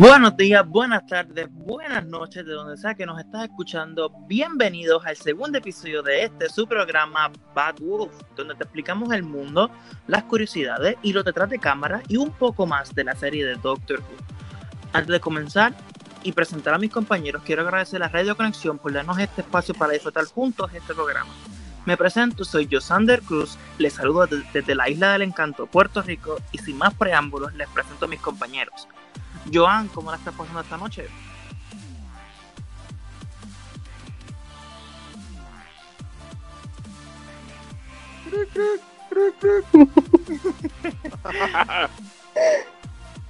[0.00, 4.10] Buenos días, buenas tardes, buenas noches, de donde sea que nos estás escuchando.
[4.26, 9.70] Bienvenidos al segundo episodio de este su programa Bad Wolf, donde te explicamos el mundo,
[10.06, 13.56] las curiosidades y lo detrás de cámara y un poco más de la serie de
[13.56, 14.16] Doctor Who.
[14.94, 15.74] Antes de comenzar
[16.22, 19.92] y presentar a mis compañeros, quiero agradecer a Radio Conexión por darnos este espacio para
[19.92, 21.30] disfrutar juntos este programa.
[21.84, 26.58] Me presento, soy Josander Cruz, les saludo desde la Isla del Encanto, Puerto Rico, y
[26.58, 28.88] sin más preámbulos les presento a mis compañeros.
[29.52, 31.08] Joan, ¿cómo la estás pasando esta noche?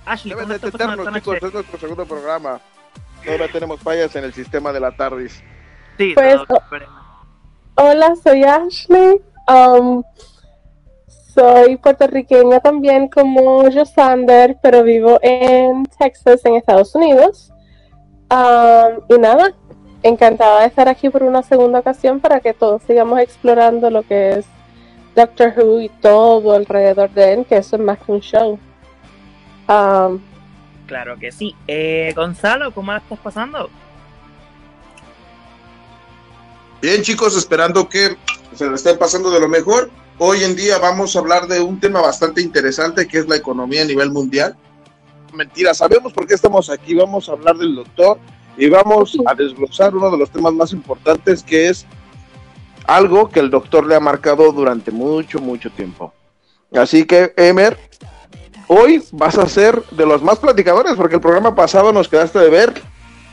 [0.05, 1.47] Ashley, ¿cómo estás pasando esta noche?
[1.47, 2.61] es nuestro segundo programa.
[3.29, 5.43] Ahora tenemos fallas en el sistema de la TARDIS.
[5.99, 6.41] Sí, pues,
[7.75, 9.21] hola, soy Ashley.
[9.47, 10.03] Um,
[11.35, 17.53] soy puertorriqueña también como Josander, pero vivo en Texas, en Estados Unidos.
[18.31, 19.55] Um, y nada,
[20.03, 24.39] encantada de estar aquí por una segunda ocasión para que todos sigamos explorando lo que
[24.39, 24.47] es
[25.17, 28.59] Doctor Who y todo alrededor de él, que eso es más que un show.
[29.69, 30.21] Um,
[30.87, 31.55] claro que sí.
[31.67, 33.69] Eh, Gonzalo, ¿cómo la estás pasando?
[36.81, 38.17] Bien, chicos, esperando que
[38.55, 39.91] se lo estén pasando de lo mejor.
[40.23, 43.81] Hoy en día vamos a hablar de un tema bastante interesante que es la economía
[43.81, 44.55] a nivel mundial.
[45.33, 46.95] Mentira, sabemos por qué estamos aquí.
[46.95, 48.19] Vamos a hablar del doctor
[48.55, 51.87] y vamos a desglosar uno de los temas más importantes que es
[52.87, 56.13] algo que el doctor le ha marcado durante mucho, mucho tiempo.
[56.71, 57.79] Así que, Emer,
[58.69, 62.51] hoy vas a ser de los más platicadores porque el programa pasado nos quedaste de
[62.51, 62.83] ver,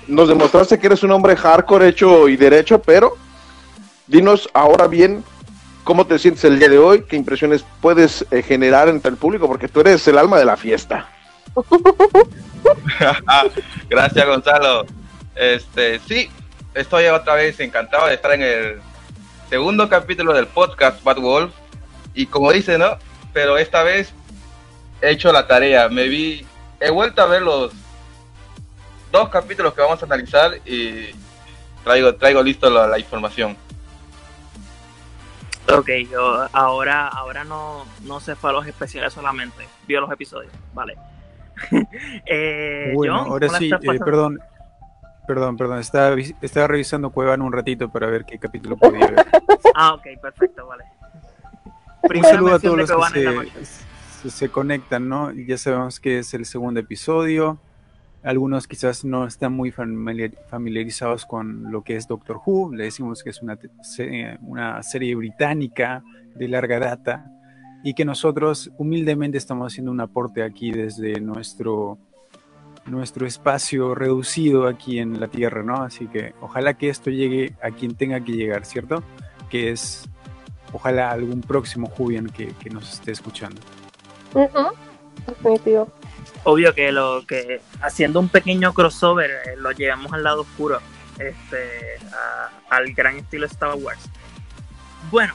[0.07, 3.17] nos demostraste que eres un hombre hardcore hecho y derecho, pero
[4.07, 5.25] dinos ahora bien
[5.87, 7.03] ¿Cómo te sientes el día de hoy?
[7.03, 9.47] ¿Qué impresiones puedes eh, generar entre el público?
[9.47, 11.09] Porque tú eres el alma de la fiesta.
[13.89, 14.85] Gracias, Gonzalo.
[15.33, 16.29] Este, sí,
[16.73, 18.81] estoy otra vez encantado de estar en el
[19.49, 21.53] segundo capítulo del podcast Bad Wolf.
[22.13, 22.97] Y como dice, ¿no?
[23.31, 24.11] Pero esta vez
[25.01, 25.87] he hecho la tarea.
[25.87, 26.45] Me vi,
[26.81, 27.71] he vuelto a ver los
[29.09, 31.11] dos capítulos que vamos a analizar y
[31.85, 33.55] traigo, traigo listo la información.
[35.75, 40.51] Ok, yo ahora, ahora no, no se fue a los especiales solamente, vio los episodios,
[40.73, 40.95] vale.
[42.25, 44.39] eh, bueno, ahora sí, eh, perdón,
[45.27, 49.25] perdón, perdón, estaba, estaba revisando Cuevan un ratito para ver qué capítulo podía ver.
[49.75, 50.85] ah, ok, perfecto, vale.
[52.03, 53.49] un saludo a todos los que
[54.21, 55.31] se, se conectan, ¿no?
[55.33, 57.59] Ya sabemos que es el segundo episodio,
[58.23, 62.73] algunos quizás no están muy familiarizados con lo que es Doctor Who.
[62.73, 63.57] Le decimos que es una,
[64.41, 66.03] una serie británica
[66.35, 67.31] de larga data
[67.83, 71.97] y que nosotros humildemente estamos haciendo un aporte aquí desde nuestro,
[72.85, 75.83] nuestro espacio reducido aquí en la Tierra, ¿no?
[75.83, 79.03] Así que ojalá que esto llegue a quien tenga que llegar, ¿cierto?
[79.49, 80.09] Que es,
[80.73, 83.61] ojalá algún próximo Jubian que, nos esté escuchando.
[85.25, 85.87] Definitivo
[86.43, 90.79] obvio que lo que haciendo un pequeño crossover eh, lo llevamos al lado oscuro
[91.19, 91.97] este
[92.69, 94.09] al gran estilo Star Wars.
[95.11, 95.33] Bueno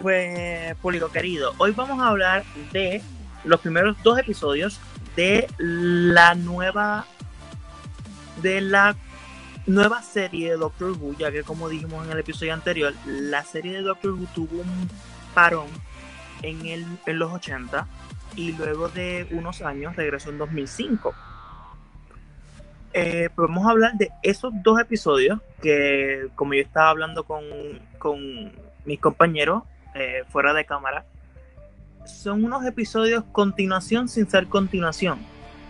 [0.00, 3.00] pues público querido hoy vamos a hablar de
[3.44, 4.80] los primeros dos episodios
[5.16, 7.06] de la nueva
[8.42, 8.96] de la
[9.66, 13.72] nueva serie de Doctor Who ya que como dijimos en el episodio anterior la serie
[13.72, 14.90] de Doctor Who tuvo un
[15.32, 15.68] parón
[16.42, 17.86] en, el, en los 80
[18.36, 21.14] y luego de unos años regresó en 2005.
[22.96, 27.42] Eh, podemos hablar de esos dos episodios que, como yo estaba hablando con,
[28.84, 31.04] mis compañeros eh, fuera de cámara,
[32.06, 35.18] son unos episodios continuación sin ser continuación.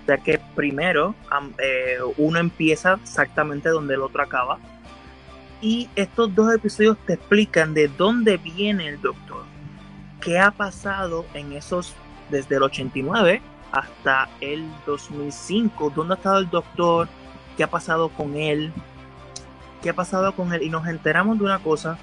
[0.06, 1.14] Ya que primero
[1.58, 4.58] eh, uno empieza exactamente donde el otro acaba.
[5.62, 9.44] Y estos dos episodios te explican de dónde viene el doctor.
[10.20, 11.94] ¿Qué ha pasado en esos
[12.30, 13.42] desde el 89
[13.72, 15.90] hasta el 2005.
[15.90, 17.08] ¿Dónde ha estado el doctor?
[17.56, 18.72] ¿Qué ha pasado con él?
[19.82, 20.62] ¿Qué ha pasado con él?
[20.62, 21.98] Y nos enteramos de una cosa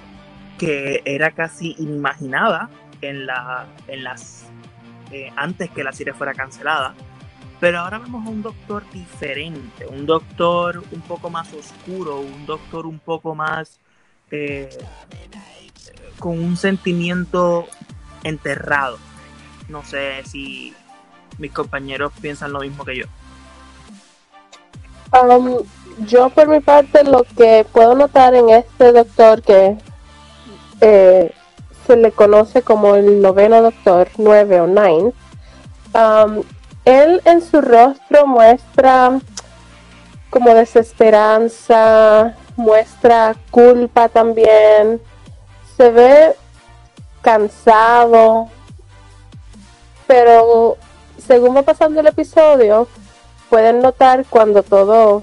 [0.58, 2.68] que era casi inimaginada
[3.00, 4.44] en, la, en las
[5.10, 6.94] eh, antes que la serie fuera cancelada.
[7.58, 12.86] Pero ahora vemos a un doctor diferente, un doctor un poco más oscuro, un doctor
[12.86, 13.78] un poco más
[14.30, 14.68] eh,
[16.18, 17.66] con un sentimiento
[18.24, 18.98] enterrado
[19.72, 20.74] no sé si
[21.38, 23.06] mis compañeros piensan lo mismo que yo.
[25.12, 25.58] Um,
[26.06, 29.76] yo por mi parte lo que puedo notar en este doctor que
[30.80, 31.34] eh,
[31.86, 35.12] se le conoce como el noveno doctor, nueve o nine,
[35.94, 36.42] um,
[36.84, 39.18] él en su rostro muestra
[40.30, 45.00] como desesperanza, muestra culpa también,
[45.76, 46.34] se ve
[47.20, 48.48] cansado,
[50.06, 50.76] pero
[51.18, 52.88] según va pasando el episodio,
[53.48, 55.22] pueden notar cuando todo,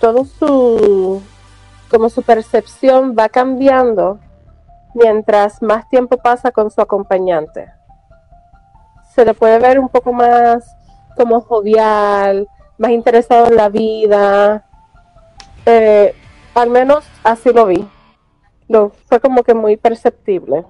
[0.00, 1.22] todo su,
[1.90, 4.18] como su percepción va cambiando
[4.94, 7.70] mientras más tiempo pasa con su acompañante.
[9.14, 10.64] Se le puede ver un poco más
[11.16, 12.48] como jovial,
[12.78, 14.64] más interesado en la vida.
[15.66, 16.14] Eh,
[16.54, 17.86] al menos así lo vi.
[18.68, 20.64] Lo, fue como que muy perceptible.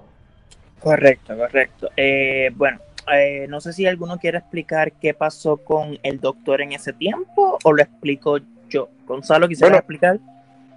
[0.79, 1.89] Correcto, correcto.
[1.97, 2.79] Eh, bueno,
[3.13, 7.57] eh, no sé si alguno quiere explicar qué pasó con el doctor en ese tiempo
[7.63, 8.37] o lo explico
[8.69, 8.89] yo.
[9.05, 10.19] Gonzalo, ¿quisiera explicar?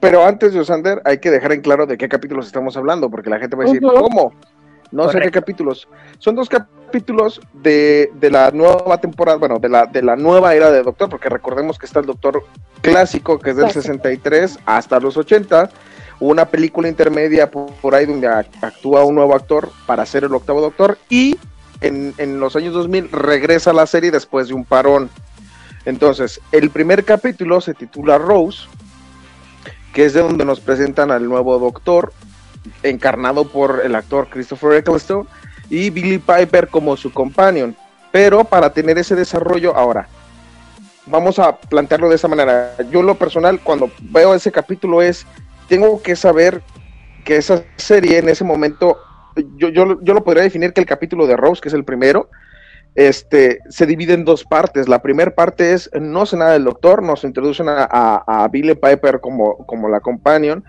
[0.00, 3.38] Pero antes, Yosander, hay que dejar en claro de qué capítulos estamos hablando, porque la
[3.38, 4.32] gente va a decir, ¿cómo?
[4.90, 5.88] No sé qué capítulos.
[6.19, 10.70] Son dos capítulos de, de, la nueva temporada, bueno, de la, de la nueva era
[10.70, 12.44] de Doctor, porque recordemos que está el Doctor
[12.82, 15.70] clásico, que es del 63 hasta los 80,
[16.28, 20.98] una película intermedia por, ahí donde actúa un nuevo actor para ser el octavo Doctor,
[21.08, 21.36] y
[21.80, 25.10] en, en los años 2000 regresa a la serie después de un parón.
[25.84, 28.69] Entonces, el primer capítulo se titula Rose,
[29.92, 32.12] que es de donde nos presentan al nuevo Doctor,
[32.84, 35.26] encarnado por el actor Christopher Eccleston,
[35.70, 37.76] y Billy Piper como su companion.
[38.12, 40.06] Pero para tener ese desarrollo, ahora,
[41.06, 42.76] vamos a plantearlo de esa manera.
[42.90, 45.26] Yo lo personal, cuando veo ese capítulo es,
[45.69, 46.62] tengo que saber
[47.25, 48.99] que esa serie en ese momento,
[49.56, 52.29] yo, yo, yo lo podría definir que el capítulo de Rose, que es el primero,
[52.94, 54.89] este, se divide en dos partes.
[54.89, 57.84] La primera parte es, no sé nada del doctor, nos introducen a,
[58.27, 60.65] a, Billy Piper como, como la companion,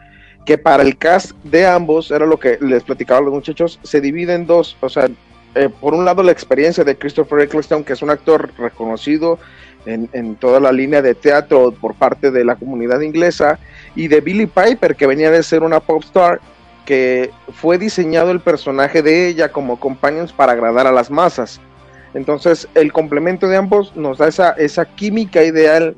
[0.45, 4.01] que para el cast de ambos, era lo que les platicaba a los muchachos, se
[4.01, 4.77] divide en dos.
[4.81, 5.09] O sea,
[5.55, 9.39] eh, por un lado la experiencia de Christopher Eccleston, que es un actor reconocido
[9.85, 13.59] en, en, toda la línea de teatro por parte de la comunidad inglesa,
[13.95, 16.39] y de Billy Piper, que venía de ser una pop star,
[16.85, 21.61] que fue diseñado el personaje de ella como companions para agradar a las masas.
[22.13, 25.95] Entonces, el complemento de ambos nos da esa, esa química ideal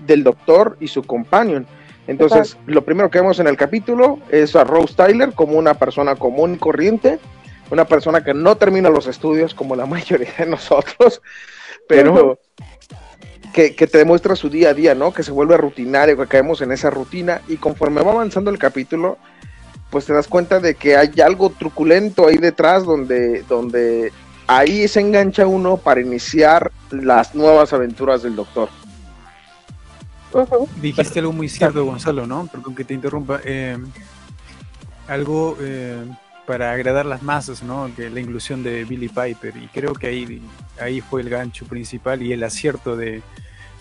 [0.00, 1.66] del doctor y su companion.
[2.08, 6.16] Entonces, lo primero que vemos en el capítulo es a Rose Tyler como una persona
[6.16, 7.20] común y corriente,
[7.70, 11.22] una persona que no termina los estudios como la mayoría de nosotros,
[11.86, 12.40] pero
[13.52, 15.12] que, te demuestra su día a día, ¿no?
[15.12, 19.18] Que se vuelve rutinario, que caemos en esa rutina y conforme va avanzando el capítulo,
[19.90, 24.12] pues te das cuenta de que hay algo truculento ahí detrás donde, donde
[24.46, 28.68] ahí se engancha uno para iniciar las nuevas aventuras del doctor.
[30.80, 32.46] Dijiste algo muy cierto, Gonzalo, ¿no?
[32.46, 33.40] Perdón que te interrumpa.
[33.44, 33.76] Eh,
[35.08, 36.06] algo eh,
[36.46, 37.90] para agradar las masas, ¿no?
[37.94, 39.54] Que la inclusión de Billy Piper.
[39.58, 40.42] Y creo que ahí,
[40.80, 43.22] ahí fue el gancho principal y el acierto de,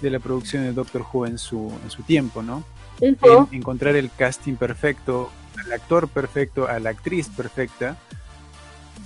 [0.10, 2.64] la producción de Doctor Who en su, en su tiempo, ¿no?
[3.52, 5.32] encontrar el casting perfecto,
[5.64, 7.98] al actor perfecto, a la actriz perfecta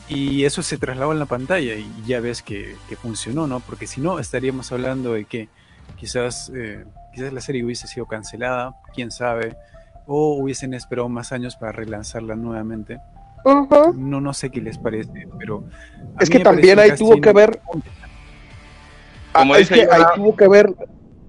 [0.08, 3.60] y eso se trasladó en la pantalla y ya ves que, funcionó, ¿no?
[3.60, 5.50] Porque si no, estaríamos hablando de que
[5.98, 9.56] quizás, eh, quizás la serie hubiese sido cancelada, quién sabe,
[10.06, 13.00] o hubiesen esperado más años para relanzarla nuevamente.
[13.96, 15.64] No, no sé qué les parece, pero...
[16.20, 17.62] Es que también ahí tuvo que ver...
[19.58, 20.74] es que ahí tuvo que ver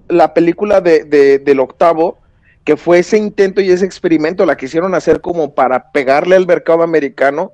[0.07, 2.17] la película de, del octavo,
[2.63, 6.83] que fue ese intento y ese experimento, la quisieron hacer como para pegarle al mercado
[6.83, 7.51] americano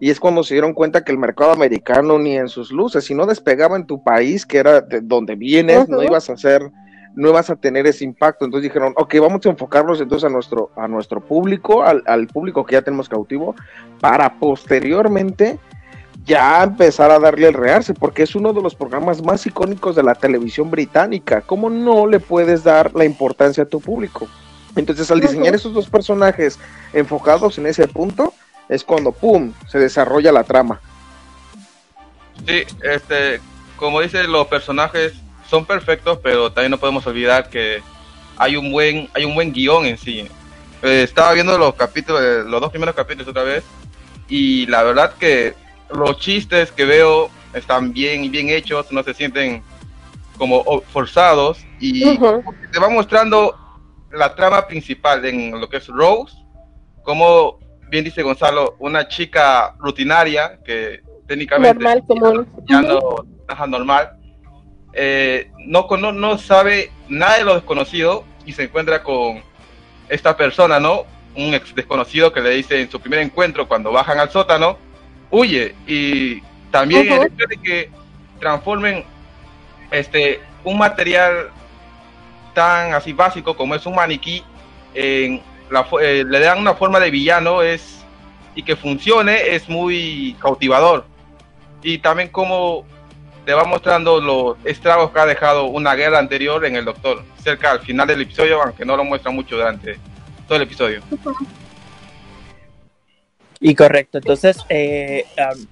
[0.00, 3.14] y es cuando se dieron cuenta que el mercado americano ni en sus luces, si
[3.14, 6.70] no despegaba en tu país, que era de donde vienes, no ibas a hacer,
[7.14, 8.44] no ibas a tener ese impacto.
[8.44, 12.66] Entonces dijeron, ok, vamos a enfocarnos entonces a nuestro, a nuestro público, al, al público
[12.66, 13.54] que ya tenemos cautivo,
[14.00, 15.58] para posteriormente
[16.24, 20.02] ya empezar a darle el rearse, porque es uno de los programas más icónicos de
[20.02, 21.40] la televisión británica.
[21.42, 24.28] ¿Cómo no le puedes dar la importancia a tu público?
[24.74, 26.58] Entonces, al diseñar esos dos personajes
[26.92, 28.34] enfocados en ese punto,
[28.68, 30.80] es cuando, ¡pum!, se desarrolla la trama.
[32.46, 33.40] Sí, este,
[33.76, 35.14] como dice, los personajes
[35.48, 37.82] son perfectos, pero también no podemos olvidar que
[38.36, 40.28] hay un buen, hay un buen guion en sí.
[40.82, 43.64] Eh, estaba viendo los capítulos, eh, los dos primeros capítulos otra vez,
[44.28, 45.54] y la verdad que
[45.90, 49.62] los chistes que veo están bien, bien hechos, no se sienten
[50.36, 50.62] como
[50.92, 53.56] forzados, y te va mostrando
[54.12, 56.36] la trama principal en lo que es Rose,
[57.02, 61.84] como bien dice Gonzalo, una chica rutinaria que técnicamente
[62.68, 64.18] ya no es normal,
[64.92, 69.42] eh, no, no, no sabe nada de lo desconocido y se encuentra con
[70.08, 71.04] esta persona, ¿no?
[71.36, 74.78] Un ex desconocido que le dice en su primer encuentro cuando bajan al sótano,
[75.36, 75.74] huye.
[75.86, 76.40] Y
[76.70, 77.90] también el hecho de que
[78.40, 79.04] transformen
[79.90, 81.50] este un material
[82.54, 84.42] tan así básico como es un maniquí,
[84.94, 88.04] en la, eh, le dan una forma de villano es
[88.54, 91.06] y que funcione es muy cautivador.
[91.82, 92.84] Y también como
[93.44, 97.70] te va mostrando los estragos que ha dejado una guerra anterior en el Doctor, cerca
[97.72, 99.98] al final del episodio, aunque no lo muestra mucho durante
[100.48, 101.02] todo el episodio.
[103.60, 105.24] Y correcto, entonces eh,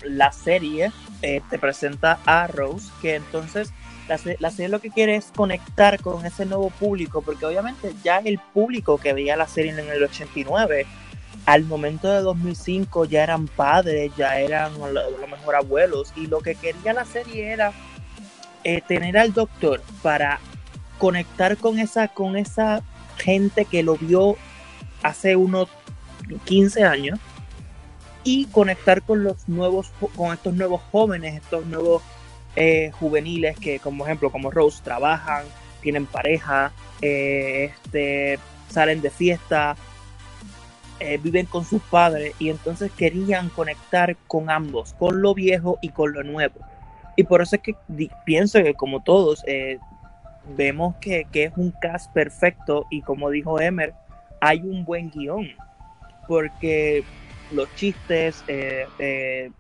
[0.03, 0.91] la serie
[1.23, 3.73] eh, te presenta a Rose, que entonces
[4.09, 8.19] la, la, serie lo que quiere es conectar con ese nuevo público, porque obviamente ya
[8.19, 10.87] el público que veía la serie en el 89,
[11.47, 16.41] al momento de 2005 ya eran padres, ya eran a lo mejor abuelos, y lo
[16.41, 17.73] que quería la serie era
[18.65, 20.41] eh, tener al doctor para
[20.99, 22.83] conectar con esa, con esa
[23.19, 24.37] gente que lo vio
[25.03, 25.69] hace unos
[26.47, 27.19] 15 años
[28.25, 32.03] y conectar con los nuevos, con estos nuevos jóvenes, estos nuevos
[32.57, 35.45] eh, juveniles que, como ejemplo, como Rose, trabajan,
[35.83, 38.39] tienen pareja, eh, este,
[38.69, 39.77] salen de fiesta,
[41.01, 45.91] eh, viven con sus padres y entonces querían conectar con ambos, con lo viejo y
[45.91, 46.61] con lo nuevo.
[47.17, 47.77] Y por eso es que
[48.25, 49.45] pienso que como todos
[50.57, 53.95] vemos que, que, es un cast perfecto y como dijo Emer,
[54.41, 55.49] hay un buen guion.
[56.27, 57.05] Porque
[57.55, 59.51] los chistes eh, eh,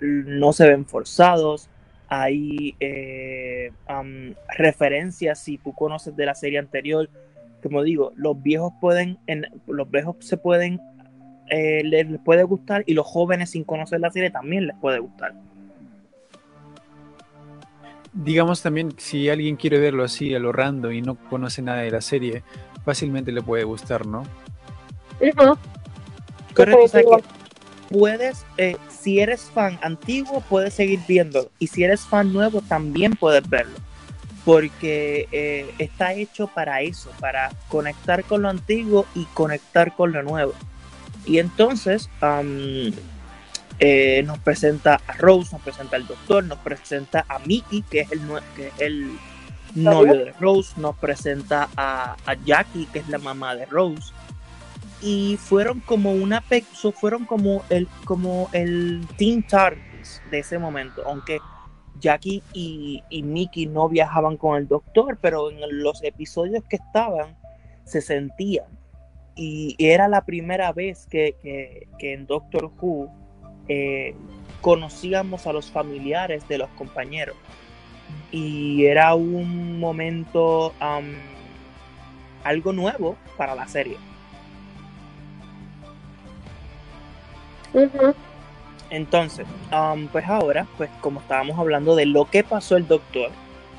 [0.00, 1.68] no se ven forzados,
[2.08, 3.72] hay eh,
[4.56, 7.08] referencias, si tú conoces de la serie anterior,
[7.62, 10.80] como digo, los viejos pueden, en, los viejos se pueden,
[11.48, 15.34] les, puede gustar y los jóvenes sin conocer la serie también les puede gustar.
[18.12, 21.90] Digamos también, si alguien quiere verlo así a lo random y no conoce nada de
[21.90, 22.42] la serie,
[22.84, 24.24] fácilmente le puede gustar, ¿no?
[26.54, 27.22] Correcto,
[27.92, 31.50] puedes, eh, si eres fan antiguo, puedes seguir viendo.
[31.58, 33.76] Y si eres fan nuevo, también puedes verlo.
[34.44, 40.22] Porque eh, está hecho para eso, para conectar con lo antiguo y conectar con lo
[40.22, 40.54] nuevo.
[41.24, 42.10] Y entonces
[43.78, 48.10] eh, nos presenta a Rose, nos presenta al doctor, nos presenta a Mickey, que es
[48.10, 48.20] el,
[48.56, 49.12] que es el
[49.76, 54.12] novio de Rose, nos presenta a, a Jackie, que es la mamá de Rose
[55.02, 56.42] y fueron como una
[56.94, 61.38] fueron como el como el Team TARDIS de ese momento, aunque
[62.00, 67.36] Jackie y, y Mickey no viajaban con el doctor, pero en los episodios que estaban
[67.84, 68.66] se sentían.
[69.34, 73.08] Y era la primera vez que, en Doctor Who
[73.68, 74.14] eh,
[74.60, 77.36] conocíamos a los familiares de los compañeros.
[78.30, 80.74] Y era un momento
[82.44, 83.96] algo nuevo para la serie.
[88.90, 93.30] Entonces, um, pues ahora, pues como estábamos hablando de lo que pasó el doctor,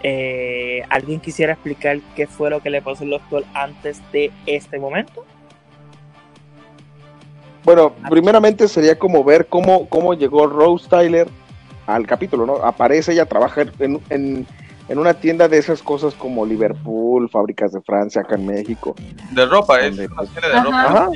[0.01, 4.79] eh, ¿alguien quisiera explicar qué fue lo que le pasó al doctor antes de este
[4.79, 5.23] momento?
[7.63, 11.27] Bueno, primeramente sería como ver cómo, cómo llegó Rose Tyler
[11.87, 12.55] al capítulo, ¿no?
[12.55, 14.47] Aparece, ella trabaja en, en,
[14.89, 18.95] en, una tienda de esas cosas como Liverpool, fábricas de Francia, acá en México.
[19.31, 21.09] De ropa, es de ropa.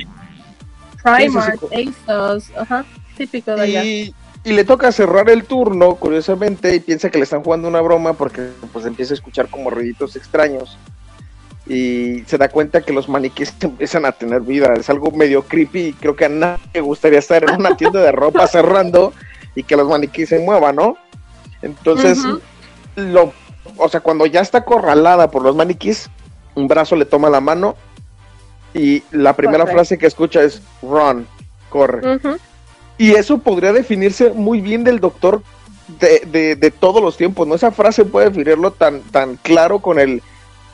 [1.02, 2.84] Primark, ASOS, ajá,
[3.16, 3.84] típico de allá.
[3.84, 4.14] Y,
[4.44, 8.48] le toca cerrar el turno, curiosamente, y piensa que le están jugando una broma porque
[8.72, 10.78] pues empieza a escuchar como ruiditos extraños.
[11.66, 14.72] Y se da cuenta que los maniquíes empiezan a tener vida.
[14.74, 18.00] Es algo medio creepy y creo que a nadie le gustaría estar en una tienda
[18.00, 19.12] de ropa cerrando
[19.54, 20.96] y que los maniquíes se muevan, ¿no?
[21.60, 22.18] Entonces,
[22.94, 23.32] lo,
[23.76, 26.08] o sea, cuando ya está acorralada por los maniquíes,
[26.54, 27.76] un brazo le toma la mano
[28.74, 31.26] y la primera frase que escucha es run,
[31.68, 32.20] corre.
[32.96, 35.42] Y eso podría definirse muy bien del doctor
[36.00, 37.54] de, de, todos los tiempos, ¿no?
[37.54, 40.22] Esa frase puede definirlo tan, tan claro con el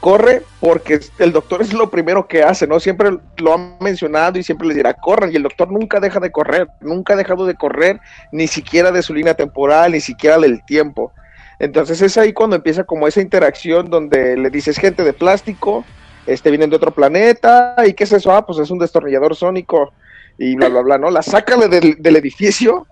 [0.01, 2.81] corre, porque el doctor es lo primero que hace, ¿no?
[2.81, 6.31] Siempre lo ha mencionado y siempre le dirá, corran, y el doctor nunca deja de
[6.31, 8.01] correr, nunca ha dejado de correr,
[8.33, 11.13] ni siquiera de su línea temporal, ni siquiera del tiempo.
[11.59, 15.85] Entonces es ahí cuando empieza como esa interacción donde le dices gente de plástico,
[16.27, 18.33] este, vienen de otro planeta, ¿y qué es eso?
[18.33, 19.93] Ah, pues es un destornillador sónico,
[20.39, 21.11] y bla, bla, bla, ¿no?
[21.11, 22.87] La saca del, del edificio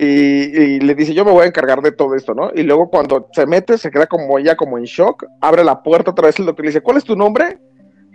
[0.00, 2.52] y, le dice, yo me voy a encargar de todo esto, ¿no?
[2.54, 6.12] Y luego cuando se mete, se queda como ella como en shock, abre la puerta
[6.12, 7.58] otra vez el doctor le dice, ¿cuál es tu nombre?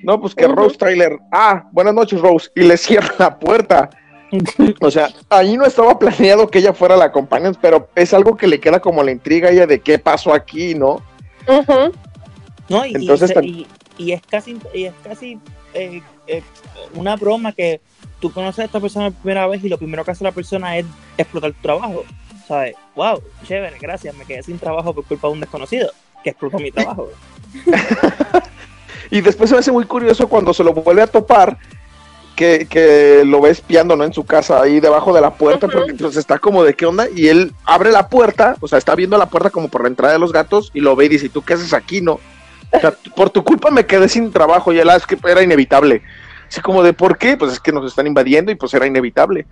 [0.02, 1.18] No, pues que Rose Tyler.
[1.32, 2.50] Ah, buenas noches, Rose.
[2.56, 3.90] Y le cierra la puerta.
[4.82, 8.48] o sea, ahí no estaba planeado que ella fuera la compañera, pero es algo que
[8.48, 11.02] le queda como la intriga a ella de qué pasó aquí, ¿no?
[12.70, 13.68] No, y, Entonces, y
[14.12, 15.40] es casi, y es casi
[15.74, 16.44] eh, eh,
[16.94, 17.82] una broma que
[18.20, 20.78] tú conoces a esta persona por primera vez y lo primero que hace la persona
[20.78, 20.86] es
[21.18, 22.04] explotar tu trabajo.
[22.48, 22.76] ¿Sabes?
[22.96, 25.92] Wow, chévere, gracias, me quedé sin trabajo por culpa de un desconocido
[26.24, 27.10] que explotó mi trabajo.
[29.14, 31.60] Y después se me hace muy curioso cuando se lo vuelve a topar,
[32.36, 34.04] que, que lo ve espiando, ¿no?
[34.04, 37.06] En su casa, ahí debajo de la puerta, porque entonces está como de qué onda,
[37.16, 40.14] y él abre la puerta, o sea, está viendo la puerta como por la entrada
[40.14, 42.20] de los gatos, y lo ve y dice, ¿y tú qué haces aquí, no?
[42.74, 45.42] O sea, por tu culpa me quedé sin trabajo, y él, ah, es que era
[45.44, 46.02] inevitable.
[46.48, 47.38] Así como de, ¿por qué?
[47.38, 49.46] Pues es que nos están invadiendo y pues era inevitable.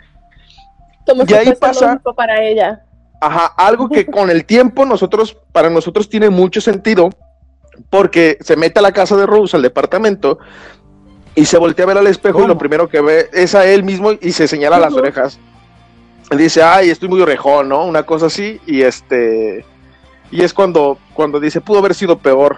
[1.06, 2.84] Como y ahí pasa para ella.
[3.20, 7.10] Ajá, algo que con el tiempo nosotros, para nosotros tiene mucho sentido,
[7.90, 10.40] porque se mete a la casa de Rose, al departamento,
[11.36, 13.84] y se voltea a ver al espejo y lo primero que ve es a él
[13.84, 15.40] mismo y se señala las orejas.
[16.36, 17.86] Dice, ay, estoy muy orejón, ¿no?
[17.86, 19.66] Una cosa así, y este,
[20.32, 22.58] y es cuando, cuando dice, pudo haber sido peor.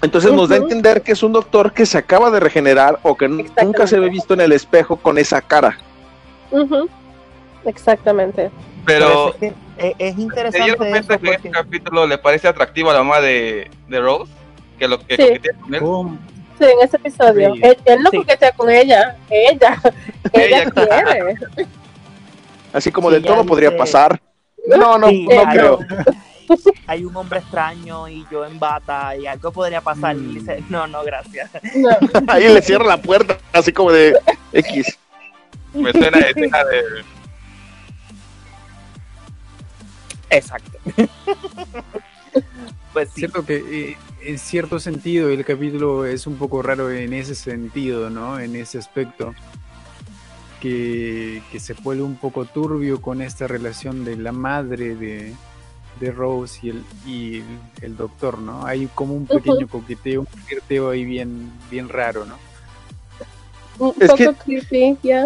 [0.00, 3.16] Entonces nos da a entender que es un doctor que se acaba de regenerar o
[3.16, 5.76] que nunca se ve visto en el espejo con esa cara.
[7.64, 8.50] Exactamente.
[8.84, 9.52] Pero es,
[9.98, 10.98] es, interesante.
[10.98, 14.32] Eso que este capítulo le parece atractivo a la mamá de, de Rose?
[14.78, 15.50] Que lo que sí.
[15.60, 16.18] con él.
[16.58, 17.54] Sí, en ese episodio.
[17.60, 18.16] Él, él, no sí.
[18.18, 19.16] coquetea con ella.
[19.28, 19.80] Ella.
[20.32, 21.34] ella, quiere.
[22.72, 24.20] Así como de todo podría pasar.
[24.66, 25.78] No, no, no creo.
[26.86, 30.16] Hay un hombre extraño y yo en bata y algo podría pasar.
[30.16, 31.50] Y dice, no, no, gracias.
[32.28, 34.18] Ahí le cierra la puerta, así como de
[34.52, 34.98] X.
[35.74, 37.04] Me suena de escena de
[40.30, 40.78] Exacto.
[42.92, 43.20] pues sí.
[43.20, 48.10] Cierto que eh, en cierto sentido el capítulo es un poco raro en ese sentido,
[48.10, 48.38] ¿no?
[48.38, 49.34] En ese aspecto.
[50.60, 55.32] Que, se vuelve un poco turbio con esta relación de la madre de,
[56.00, 57.42] de Rose y el, y
[57.82, 58.64] el, doctor, ¿no?
[58.66, 62.36] Hay como un pequeño coqueteo, un flirteo ahí bien, bien raro, ¿no?
[63.78, 65.24] Un es poco creepy, ya.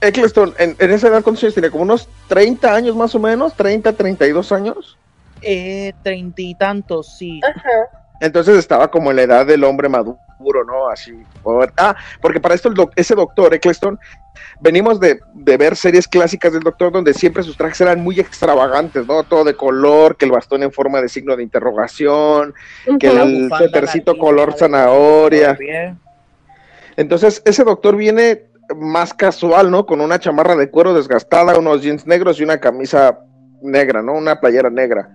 [0.00, 1.70] Eccleston, en, en, esa edad, ¿cuántos años tiene?
[1.70, 3.56] ¿Como unos 30 años más o menos?
[3.56, 4.96] ¿30, 32 años?
[5.42, 7.40] Eh, treinta y tantos, sí.
[8.20, 10.18] Entonces estaba como en la edad del hombre maduro,
[10.66, 10.88] ¿no?
[10.88, 11.12] Así.
[11.78, 13.98] Ah, porque para esto el ese doctor, Eccleston,
[14.60, 19.06] venimos de, de, ver series clásicas del doctor donde siempre sus trajes eran muy extravagantes,
[19.06, 19.22] ¿no?
[19.24, 22.52] Todo de color, que el bastón en forma de signo de interrogación,
[22.98, 25.58] que el suétercito color zanahoria.
[26.96, 29.86] Entonces, ese doctor viene más casual, ¿no?
[29.86, 33.18] Con una chamarra de cuero desgastada, unos jeans negros y una camisa
[33.62, 34.12] negra, ¿no?
[34.12, 35.08] Una playera negra.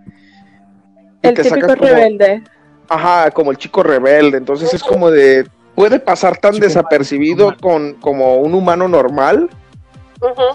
[1.22, 2.44] el típico rebelde.
[2.89, 4.38] Ajá, como el chico rebelde.
[4.38, 5.48] Entonces es como de.
[5.76, 9.50] Puede pasar tan desapercibido con como un humano normal.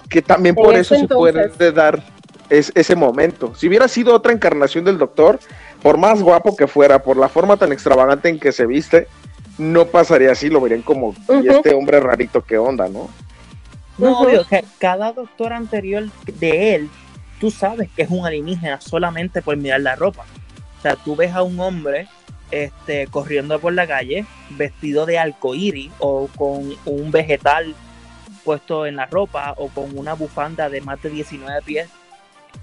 [0.09, 2.03] Que también por eso se puede dar
[2.49, 3.53] ese momento.
[3.55, 5.39] Si hubiera sido otra encarnación del doctor,
[5.81, 9.07] por más guapo que fuera, por la forma tan extravagante en que se viste,
[9.57, 13.09] no pasaría así, lo verían como, y este hombre rarito, ¿qué onda, no?
[13.97, 16.89] No, obvio, que cada doctor anterior de él,
[17.39, 20.25] tú sabes que es un alienígena solamente por mirar la ropa.
[20.81, 22.07] O sea, tú ves a un hombre
[22.49, 27.75] este, corriendo por la calle vestido de arcoíris o con un vegetal
[28.43, 31.87] puesto en la ropa o con una bufanda de más de 19 pies,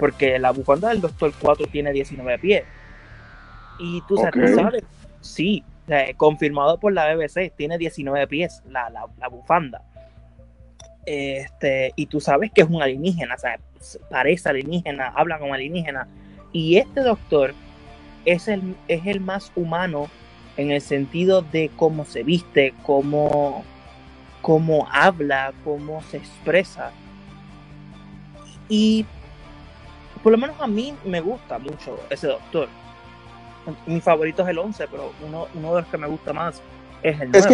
[0.00, 2.64] porque la bufanda del Doctor 4 tiene 19 pies.
[3.78, 4.82] Y tú, sabes,
[5.20, 5.62] sí,
[6.16, 9.84] confirmado por la BBC, tiene 19 pies la, la, bufanda.
[11.06, 13.60] Este, y tú sabes que es un alienígena, o sea,
[14.10, 16.08] parece alienígena, habla como alienígena.
[16.52, 17.54] Y este doctor
[18.24, 20.08] es el, es el más humano
[20.56, 23.64] en el sentido de cómo se viste, cómo,
[24.42, 26.90] cómo habla, cómo se expresa.
[28.68, 29.06] Y
[30.22, 32.68] por lo menos a mí me gusta mucho ese doctor
[33.86, 36.62] mi favorito es el 11, pero uno, uno de los que me gusta más
[37.02, 37.38] es el 9.
[37.38, 37.46] Es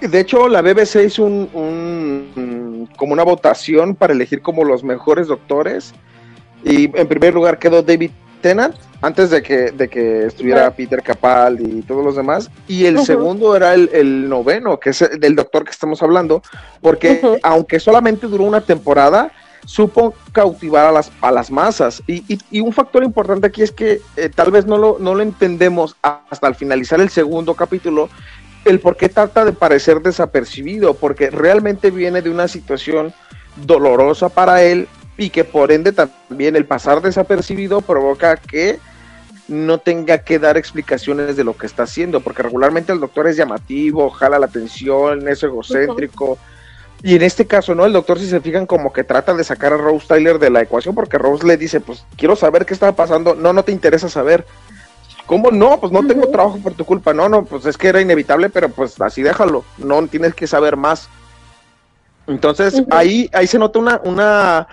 [0.00, 5.28] que, de hecho, la BBC hizo un, como una votación para elegir como los mejores
[5.28, 5.94] doctores.
[6.64, 8.10] Y en primer lugar quedó David
[8.40, 12.50] Tennant, antes de que, de que estuviera Peter Capaldi y todos los demás.
[12.66, 16.42] Y el segundo era el, noveno, que es el, doctor que estamos hablando,
[16.80, 19.30] porque aunque solamente duró una temporada,
[19.66, 22.02] supo cautivar a las, a las masas.
[22.06, 25.22] Y, y, un factor importante aquí es que eh, tal vez no lo, no lo
[25.22, 28.08] entendemos hasta al finalizar el segundo capítulo,
[28.64, 33.12] el por qué trata de parecer desapercibido, porque realmente viene de una situación
[33.66, 34.88] dolorosa para él
[35.18, 38.78] y que por ende también el pasar desapercibido provoca que
[39.48, 43.36] no tenga que dar explicaciones de lo que está haciendo, porque regularmente el doctor es
[43.36, 46.38] llamativo, jala la atención, es egocéntrico.
[47.02, 47.84] Y en este caso, ¿no?
[47.84, 50.62] El doctor, si se fijan, como que trata de sacar a Rose Tyler de la
[50.62, 53.34] ecuación, porque Rose le dice, pues quiero saber qué está pasando.
[53.34, 54.46] No, no te interesa saber.
[55.26, 55.78] ¿Cómo no?
[55.80, 57.12] Pues no tengo trabajo por tu culpa.
[57.12, 59.64] No, no, pues es que era inevitable, pero pues así déjalo.
[59.76, 61.08] No tienes que saber más.
[62.26, 64.68] Entonces, ahí, ahí se nota una, una,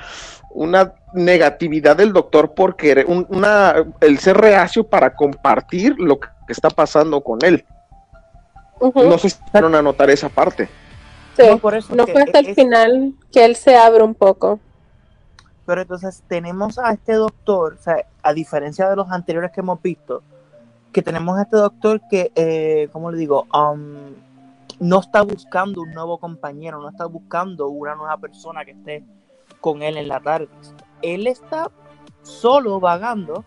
[0.54, 7.22] una negatividad del doctor porque una, el ser reacio para compartir lo que está pasando
[7.22, 7.66] con él.
[8.80, 10.68] No se hicieron a notar esa parte.
[11.38, 14.60] Sí, no, por eso no fue hasta el final que él se abre un poco.
[15.66, 19.82] Pero entonces tenemos a este doctor, o sea, a diferencia de los anteriores que hemos
[19.82, 20.24] visto,
[20.92, 23.46] que tenemos a este doctor que, eh, ¿cómo le digo?
[23.54, 24.16] Um,
[24.80, 29.04] no está buscando un nuevo compañero, no está buscando una nueva persona que esté
[29.62, 30.50] con él en la tarde.
[31.02, 31.72] Él está
[32.24, 33.46] solo vagando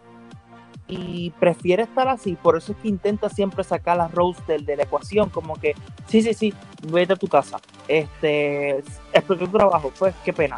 [0.86, 4.76] y prefiere estar así, por eso es que intenta siempre sacar a Rose del, de
[4.76, 5.74] la ecuación, como que,
[6.08, 8.78] sí, sí, sí, vete a tu casa, este,
[9.12, 10.56] explotó tu trabajo, pues qué pena.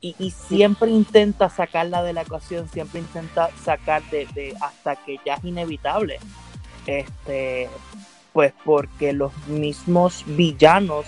[0.00, 5.18] Y, y, siempre intenta sacarla de la ecuación, siempre intenta sacar de, de, hasta que
[5.24, 6.18] ya es inevitable.
[6.86, 7.70] Este,
[8.34, 11.06] pues porque los mismos villanos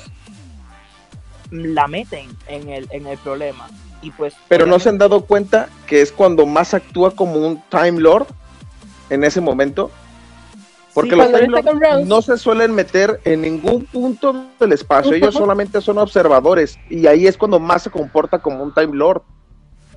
[1.50, 3.68] la meten en el, en el problema.
[4.02, 7.62] Y pues, Pero no se han dado cuenta que es cuando más actúa como un
[7.70, 8.26] Time Lord
[9.10, 9.90] en ese momento.
[10.94, 15.82] Porque los Time Lords no se suelen meter en ningún punto del espacio, ellos solamente
[15.82, 19.22] son observadores y ahí es cuando más se comporta como un Time Lord.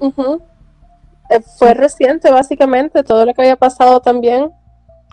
[0.02, 4.52] Eh, fue reciente, básicamente, todo lo que había pasado también.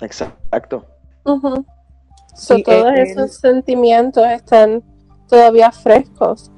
[0.01, 0.87] Exacto.
[1.23, 4.83] todos esos sentimientos están
[5.29, 6.51] todavía frescos.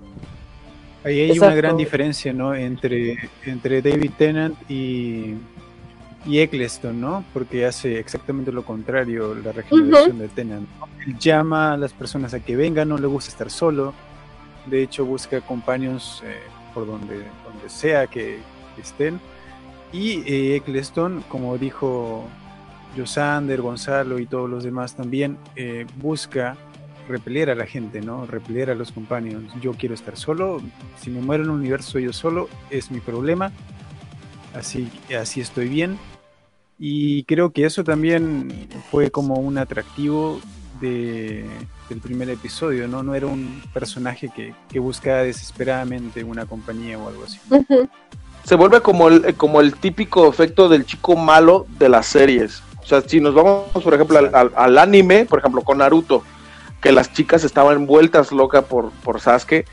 [1.05, 2.55] Ahí hay una gran diferencia, ¿no?
[2.55, 5.37] Entre, entre David Tennant y
[6.29, 7.25] y Eccleston, ¿no?
[7.33, 10.69] Porque hace exactamente lo contrario la regeneración de Tennant.
[11.07, 13.95] Él llama a las personas a que vengan, no le gusta estar solo.
[14.67, 16.37] De hecho, busca compañeros eh,
[16.75, 18.39] por donde, donde sea que,
[18.77, 19.19] estén.
[19.93, 22.25] Y eh, Eccleston, como dijo
[22.97, 26.57] Josander, Gonzalo y todos los demás también, eh, busca
[27.09, 28.27] repeler a la gente, ¿no?
[28.27, 29.43] Repeler a los compañeros.
[29.61, 30.61] Yo quiero estar solo.
[31.01, 33.51] Si me muero en un universo yo solo, es mi problema.
[34.55, 35.99] Así, así estoy bien.
[36.79, 40.41] Y creo que eso también fue como un atractivo
[40.81, 41.45] de,
[41.89, 43.03] del primer episodio, ¿no?
[43.03, 47.41] No era un personaje que, que buscaba desesperadamente una compañía o algo así.
[48.45, 52.63] Se vuelve como el, como el típico efecto del chico malo de las series.
[52.81, 56.23] O sea, si nos vamos, por ejemplo, al, al anime, por ejemplo, con Naruto,
[56.81, 59.67] que las chicas estaban vueltas locas por, por Sasuke,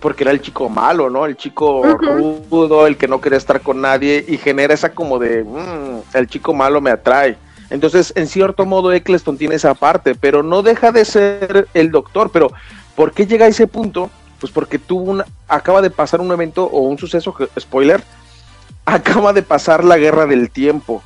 [0.00, 1.26] porque era el chico malo, ¿no?
[1.26, 5.42] El chico rudo, el que no quería estar con nadie y genera esa como de,
[5.42, 7.36] mm, el chico malo me atrae.
[7.70, 12.30] Entonces, en cierto modo, Eccleston tiene esa parte, pero no deja de ser el doctor.
[12.30, 12.52] Pero,
[12.94, 14.10] ¿por qué llega a ese punto?
[14.38, 18.02] Pues porque tuvo una, acaba de pasar un evento o un suceso, spoiler,
[18.84, 21.02] acaba de pasar la guerra del tiempo.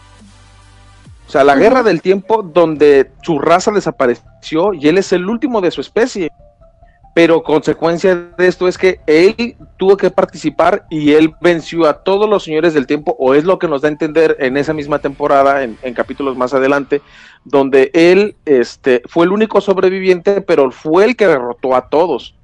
[1.31, 5.61] O sea, la guerra del tiempo donde su raza desapareció y él es el último
[5.61, 6.33] de su especie.
[7.14, 12.29] Pero consecuencia de esto es que él tuvo que participar y él venció a todos
[12.29, 14.99] los señores del tiempo, o es lo que nos da a entender en esa misma
[14.99, 17.01] temporada, en, capítulos más adelante,
[17.45, 22.35] donde él este, fue el único sobreviviente, pero fue el que derrotó a todos.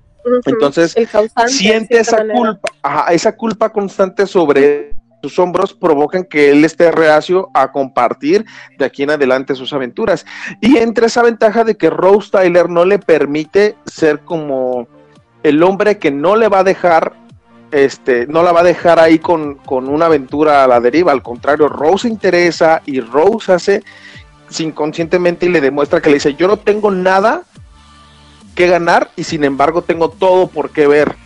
[0.45, 0.95] Entonces,
[1.49, 2.69] siente esa culpa,
[3.11, 4.96] esa culpa constante sobre
[5.29, 8.47] sus hombros provocan que él esté reacio a compartir
[8.79, 10.25] de aquí en adelante sus aventuras.
[10.61, 14.87] Y entre esa ventaja de que Rose Tyler no le permite ser como
[15.43, 17.15] el hombre que no le va a dejar,
[17.73, 21.11] este, no la va a dejar ahí con, con una aventura a la deriva.
[21.11, 23.83] Al contrario, Rose se interesa y Rose hace
[24.61, 27.43] inconscientemente y le demuestra que le dice, yo no tengo nada
[28.55, 31.26] que ganar y sin embargo tengo todo por qué ver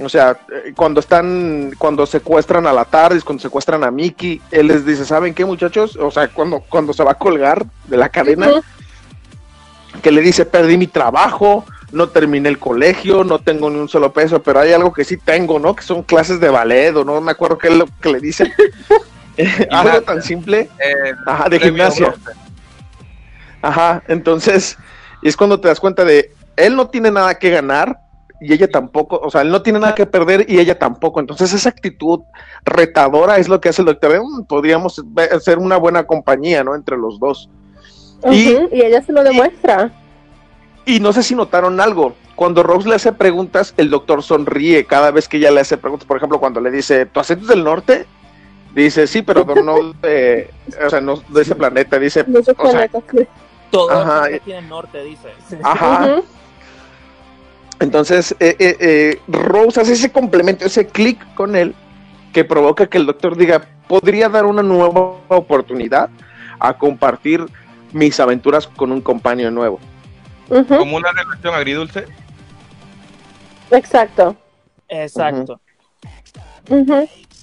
[0.00, 4.68] o sea, eh, cuando están, cuando secuestran a la tarde, cuando secuestran a Mickey, él
[4.68, 5.96] les dice, ¿saben qué muchachos?
[5.96, 8.48] O sea, cuando, cuando se va a colgar de la cadena,
[10.02, 14.12] que le dice, perdí mi trabajo, no terminé el colegio, no tengo ni un solo
[14.12, 15.76] peso, pero hay algo que sí tengo, ¿no?
[15.76, 18.52] Que son clases de ballet, o no me acuerdo qué es lo que le dice.
[19.70, 20.68] algo tan simple.
[20.78, 22.14] Eh, Ajá, de gimnasia.
[23.62, 24.76] Ajá, entonces,
[25.22, 27.98] y es cuando te das cuenta de, él no tiene nada que ganar,
[28.44, 31.18] y ella tampoco, o sea, él no tiene nada que perder y ella tampoco.
[31.18, 32.20] Entonces esa actitud
[32.64, 34.20] retadora es lo que hace el doctor.
[34.22, 35.02] Mm, podríamos
[35.40, 36.74] ser una buena compañía, ¿no?
[36.74, 37.48] Entre los dos.
[38.30, 39.90] y, ella se lo demuestra.
[40.84, 42.14] Y, no sé si notaron algo.
[42.36, 46.06] Cuando Rose le hace preguntas, el doctor sonríe cada vez que ella le hace preguntas.
[46.06, 48.06] Por ejemplo, cuando le dice, ¿tu acento es del norte?
[48.74, 50.50] Dice, sí, pero no de,
[50.86, 51.98] o sea, no de ese planeta.
[51.98, 52.88] Dice, no o sea,
[53.70, 53.88] todo
[54.44, 55.28] tiene norte, dice.
[55.62, 56.20] Ajá.
[57.80, 61.74] Entonces, eh, eh, eh, Rose hace ese complemento, ese clic con él,
[62.32, 66.08] que provoca que el doctor diga, podría dar una nueva oportunidad
[66.58, 67.44] a compartir
[67.92, 69.80] mis aventuras con un compañero nuevo.
[70.48, 72.04] Como una relación agridulce.
[73.70, 74.36] Exacto.
[74.88, 75.60] Exacto.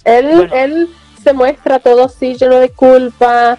[0.04, 0.88] él, él
[1.22, 3.58] se muestra todo así lleno de culpa,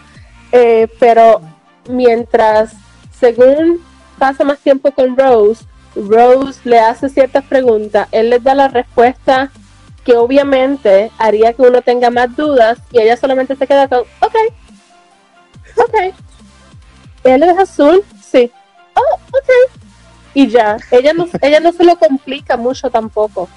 [0.99, 1.41] pero
[1.89, 2.73] mientras,
[3.11, 3.81] según
[4.17, 9.51] pasa más tiempo con Rose, Rose le hace ciertas preguntas, él les da la respuesta
[10.03, 14.35] que obviamente haría que uno tenga más dudas y ella solamente se queda con, ok,
[15.77, 16.13] ok.
[17.23, 18.03] ¿Él es azul?
[18.21, 18.51] Sí.
[18.95, 19.79] Oh, ok.
[20.33, 23.47] Y ya, ella no, ella no se lo complica mucho tampoco.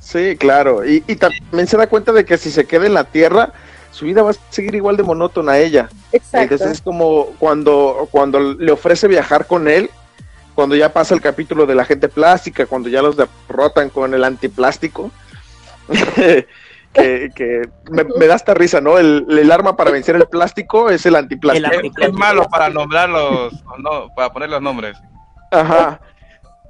[0.00, 0.84] Sí, claro.
[0.86, 3.52] Y, y también se da cuenta de que si se queda en la Tierra,
[3.90, 5.88] su vida va a seguir igual de monótona a ella.
[6.12, 6.54] Exacto.
[6.54, 9.90] Entonces es como cuando, cuando le ofrece viajar con él,
[10.56, 14.24] cuando ya pasa el capítulo de la gente plástica, cuando ya los derrotan con el
[14.24, 15.12] antiplástico.
[16.94, 18.98] que, me, da esta risa, ¿no?
[18.98, 21.70] El, arma para vencer el plástico es el antiplástico.
[22.00, 24.96] Es, malo para nombrarlos, no, para poner los nombres.
[25.52, 26.00] Ajá.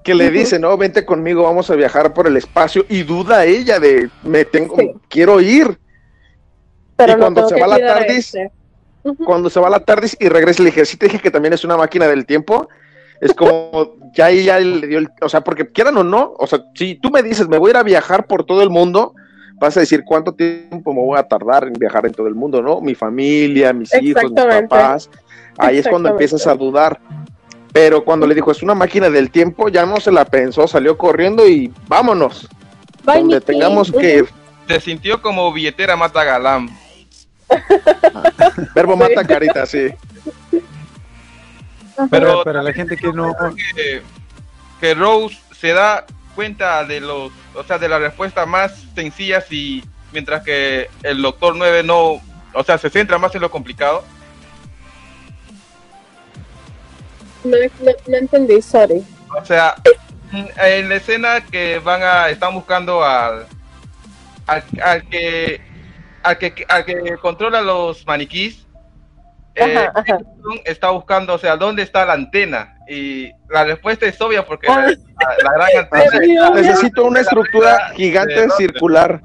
[0.03, 2.85] Que le dice, no, vente conmigo, vamos a viajar por el espacio.
[2.88, 4.77] Y duda ella de, me tengo,
[5.09, 5.79] quiero ir.
[6.96, 8.37] Pero y cuando se va la TARDIS,
[9.25, 11.62] cuando se va la TARDIS y regresa, le dije, sí te dije que también es
[11.64, 12.68] una máquina del tiempo.
[13.20, 16.64] Es como, ya ella le dio el, o sea, porque quieran o no, o sea,
[16.74, 19.14] si tú me dices, me voy a ir a viajar por todo el mundo,
[19.55, 22.62] vas a decir cuánto tiempo me voy a tardar en viajar en todo el mundo,
[22.62, 22.81] ¿no?
[22.81, 25.11] Mi familia, mis hijos, mis papás.
[25.59, 27.00] Ahí es cuando empiezas a dudar.
[27.72, 30.96] Pero cuando le dijo, es una máquina del tiempo, ya no se la pensó, salió
[30.96, 32.48] corriendo y vámonos.
[33.02, 34.29] donde tengamos que ir.
[34.66, 36.68] Se sintió como billetera mata galán.
[38.74, 39.88] Verbo mata carita, sí.
[42.11, 43.35] Pero para la gente que no...
[44.80, 46.04] que Rose se da
[46.35, 49.82] cuenta de los, o sea, de las respuestas más sencillas y
[50.12, 52.20] mientras que el Doctor 9 no,
[52.52, 54.04] o sea, se centra más en lo complicado.
[57.44, 57.56] No,
[58.16, 59.04] entendí, sorry.
[59.35, 59.74] O sea,
[60.32, 63.46] en la escena que van a, están buscando al,
[64.46, 64.62] al,
[65.09, 65.61] que,
[66.22, 68.65] al que, al que controla los maniquís,
[69.57, 69.88] eh,
[70.64, 72.77] está buscando, o sea, ¿dónde está la antena?
[72.88, 74.95] Y la respuesta es obvia porque la,
[75.53, 76.51] gran antena...
[76.51, 79.21] Necesito una estructura gigante circular.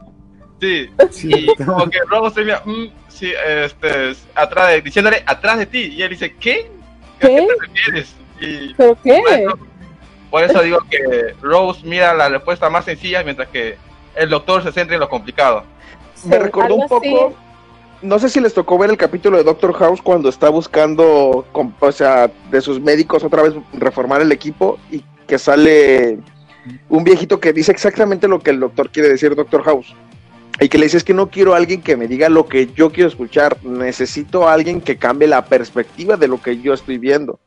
[0.60, 0.90] Sí,
[1.24, 5.94] y como que Robo se mira, mm, sí, este, atrás de, diciéndole, atrás de ti,
[5.96, 6.70] y él dice, ¿qué?
[7.18, 8.16] ¿A qué, te refieres?
[8.40, 9.48] Y, ¿Por qué?
[10.30, 13.78] por eso digo que Rose mira la respuesta más sencilla, mientras que
[14.16, 15.64] el doctor se centra en lo complicado.
[16.26, 17.36] Me recordó un poco
[18.02, 21.46] no sé si les tocó ver el capítulo de Doctor House cuando está buscando,
[21.80, 26.20] o sea, de sus médicos otra vez reformar el equipo y que sale
[26.90, 29.96] un viejito que dice exactamente lo que el doctor quiere decir, Doctor House.
[30.60, 32.68] Y que le dice es que no quiero a alguien que me diga lo que
[32.68, 36.98] yo quiero escuchar, necesito a alguien que cambie la perspectiva de lo que yo estoy
[36.98, 37.40] viendo.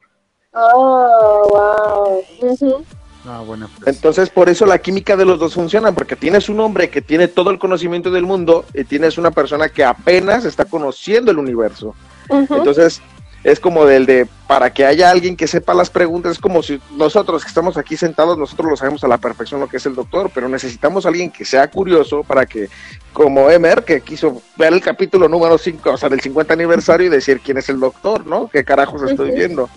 [0.52, 2.84] Oh, wow.
[3.26, 3.96] Ah, bueno, pues.
[3.96, 7.28] Entonces, por eso la química de los dos funciona, porque tienes un hombre que tiene
[7.28, 11.94] todo el conocimiento del mundo y tienes una persona que apenas está conociendo el universo.
[12.28, 13.00] Entonces,
[13.44, 16.80] es como del de, para que haya alguien que sepa las preguntas, es como si
[16.96, 19.94] nosotros que estamos aquí sentados, nosotros lo sabemos a la perfección lo que es el
[19.94, 22.70] doctor, pero necesitamos a alguien que sea curioso para que,
[23.12, 27.10] como Emer, que quiso ver el capítulo número 5, o sea, del 50 aniversario y
[27.10, 28.48] decir quién es el doctor, ¿no?
[28.48, 29.68] ¿Qué carajos estoy viendo?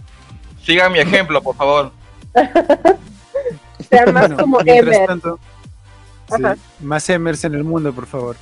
[0.63, 1.91] Sigan mi ejemplo, por favor.
[3.89, 5.09] Sean más como Emer.
[6.81, 8.35] más Emers en el mundo, por favor.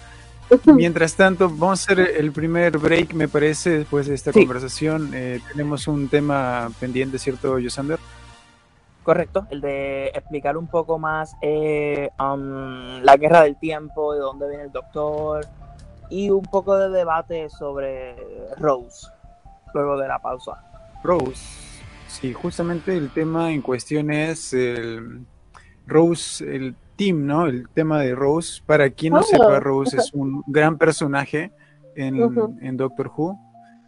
[0.65, 5.11] Mientras tanto, vamos a hacer el primer break, me parece, después de esta conversación.
[5.13, 7.99] Eh, tenemos un tema pendiente, ¿cierto, Yosander?
[9.03, 14.47] Correcto, el de explicar un poco más eh, um, la guerra del tiempo, de dónde
[14.47, 15.45] viene el doctor
[16.09, 18.15] y un poco de debate sobre
[18.57, 19.07] Rose,
[19.75, 20.53] luego de la pausa.
[21.03, 21.64] Rose.
[22.21, 25.25] Sí, justamente el tema en cuestión es el
[25.85, 27.45] Rose, el team, ¿no?
[27.45, 28.61] El tema de Rose.
[28.65, 29.59] Para quien no sepa, oh.
[29.59, 31.51] Rose es un gran personaje
[31.95, 33.37] en, Doctor Who.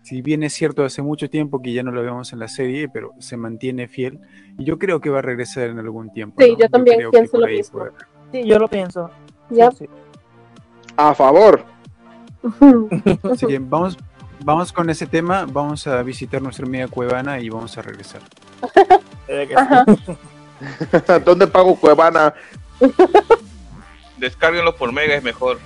[0.04, 2.90] Si bien es cierto, hace mucho tiempo que ya no lo vemos en la serie,
[2.90, 4.20] pero se mantiene fiel.
[4.58, 6.42] Y yo creo que va a regresar en algún tiempo.
[6.42, 7.86] Sí, yo también pienso lo mismo.
[8.34, 9.10] Sí, yo lo pienso.
[10.98, 11.63] A favor.
[13.24, 13.98] Así que vamos,
[14.43, 18.21] Vamos con ese tema, vamos a visitar nuestra amiga Cuevana y vamos a regresar.
[21.26, 22.34] ¿Dónde pago Cuevana?
[24.17, 25.60] Descárguenlo por mega, es mejor.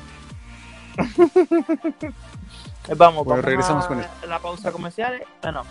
[2.97, 5.63] vamos, vamos regresamos con la pausa comercial, bueno,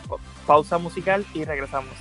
[0.46, 1.94] pausa musical y regresamos.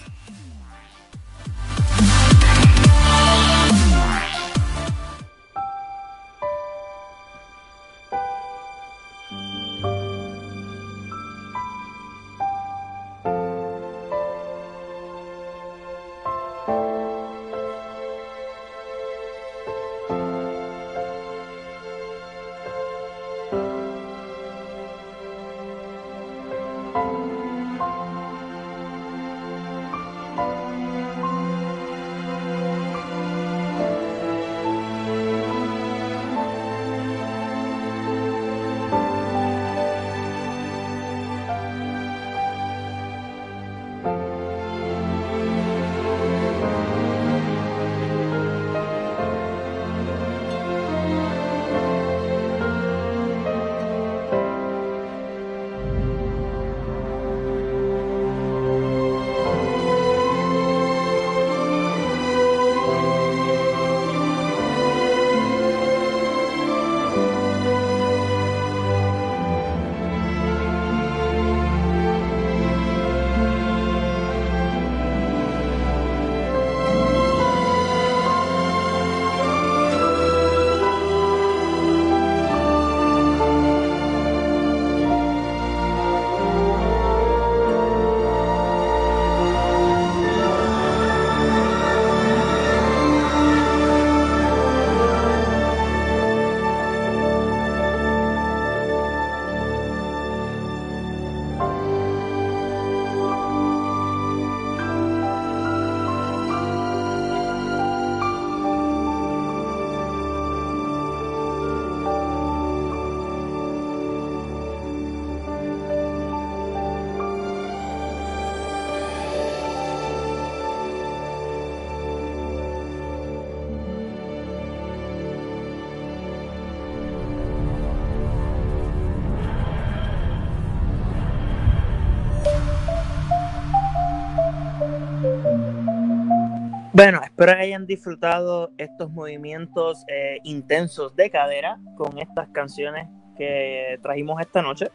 [136.99, 143.07] Bueno, espero que hayan disfrutado estos movimientos eh, intensos de cadera con estas canciones
[143.37, 144.91] que trajimos esta noche.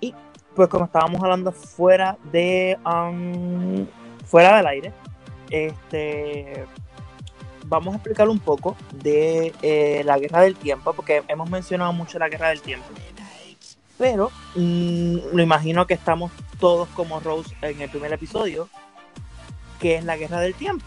[0.00, 0.14] Y
[0.56, 3.86] pues como estábamos hablando fuera de um,
[4.24, 4.94] fuera del aire,
[5.50, 6.64] este
[7.66, 12.18] vamos a explicar un poco de eh, la guerra del tiempo, porque hemos mencionado mucho
[12.18, 12.86] la guerra del tiempo.
[13.98, 18.70] Pero mm, lo imagino que estamos todos como Rose en el primer episodio,
[19.78, 20.86] que es la guerra del tiempo.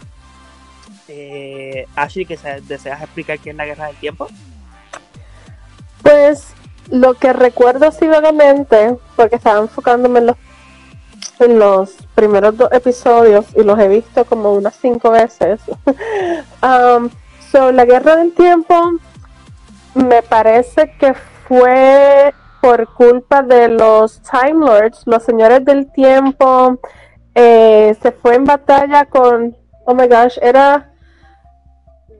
[1.08, 4.28] Eh, Ashley, que deseas explicar qué es la guerra del tiempo.
[6.02, 6.54] Pues
[6.90, 10.34] lo que recuerdo así vagamente, porque estaba enfocándome
[11.40, 15.60] en los, primeros dos episodios y los he visto como unas cinco veces.
[16.62, 17.10] um,
[17.50, 18.92] so, la guerra del tiempo
[19.94, 21.14] me parece que
[21.48, 26.78] fue por culpa de los Time Lords, los señores del tiempo.
[27.34, 30.93] Eh, se fue en batalla con, oh my gosh, era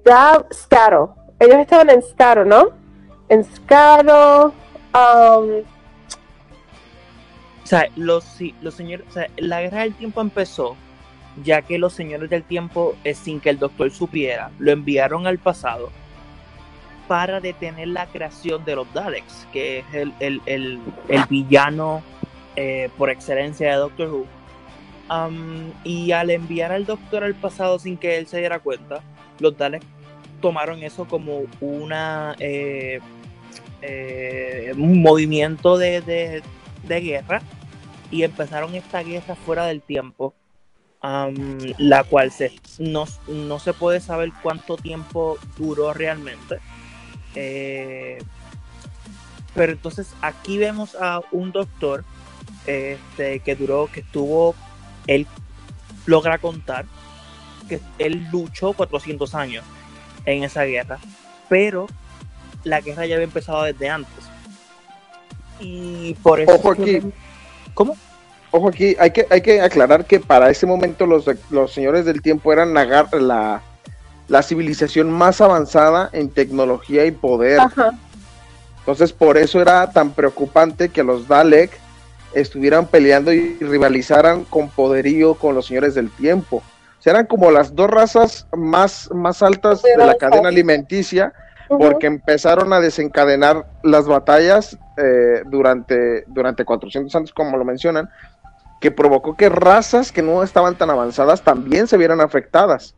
[0.05, 1.15] ya Scaro.
[1.39, 2.69] Ellos estaban en Scaro, ¿no?
[3.29, 4.53] En Scaro.
[4.95, 5.63] Um,
[7.63, 8.25] o sea, los,
[8.61, 10.77] los señores, o sea, la guerra del tiempo empezó
[11.43, 15.39] ya que los señores del tiempo, eh, sin que el doctor supiera, lo enviaron al
[15.39, 15.91] pasado
[17.09, 19.85] para detener la creación de los Daleks, que es
[20.21, 20.81] el, el,
[21.29, 22.03] villano
[22.57, 24.27] eh, por excelencia de Doctor Who.
[25.11, 29.03] Um, y al enviar al doctor al pasado sin que él se diera cuenta,
[29.41, 29.87] los Daleks
[30.41, 31.45] tomaron eso como
[32.39, 33.01] eh,
[33.81, 36.43] eh, un movimiento de,
[36.87, 37.41] guerra
[38.11, 40.35] y empezaron esta guerra fuera del tiempo,
[41.01, 43.07] la cual se, no,
[43.59, 46.59] se puede saber cuánto tiempo duró realmente.
[47.35, 48.19] Eh,
[49.55, 52.05] pero entonces aquí vemos a un doctor
[52.67, 54.55] este, que duró, que estuvo,
[55.07, 55.27] él
[56.05, 56.85] logra contar
[57.65, 59.65] que él luchó 400 años
[60.25, 60.99] en esa guerra,
[61.49, 61.87] pero
[62.65, 64.25] la guerra ya había empezado desde antes.
[65.61, 66.55] Y por eso...
[66.55, 67.01] Ojo aquí.
[67.75, 67.97] ¿Cómo?
[68.51, 72.23] Ojo aquí, hay que, hay que aclarar que para ese momento los, los señores del
[72.23, 73.63] tiempo eran la, la,
[74.29, 77.61] la civilización más avanzada en tecnología y poder.
[78.79, 81.73] Entonces por eso era tan preocupante que los Dalek
[82.33, 86.63] estuvieran peleando y rivalizaran con poderío con los señores del tiempo
[87.11, 91.33] eran como las dos razas más, más altas de la cadena alimenticia,
[91.69, 98.09] porque empezaron a desencadenar las batallas eh, durante, durante 400 años, como lo mencionan,
[98.81, 102.95] que provocó que razas que no estaban tan avanzadas también se vieran afectadas.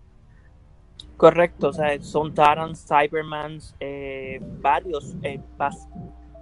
[1.17, 5.41] Correcto, o sea, son Tarans, Cybermans, eh, varios, eh,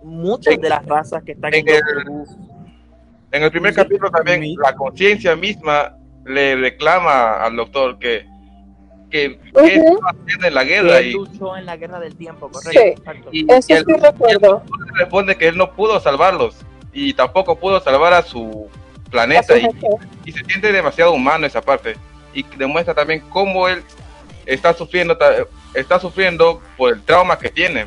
[0.03, 1.83] muchas de las razas que están en, el,
[3.31, 8.27] en el primer capítulo también la conciencia misma le reclama al doctor que
[9.15, 9.39] que,
[10.43, 13.03] en la guerra y luchó en la guerra del tiempo, correcto.
[13.31, 14.65] Y, Eso sí recuerdo.
[14.95, 16.57] responde que él no pudo salvarlos
[16.93, 18.69] y tampoco pudo salvar a su
[19.11, 19.69] planeta y,
[20.25, 21.97] y, se siente demasiado humano esa parte
[22.33, 23.85] y demuestra también cómo él
[24.47, 25.17] está sufriendo
[25.75, 27.87] está sufriendo por el trauma que tiene.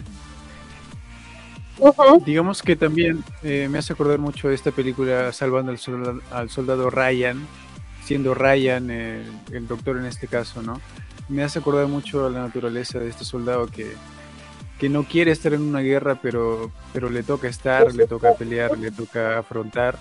[2.25, 6.89] Digamos que también eh, me hace acordar mucho de esta película Salvando al, al soldado
[6.89, 7.45] Ryan,
[8.07, 10.79] siendo Ryan el, doctor en este caso, ¿no?
[11.27, 13.91] Me hace acordar mucho a la naturaleza de este soldado que,
[14.79, 18.77] que no quiere estar en una guerra, pero, pero le toca estar, le toca pelear,
[18.77, 19.99] le toca afrontar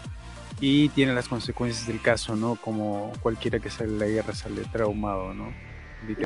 [0.61, 2.55] y tiene las consecuencias del caso, ¿no?
[2.55, 5.53] Como cualquiera que sale de la guerra sale traumado, ¿no?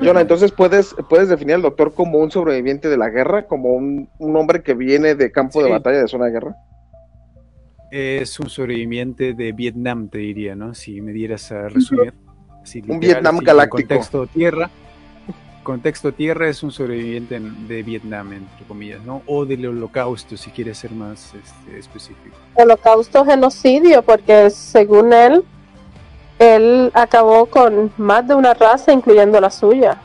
[0.02, 4.10] Jonah, entonces puedes, puedes definir al doctor como un sobreviviente de la guerra, como un,
[4.18, 6.56] hombre que viene de campo de batalla, de zona de guerra
[7.90, 10.74] es un sobreviviente de Vietnam, te diría, ¿no?
[10.74, 12.14] Si me dieras a resumir.
[12.86, 13.76] un Vietnam galáctico.
[13.78, 14.70] Contexto tierra.
[15.62, 19.22] Contexto tierra es un sobreviviente de Vietnam, entre comillas, ¿no?
[19.26, 22.34] O del holocausto, si quieres ser más este, específico.
[22.54, 25.44] Holocausto, genocidio, porque según él,
[26.38, 30.00] él acabó con más de una raza, incluyendo la suya.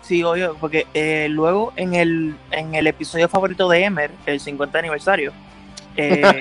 [0.00, 4.78] Sí, obvio, porque eh, luego en el, en el episodio favorito de Emer, el 50
[4.78, 5.32] aniversario,
[6.00, 6.38] eh,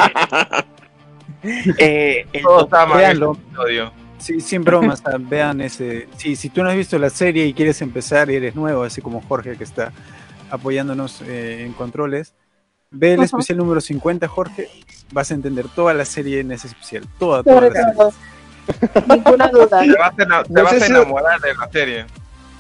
[1.78, 2.26] eh,
[4.20, 6.10] Sí, sin bromas, vean ese.
[6.18, 9.02] Sí, si tú no has visto la serie y quieres empezar y eres nuevo, así
[9.02, 9.94] como Jorge que está
[10.52, 12.34] apoyándonos eh, en controles,
[12.92, 14.70] ve el especial número 50, Jorge.
[15.12, 17.08] Vas a entender toda la serie en ese especial.
[17.18, 19.06] Toda, toda la serie.
[19.08, 19.82] Ninguna duda.
[19.82, 22.06] Te vas a, enamorar de la serie.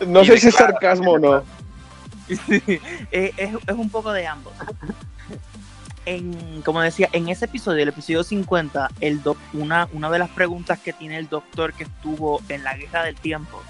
[0.07, 1.43] No sé si es sarcasmo o no.
[3.11, 4.53] es, es, un poco de ambos
[6.63, 9.21] como decía, en ese episodio, el episodio 50, el
[9.53, 13.15] una, una de las preguntas que tiene el doctor que estuvo en la guerra del
[13.15, 13.61] tiempo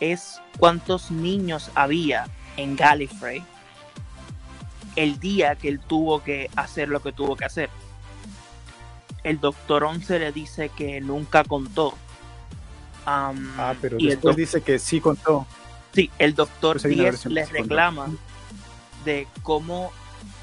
[0.00, 3.42] es cuántos niños había en Gallifrey
[4.96, 7.70] el día que él tuvo que hacer lo que tuvo que hacer.
[9.22, 11.94] El doctor Once le dice que nunca contó.
[13.06, 15.46] ah, pero después dice que sí contó.
[15.92, 18.08] Sí, el doctor 10 les reclama
[19.04, 19.92] de cómo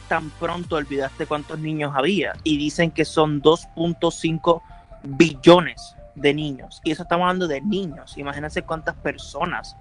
[0.08, 4.62] tan pronto olvidaste cuántos niños había y dicen que son 2.5
[5.04, 6.82] billones de niños.
[6.84, 8.18] Y eso estamos hablando de niños.
[8.18, 9.76] Imagínense cuántas personas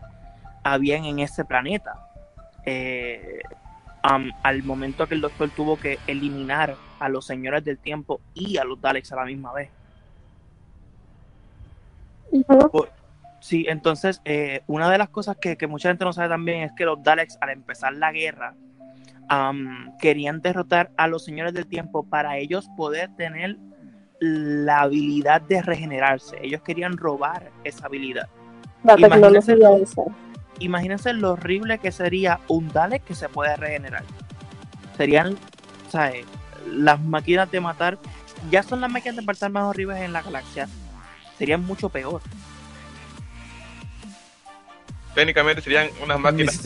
[0.63, 2.09] habían en ese planeta.
[2.65, 3.41] Eh,
[4.03, 8.65] al momento que el doctor tuvo que eliminar a los señores del tiempo y a
[8.65, 9.71] los Daleks a la misma vez.
[13.41, 16.85] Sí, entonces eh, una de las cosas que, mucha gente no sabe también es que
[16.85, 18.55] los Daleks al empezar la guerra
[20.01, 23.57] querían derrotar a los señores del tiempo para ellos poder tener
[24.21, 26.37] la habilidad de regenerarse.
[26.43, 28.29] Ellos querían robar esa habilidad.
[28.85, 29.57] imagínense,
[30.59, 34.05] imagínense lo horrible que sería un Dalek que se puede regenerar.
[34.97, 35.37] Serían,
[35.89, 36.25] ¿sabes?
[36.71, 37.99] Las máquinas de matar,
[38.51, 40.69] ya son las máquinas de matar más horribles en la galaxia.
[41.39, 42.23] Serían mucho peor.
[45.15, 46.61] Técnicamente serían unas máquinas.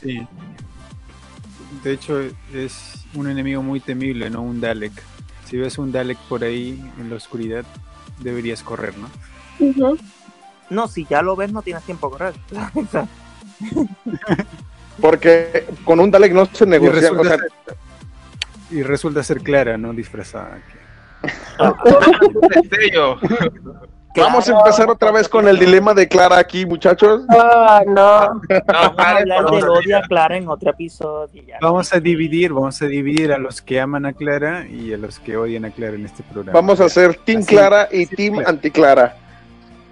[0.00, 0.26] Sí.
[1.82, 2.20] De hecho,
[2.52, 4.42] es un enemigo muy temible, ¿no?
[4.42, 4.92] Un Dalek
[5.52, 7.62] si ves un Dalek por ahí en la oscuridad,
[8.20, 9.10] deberías correr, ¿no?
[10.70, 12.34] No, si ya lo ves, no tienes tiempo a correr.
[14.98, 17.10] Porque con un Dalek no se negocia.
[18.70, 19.92] Y resulta, ser, Clara, ¿no?
[19.92, 20.58] Disfrazada.
[24.14, 27.22] Vamos a empezar otra vez con el dilema de Clara aquí, muchachos.
[27.30, 28.40] Ah, no.
[28.66, 31.42] Vamos a hablar de odio a Clara en otro episodio.
[31.60, 35.18] Vamos a dividir, vamos a dividir a los que aman a Clara y a los
[35.18, 36.58] que odian a Clara en este programa.
[36.58, 39.16] Vamos a hacer Team Clara y Team Anti-Clara.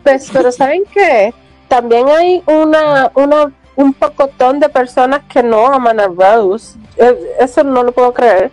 [0.03, 1.33] Pues, pero ¿saben qué?
[1.68, 6.79] También hay una, una, un pocotón de personas que no aman a Rose.
[6.97, 8.51] Eh, eso no lo puedo creer.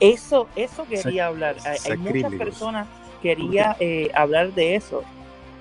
[0.00, 1.56] Eso, eso quería hablar.
[1.64, 2.86] hay muchas personas
[3.22, 5.02] quería eh, hablar de eso.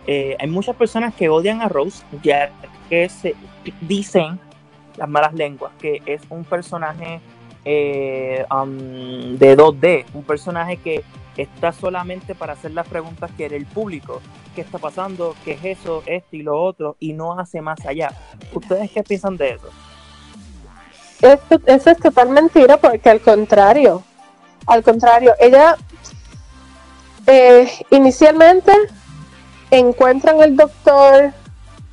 [0.06, 2.52] Eh, hay muchas personas que odian a Rose, ya
[2.90, 3.36] que se
[3.82, 4.40] dicen
[4.96, 7.20] las malas lenguas que es un personaje
[7.66, 11.04] eh, um, de 2D, un personaje que
[11.36, 14.22] está solamente para hacer las preguntas que el público,
[14.56, 18.12] qué está pasando, qué es eso, esto y lo otro, y no hace más allá.
[18.54, 19.70] ¿Ustedes qué piensan de eso?
[21.22, 24.04] Eso, eso es total mentira porque al contrario,
[24.66, 25.76] al contrario, ella
[27.28, 28.72] eh, inicialmente
[29.70, 31.34] encuentran el doctor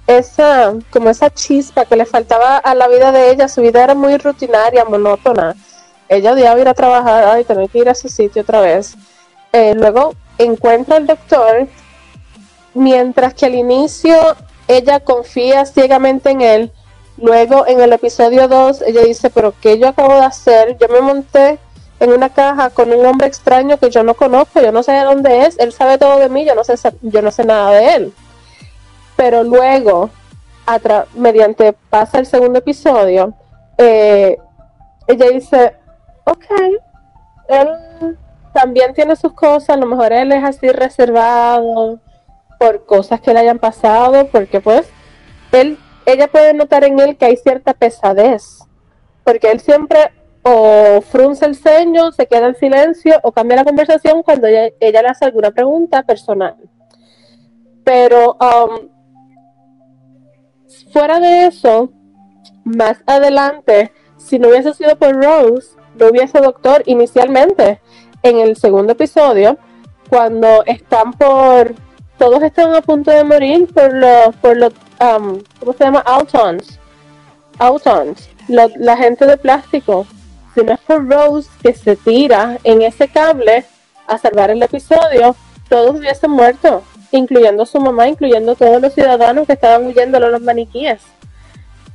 [0.06, 3.94] esa como esa chispa que le faltaba a la vida de ella, su vida era
[3.94, 5.56] muy rutinaria, monótona.
[6.08, 8.96] Ella odiaba ir a trabajar y tener que ir a su sitio otra vez.
[9.52, 11.66] Eh, luego encuentra al doctor,
[12.74, 14.14] mientras que al inicio
[14.68, 16.72] ella confía ciegamente en él.
[17.16, 20.76] Luego en el episodio 2 ella dice, pero ¿qué yo acabo de hacer?
[20.78, 21.58] Yo me monté
[22.04, 25.04] en una caja con un hombre extraño que yo no conozco, yo no sé de
[25.04, 27.94] dónde es, él sabe todo de mí, yo no sé, yo no sé nada de
[27.94, 28.14] él.
[29.16, 30.10] Pero luego,
[31.14, 33.34] mediante pasa el segundo episodio,
[33.78, 34.38] eh,
[35.06, 35.76] ella dice,
[36.24, 36.44] ok,
[37.48, 38.18] él
[38.52, 41.98] también tiene sus cosas, a lo mejor él es así reservado
[42.58, 44.86] por cosas que le hayan pasado, porque pues
[45.52, 48.60] él, ella puede notar en él que hay cierta pesadez,
[49.24, 50.12] porque él siempre
[50.44, 55.08] o frunce el ceño, se queda en silencio o cambia la conversación cuando ella, le
[55.08, 56.54] hace alguna pregunta personal.
[57.82, 58.88] Pero um,
[60.92, 61.90] fuera de eso,
[62.62, 67.80] más adelante, si no hubiese sido por Rose, no hubiese doctor inicialmente
[68.22, 69.56] en el segundo episodio,
[70.10, 71.74] cuando están por,
[72.18, 76.00] todos están a punto de morir por los, por los, um, ¿cómo se llama?
[76.00, 76.78] Autons.
[77.58, 80.06] Autons, la gente de plástico
[80.54, 83.64] si no es por Rose que se tira en ese cable
[84.06, 85.34] a salvar el episodio,
[85.68, 90.40] todos hubiesen muerto, incluyendo su mamá, incluyendo todos los ciudadanos que estaban huyendo de los
[90.40, 91.00] maniquíes.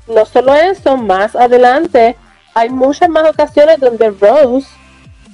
[0.08, 2.16] No solo eso, más adelante
[2.54, 4.68] hay muchas más ocasiones donde Rose,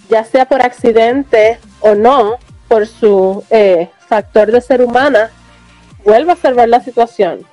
[0.10, 5.32] ya sea por accidente o no, por su eh, factor de ser humana,
[6.04, 7.46] vuelve a salvar la situación.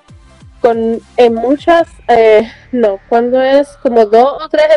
[0.61, 4.69] Con, en muchas, eh, no, cuando es como dos o tres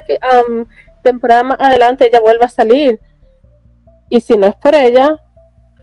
[1.06, 2.99] temporada más adelante ella vuelve a salir.
[4.10, 5.22] Y si no es por ella,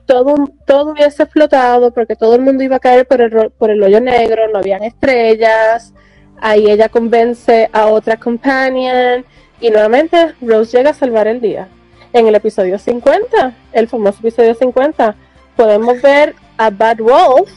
[0.05, 0.35] todo,
[0.67, 4.01] todo hubiese explotado porque todo el mundo iba a caer por el, por el hoyo
[4.01, 5.95] negro, no habían estrellas.
[6.41, 9.25] Ahí ella convence a otra companion
[9.61, 11.69] y nuevamente Rose llega a salvar el día.
[12.13, 15.15] En el episodio 50, el famoso episodio 50,
[15.57, 17.51] podemos ver a Bad Wolf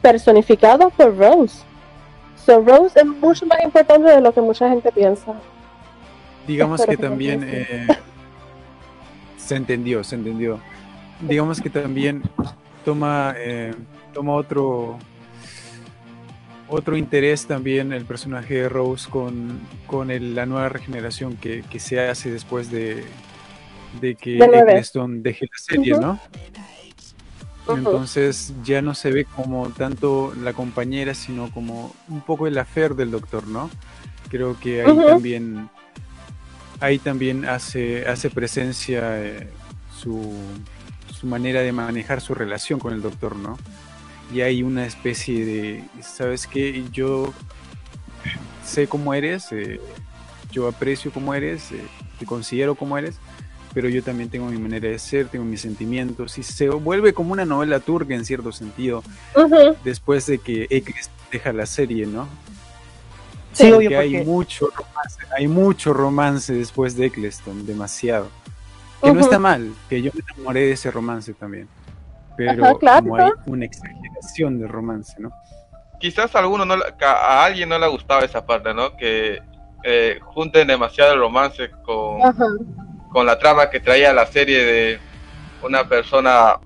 [0.00, 1.62] personificado por Rose.
[2.46, 5.34] So Rose es mucho más importante de lo que mucha gente piensa.
[6.50, 7.86] Digamos que también eh,
[9.36, 10.58] se entendió, se entendió.
[11.20, 12.24] Digamos que también
[12.84, 13.72] toma, eh,
[14.12, 14.98] toma otro
[16.66, 22.32] otro interés también el personaje de Rose con, con la nueva regeneración que, se hace
[22.32, 23.04] después de,
[24.00, 26.18] de que Eccleston deje la serie, ¿no?
[27.68, 32.96] Entonces ya no se ve como tanto la compañera, sino como un poco el afer
[32.96, 33.70] del doctor, ¿no?
[34.30, 35.70] Creo que ahí también
[36.80, 39.48] ahí también hace, hace presencia eh,
[39.96, 40.34] su,
[41.12, 43.58] su, manera de manejar su relación con el doctor, ¿no?
[44.34, 46.84] Y hay una especie de, ¿sabes qué?
[46.92, 47.32] Yo
[48.64, 49.80] sé cómo eres, eh,
[50.52, 51.82] yo aprecio cómo eres, eh,
[52.18, 53.16] te considero cómo eres,
[53.74, 57.32] pero yo también tengo mi manera de ser, tengo mis sentimientos, y se vuelve como
[57.32, 59.02] una novela turca en cierto sentido,
[59.84, 62.28] después de que X deja la serie, ¿no?
[63.52, 68.28] Sí, porque hay mucho romance, hay mucho romance después de Eccleston, demasiado.
[69.02, 71.68] Que no está mal, que yo me enamoré de ese romance también.
[72.36, 75.30] Pero como hay una exageración de romance, ¿no?
[75.98, 78.96] Quizás a alguno no, a alguien no le ha gustado esa parte, ¿no?
[78.96, 79.40] Que
[79.82, 82.20] eh, junten demasiado el romance con,
[83.10, 84.98] con la trama que traía la serie de
[85.62, 86.58] una persona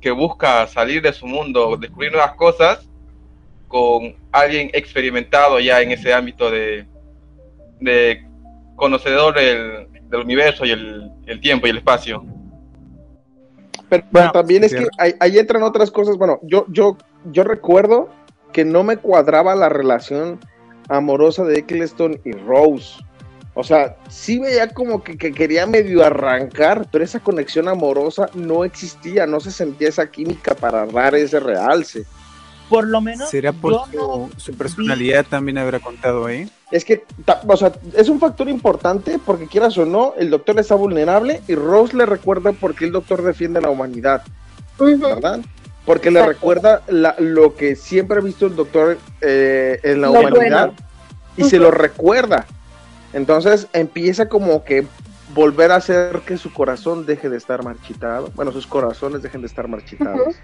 [0.00, 2.88] que busca salir de su mundo, descubrir nuevas cosas,
[3.68, 6.86] con alguien experimentado ya en ese ámbito de,
[7.80, 8.26] de
[8.76, 12.24] conocedor del, universo y el, tiempo y el espacio.
[13.88, 16.16] Pero, también es que ahí, entran otras cosas.
[16.16, 16.96] Bueno, yo, yo,
[17.32, 18.08] yo recuerdo
[18.52, 20.40] que no me cuadraba la relación
[20.88, 23.02] amorosa de Eccleston y Rose.
[23.54, 29.26] O sea, sí veía como que, quería medio arrancar, pero esa conexión amorosa no existía,
[29.26, 32.04] no se sentía esa química para dar ese realce.
[32.68, 33.30] Por lo menos.
[33.30, 33.82] ¿Será por
[34.36, 36.50] su, personalidad también habrá contado ahí?
[36.70, 37.04] Es que,
[37.46, 41.54] o sea, es un factor importante porque quieras o no, el doctor está vulnerable y
[41.54, 44.22] Rose le recuerda por qué el doctor defiende a la humanidad,
[44.78, 45.40] ¿verdad?
[45.84, 50.72] Porque le recuerda lo que siempre ha visto el doctor eh, en la humanidad
[51.36, 52.46] y se lo recuerda.
[53.12, 54.86] Entonces empieza como que
[55.34, 59.46] volver a hacer que su corazón deje de estar marchitado, bueno, sus corazones dejen de
[59.46, 60.36] estar marchitados,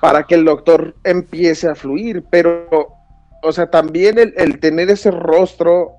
[0.00, 2.88] para que el doctor empiece a fluir, pero,
[3.42, 5.92] o sea, también el, tener ese rostro,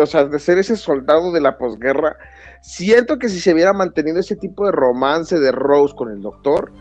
[0.00, 2.16] o sea, de ser ese soldado de la posguerra,
[2.60, 6.72] siento que si se hubiera mantenido ese tipo de romance de Rose con el doctor,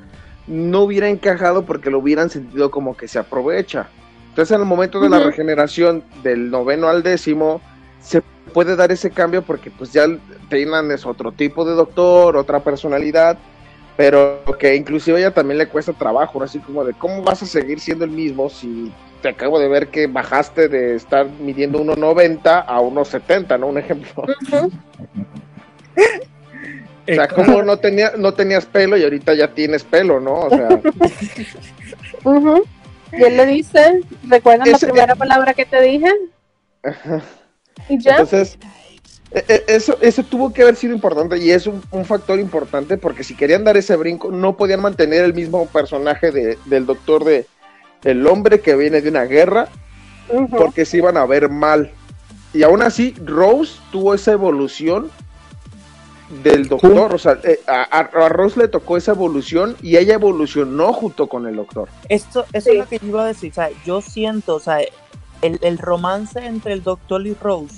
[0.48, 3.88] no hubiera encajado porque lo hubieran sentido como que se aprovecha.
[4.30, 7.62] Entonces, en el momento de la regeneración del noveno al décimo,
[8.00, 8.22] se
[8.54, 10.06] puede dar ese cambio porque pues ya
[10.50, 13.38] Teinan es otro tipo de doctor, otra personalidad,
[13.98, 17.48] pero que inclusive a ella también le cuesta trabajo, así como de cómo vas a
[17.48, 22.66] seguir siendo el mismo si te acabo de ver que bajaste de estar midiendo 1,90
[22.68, 23.68] a 1,70, ¿no?
[23.68, 24.24] Un ejemplo.
[27.10, 30.42] o sea, como no, tenía, no tenías pelo y ahorita ya tienes pelo, ¿no?
[30.42, 30.80] O sea...
[33.12, 36.12] Y él le dice, ¿recuerdas la primera palabra que te dije?
[37.90, 38.87] Entonces, e, e,
[39.32, 43.66] eso, eso tuvo que haber sido importante y es un, factor importante porque si querían
[43.66, 47.46] dar ese brinco no podían mantener el mismo personaje de, del doctor de
[48.04, 49.68] el hombre que viene de una guerra
[50.58, 51.92] porque se iban a ver mal.
[52.54, 55.12] Y aún así, Rose tuvo esa evolución
[56.44, 61.28] del doctor, o sea, eh, a, Rose le tocó esa evolución y ella evolucionó junto
[61.28, 61.88] con el doctor.
[62.10, 64.80] Esto, eso es lo que yo iba a decir, o sea, yo siento, o sea,
[65.42, 67.76] el, romance entre el Doctor y Rose,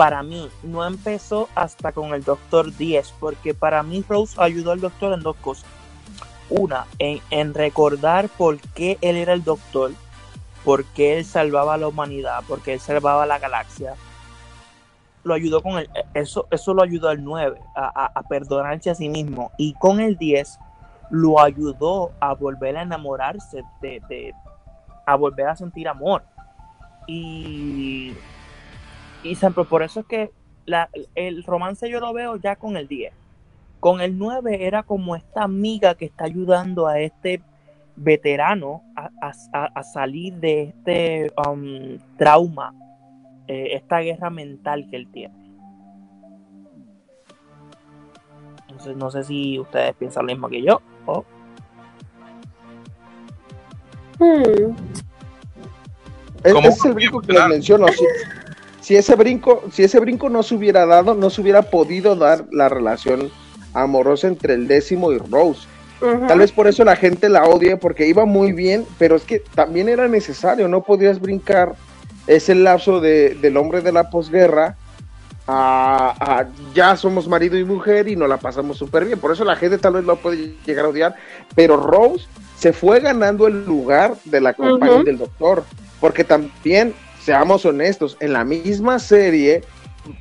[0.00, 4.80] para mí, no empezó hasta con el Doctor 10, porque para mí Rose ayudó al
[4.80, 5.66] Doctor en dos cosas.
[6.48, 9.92] Una, en, recordar por qué él era el Doctor,
[10.64, 13.92] por qué él salvaba a la humanidad, por qué él salvaba a la galaxia.
[15.22, 19.52] Lo ayudó con el, eso, eso lo ayudó al 9 a, perdonarse a sí mismo.
[19.58, 20.58] Y con el 10
[21.10, 24.34] lo ayudó a volver a enamorarse, de
[25.04, 26.22] a volver a sentir amor.
[27.06, 28.14] Y,
[29.22, 29.36] y
[29.68, 30.30] por eso es que
[31.14, 33.12] el romance yo lo veo ya con el 10.
[33.80, 37.42] Con el 9 era como esta amiga que está ayudando a este
[37.96, 42.74] veterano a, salir de este um, trauma,
[43.46, 45.34] eh, esta guerra mental que él tiene.
[48.68, 50.80] Entonces no sé si ustedes piensan lo mismo que yo.
[54.18, 54.76] Hmm.
[56.44, 57.86] ese es el brinco que les menciono.
[58.80, 62.46] Si, ese brinco, si ese brinco no se hubiera dado, no se hubiera podido dar
[62.50, 63.30] la relación
[63.74, 65.68] amorosa entre el décimo y Rose.
[66.00, 69.40] Tal vez por eso la gente la odia, porque iba muy bien, pero es que
[69.54, 71.74] también era necesario, no podías brincar
[72.26, 74.76] ese lapso de, del hombre de la posguerra
[75.46, 79.18] a, ya somos marido y mujer y nos la pasamos súper bien.
[79.18, 81.16] Por eso la gente tal vez lo puede llegar a odiar,
[81.54, 82.26] pero Rose
[82.56, 85.64] se fue ganando el lugar de la compañía del doctor,
[86.00, 89.62] porque también, seamos honestos, en la misma serie,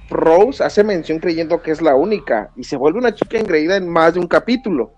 [0.10, 3.90] Rose hace mención creyendo que es la única y se vuelve una chica engreída en
[3.90, 4.94] más de un capítulo.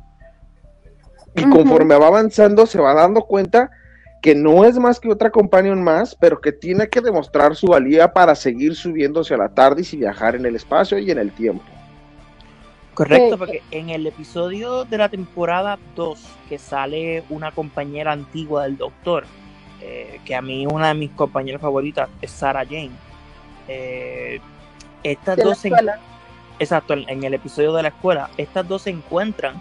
[1.36, 3.72] Y conforme va avanzando, se va dando cuenta
[4.22, 8.12] que no es más que otra companion más, pero que tiene que demostrar su valía
[8.12, 11.64] para seguir subiéndose a la tarde y viajar en el espacio y en el tiempo.
[12.94, 18.78] Correcto, porque en el episodio de la temporada 2, que sale una compañera antigua del
[18.78, 19.24] doctor,
[19.82, 22.92] eh, que a mí una de mis compañeras favoritas es Sarah Jane.
[23.68, 24.40] Eh,
[25.04, 25.64] estas dos
[26.60, 29.60] exacto, en el episodio de la escuela, estas dos se encuentran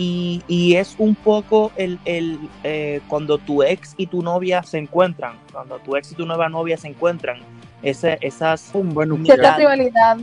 [0.00, 1.98] y, es un poco el,
[2.62, 6.48] eh, cuando tu ex y tu novia se encuentran, cuando tu ex y tu nueva
[6.48, 7.40] novia se encuentran,
[7.82, 10.18] ese, esas un buen esa rivalidad.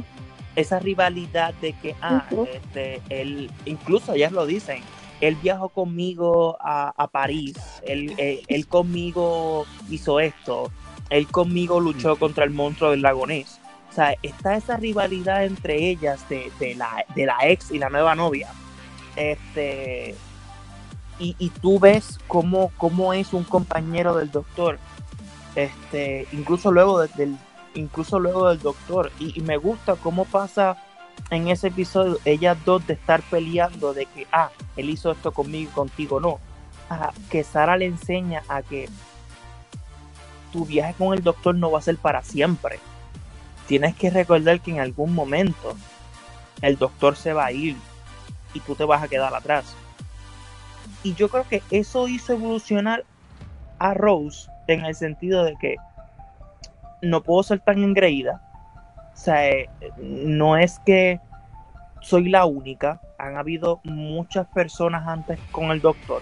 [0.55, 4.82] Esa rivalidad de que, ah, este, él, incluso ellas lo dicen,
[5.22, 7.55] él viajó conmigo a, París,
[7.86, 10.72] él, él, conmigo hizo esto,
[11.09, 13.59] él conmigo luchó contra el monstruo del lagonés.
[13.91, 17.89] O sea, está esa rivalidad entre ellas de, de, la, de la ex y la
[17.89, 18.49] nueva novia
[19.16, 20.16] este,
[21.18, 24.80] y, tú ves cómo, cómo, es un compañero del doctor.
[25.55, 27.38] Este, incluso luego del,
[27.74, 29.11] incluso luego del doctor.
[29.20, 30.78] Y, me gusta cómo pasa
[31.30, 35.72] en ese episodio ellas dos de estar peleando de que, ah, él hizo esto conmigo
[35.72, 36.39] y contigo no.
[37.30, 38.89] que Sara le enseña a que
[40.51, 42.80] tu viaje con el doctor no va a ser para siempre.
[43.68, 45.76] Tienes que recordar que en algún momento
[46.61, 47.76] el doctor se va a ir
[48.53, 49.76] y tú te vas a quedar atrás.
[51.03, 53.03] Y yo creo que eso hizo evolucionar
[53.80, 55.76] a Rose en el sentido de que
[57.01, 58.41] no puedo ser tan engreída.
[59.16, 61.20] O sea, eh, no es que
[62.01, 63.01] soy la única.
[63.18, 66.22] Han habido muchas personas antes con el doctor.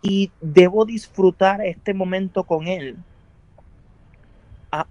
[0.00, 2.96] Y debo disfrutar este momento con él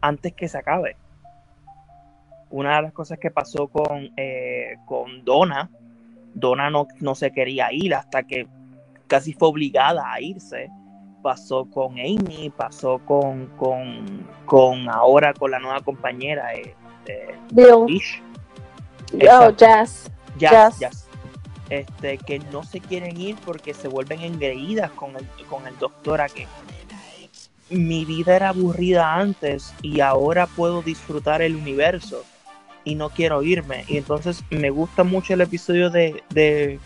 [0.01, 0.97] antes que se acabe
[2.49, 5.69] una de las cosas que pasó con, eh, con Donna,
[6.33, 8.47] Donna no, no se quería ir hasta que
[9.07, 10.69] casi fue obligada a irse.
[11.27, 16.73] Pasó con Amy, pasó con, con, con ahora con la nueva compañera eh,
[17.51, 18.01] Bill.
[19.29, 20.09] Oh, Jazz.
[20.37, 21.05] Jazz, Jazz.
[21.69, 26.21] Este, que no se quieren ir porque se vuelven engreídas con el, con el doctor
[26.21, 26.47] a que
[27.69, 32.23] mi vida era aburrida antes y ahora puedo disfrutar el universo
[32.85, 33.83] y no quiero irme.
[33.89, 36.79] Y entonces me gusta mucho el episodio de, de,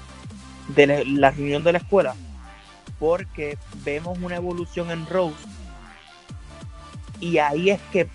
[1.05, 2.15] la, reunión de la escuela
[3.01, 5.35] porque vemos una evolución en Rose
[7.19, 8.07] y ahí es que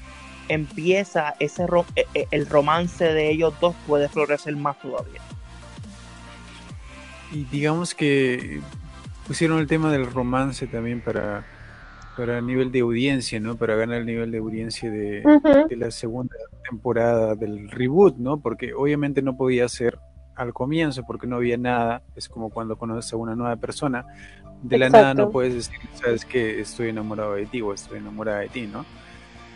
[0.48, 1.66] empieza ese
[1.96, 5.20] e, e, el romance de ellos dos puede florecer más todavía.
[7.32, 8.60] Y digamos que
[9.26, 11.44] pusieron el tema del romance también para
[12.16, 13.56] para el nivel de audiencia, ¿no?
[13.56, 15.22] Para ganar el nivel de audiencia de,
[15.76, 16.34] la segunda
[16.68, 18.40] temporada del reboot, ¿no?
[18.40, 19.98] Porque obviamente no podía ser
[20.34, 22.02] al comienzo porque no había nada.
[22.14, 24.06] Es como cuando conoces a una nueva persona.
[24.62, 28.40] De la nada no puedes decir, sabes que estoy enamorado de ti o estoy enamorada
[28.40, 28.84] de ti, ¿no?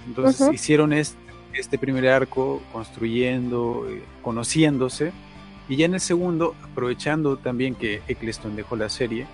[0.06, 1.18] Entonces hicieron este,
[1.52, 5.12] este, primer arco construyendo, eh, conociéndose.
[5.68, 9.26] Y ya en el segundo, aprovechando también que Eccleston dejó la serie,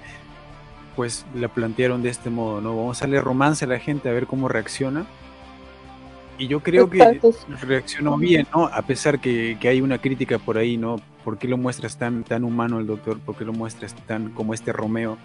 [0.95, 2.77] pues la plantearon de este modo, ¿no?
[2.77, 5.07] Vamos a darle romance a la gente a ver cómo reacciona.
[6.39, 7.21] Y yo creo que
[7.63, 8.67] reaccionó bien, ¿no?
[8.67, 10.97] A pesar que, hay una crítica por ahí, ¿no?
[11.25, 13.19] ¿Por qué lo muestras tan, tan humano el doctor?
[13.19, 15.17] ¿Por qué lo muestras tan como este Romeo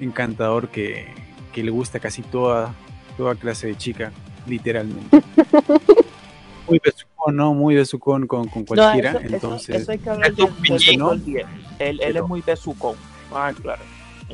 [0.00, 1.06] encantador que,
[1.54, 2.74] le gusta casi toda,
[3.16, 4.12] toda clase de chica,
[4.46, 5.22] literalmente?
[6.68, 7.54] Muy besucón, ¿no?
[7.54, 9.20] Muy besucón con, con cualquiera.
[9.22, 11.46] entonces, eso, hay que hablar de,
[11.78, 12.96] Él, él es muy besucón.
[13.32, 13.82] Ah, claro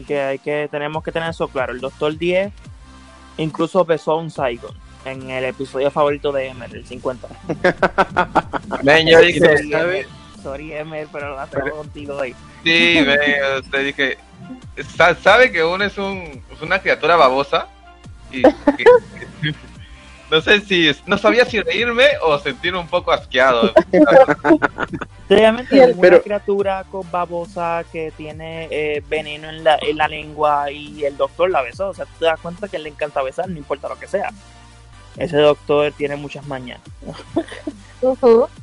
[0.06, 1.72] que hay que tenemos que tener eso claro.
[1.72, 2.52] El Doctor 10
[3.38, 7.28] incluso besó a un Saigon en el episodio favorito de Emer, el 50.
[8.84, 9.18] Ven, yo
[10.42, 12.34] sorry Emer, pero la tengo contigo hoy.
[12.64, 13.20] Sí, ven,
[13.60, 14.18] usted dije,
[15.22, 17.68] sabe que uno es, un, es una criatura babosa
[18.30, 18.42] y
[20.30, 23.72] no sé si no sabía si reírme o sentirme un poco asqueado.
[25.28, 30.70] Realmente es una criatura con babosa que tiene eh, veneno en la, en la lengua
[30.70, 31.88] y el doctor la besó.
[31.88, 34.30] O sea, te das cuenta que le encanta besar, no importa lo que sea.
[35.16, 36.80] Ese doctor tiene muchas mañas.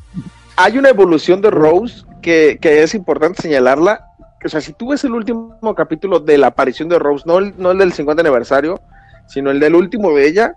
[0.62, 4.10] Hay una evolución de Rose que, que es importante señalarla
[4.44, 7.54] o sea, si tú ves el último capítulo de la aparición de Rose, no el,
[7.58, 8.80] no el del 50 aniversario,
[9.28, 10.56] sino el del último de ella,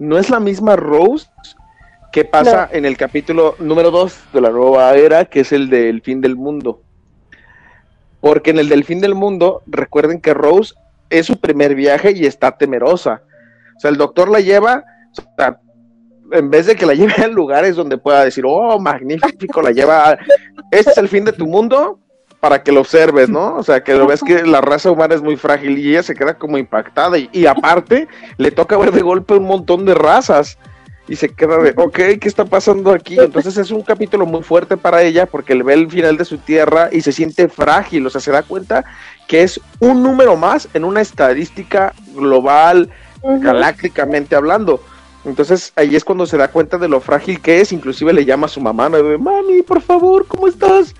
[0.00, 1.28] no es la misma Rose
[2.12, 6.02] que pasa en el capítulo número 2 de la nueva era, que es el del
[6.02, 6.82] fin del mundo.
[8.20, 10.74] Porque en el del fin del mundo, recuerden que Rose
[11.08, 13.22] es su primer viaje y está temerosa.
[13.76, 14.84] O sea, el doctor la lleva,
[15.16, 15.60] o sea,
[16.32, 20.18] en vez de que la lleve a lugares donde pueda decir, oh, magnífico, la lleva,
[20.70, 21.98] este es el fin de tu mundo,
[22.42, 23.54] para que lo observes, ¿no?
[23.54, 26.16] O sea, que lo ves que la raza humana es muy frágil y ella se
[26.16, 30.58] queda como impactada y, aparte le toca ver de golpe un montón de razas
[31.06, 33.16] y se queda de, ok, ¿qué está pasando aquí?
[33.16, 36.38] Entonces es un capítulo muy fuerte para ella porque le ve el final de su
[36.38, 38.84] tierra y se siente frágil, o sea, se da cuenta
[39.28, 42.90] que es un número más en una estadística global,
[43.22, 44.80] galácticamente hablando.
[45.24, 48.46] Entonces ahí es cuando se da cuenta de lo frágil que es, inclusive le llama
[48.46, 48.88] a su mamá.
[48.90, 50.94] De, mami, por favor, ¿cómo estás?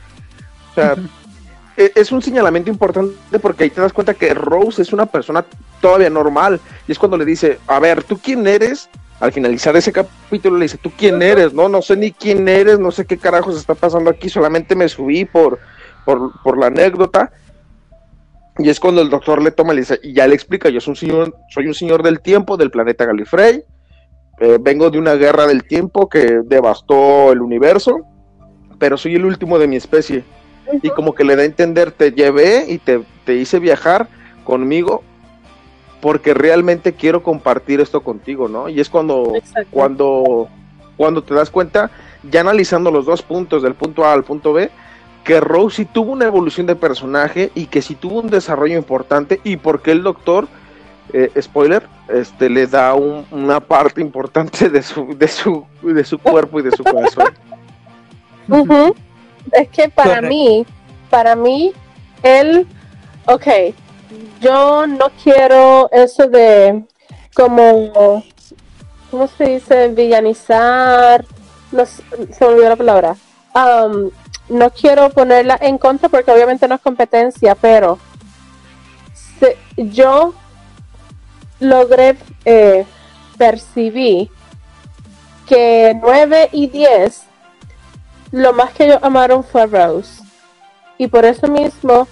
[0.70, 0.96] O sea,
[1.76, 5.44] e, es un señalamiento importante porque ahí te das cuenta que Rose es una persona
[5.80, 6.60] todavía normal.
[6.86, 8.88] Y es cuando le dice, a ver, ¿tú quién eres?
[9.18, 11.52] Al finalizar ese capítulo le dice, ¿tú quién eres?
[11.52, 14.88] No, no sé ni quién eres, no sé qué carajos está pasando aquí, solamente me
[14.88, 15.60] subí por,
[16.04, 17.32] por, la anécdota.
[18.58, 20.80] Y es cuando el doctor le toma y le dice, y ya le explica, yo
[20.80, 23.64] soy un señor, soy un señor del tiempo del planeta Galifrey,
[24.44, 28.00] eh, vengo de una guerra del tiempo que devastó el universo,
[28.76, 30.24] pero soy el último de mi especie.
[30.82, 34.08] Y como que le da a entender, te llevé y te, hice viajar
[34.42, 35.04] conmigo
[36.00, 38.68] porque realmente quiero compartir esto contigo, ¿no?
[38.68, 39.32] Y es cuando,
[39.70, 40.48] cuando,
[40.96, 41.92] cuando te das cuenta,
[42.28, 44.70] ya analizando los dos puntos, del punto A al punto B,
[45.22, 49.56] que Rose tuvo una evolución de personaje y que sí tuvo un desarrollo importante y
[49.56, 50.48] porque el doctor,
[51.12, 56.60] eh, spoiler, este le da una parte importante de su, de su, de su cuerpo
[56.60, 57.34] y de su corazón.
[59.50, 60.64] Es que para mí,
[61.10, 61.72] para mí,
[62.22, 62.64] él,
[63.26, 63.46] ok,
[64.40, 66.84] yo no quiero eso de
[67.34, 68.22] como,
[69.10, 69.88] ¿cómo se dice?
[69.88, 71.24] Villanizar,
[71.72, 72.02] no se
[72.40, 73.16] me olvidó la palabra.
[73.54, 74.10] Um,
[74.48, 77.98] no quiero ponerla en contra porque obviamente no es competencia, pero
[79.76, 80.34] yo
[81.62, 82.84] logré eh,
[83.38, 84.28] percibir
[85.46, 87.22] que 9 y 10
[88.32, 90.22] lo más que ellos amaron fue Rose.
[90.98, 92.08] Y por eso mismo,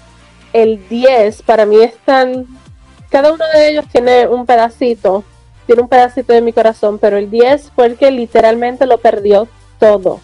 [0.53, 2.47] el 10 para mí es tan.
[3.11, 5.25] Cada uno de ellos tiene un pedacito,
[5.67, 9.49] tiene un pedacito de mi corazón, pero el 10 fue el que literalmente lo perdió
[9.79, 10.21] todo.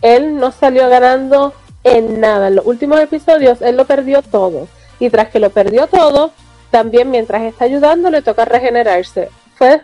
[0.00, 1.52] Él no salió ganando
[1.84, 2.48] en nada.
[2.48, 4.66] En los últimos episodios, él lo perdió todo.
[4.98, 6.32] Y tras que lo perdió todo,
[6.70, 9.28] también mientras está ayudando, le toca regenerarse.
[9.54, 9.80] Fue.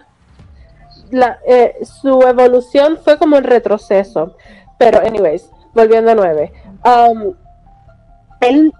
[1.11, 4.37] La, eh, su evolución fue como el retroceso.
[4.79, 6.53] Pero, anyways, volviendo a 9.
[6.85, 7.35] Um,
[8.41, 8.73] él,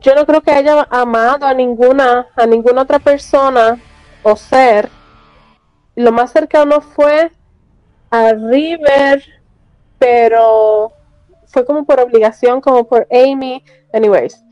[0.00, 3.78] yo no creo que haya amado a ninguna, a ninguna otra persona
[4.22, 4.88] o ser.
[5.94, 7.32] Lo más cercano fue
[8.10, 9.22] a River,
[9.98, 10.92] pero
[11.46, 13.64] fue como por obligación, como por Amy.
[13.92, 14.44] Anyways,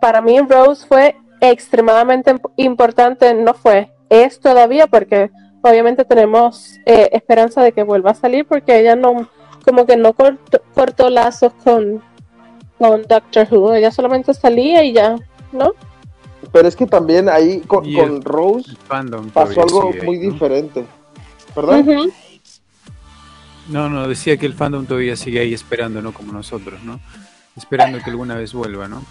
[0.00, 5.30] para mí Rose fue extremadamente importante, no fue, es todavía porque
[5.62, 9.28] obviamente tenemos eh, esperanza de que vuelva a salir porque ella no
[9.64, 12.02] como que no cortó, lazos con,
[12.78, 15.16] con Doctor Who, ella solamente salía y ya,
[15.52, 15.72] ¿no?
[16.52, 17.84] Pero es que también ahí con,
[18.22, 18.70] Rose
[19.34, 20.86] pasó algo muy diferente.
[21.54, 22.12] ¿Perdón?
[23.68, 26.12] No, no, decía que el fandom todavía sigue ahí esperando, ¿no?
[26.14, 27.00] Como nosotros, ¿no?
[27.54, 29.02] Esperando que alguna vez vuelva, ¿no?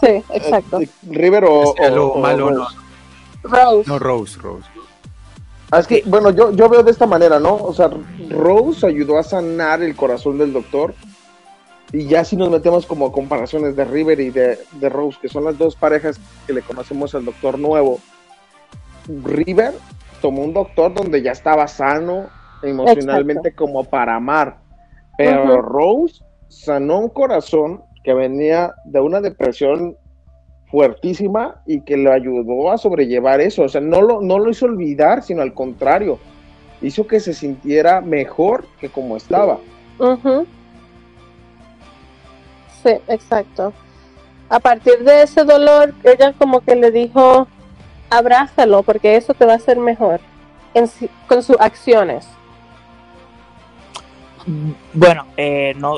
[0.00, 0.80] Sí, exacto.
[0.80, 1.74] Eh, River o,
[2.18, 2.66] malo, no.
[3.42, 3.88] Rose.
[3.88, 4.68] No, Rose, Rose.
[5.70, 7.54] Ah, es que, bueno, yo, yo veo de esta manera, ¿no?
[7.54, 7.90] O sea,
[8.30, 10.94] Rose ayudó a sanar el corazón del doctor.
[11.92, 14.58] Y ya si nos metemos como comparaciones de River y de,
[14.90, 17.98] Rose, que son las dos parejas que le conocemos al doctor nuevo.
[19.24, 19.72] River
[20.20, 22.28] tomó un doctor donde ya estaba sano
[22.62, 24.58] emocionalmente como para amar.
[25.16, 29.96] Pero Rose sanó un corazón que venía de una depresión
[30.70, 33.62] fuertísima y que le ayudó a sobrellevar eso.
[33.62, 36.18] O sea, no lo, no lo hizo olvidar, sino al contrario,
[36.82, 39.58] hizo que se sintiera mejor que como estaba.
[42.82, 43.72] Sí, exacto.
[44.48, 47.48] A partir de ese dolor, ella como que le dijo,
[48.08, 50.20] abrázalo porque eso te va a hacer mejor
[51.26, 52.28] con sus acciones.
[54.94, 55.96] Bueno, eh, no,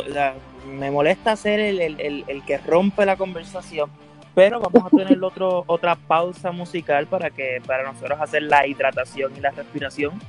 [0.70, 3.90] me molesta ser el, el, el que rompe la conversación
[4.34, 9.32] pero vamos a tener otro, otra pausa musical para que para nosotros hacer la hidratación
[9.36, 10.20] y la respiración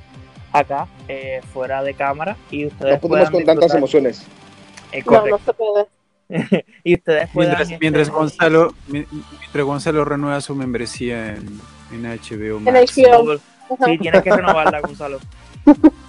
[0.52, 4.26] acá eh, fuera de cámara y ustedes no podemos con tantas emociones
[4.92, 5.86] eh, no, no se puede
[6.84, 11.60] y ustedes mientras, mientras Gonzalo mientras Gonzalo renueva su membresía en,
[11.92, 12.96] en HBO Max.
[12.96, 13.38] En HBO.
[13.86, 15.18] Sí, tienes que renovarla, Gonzalo.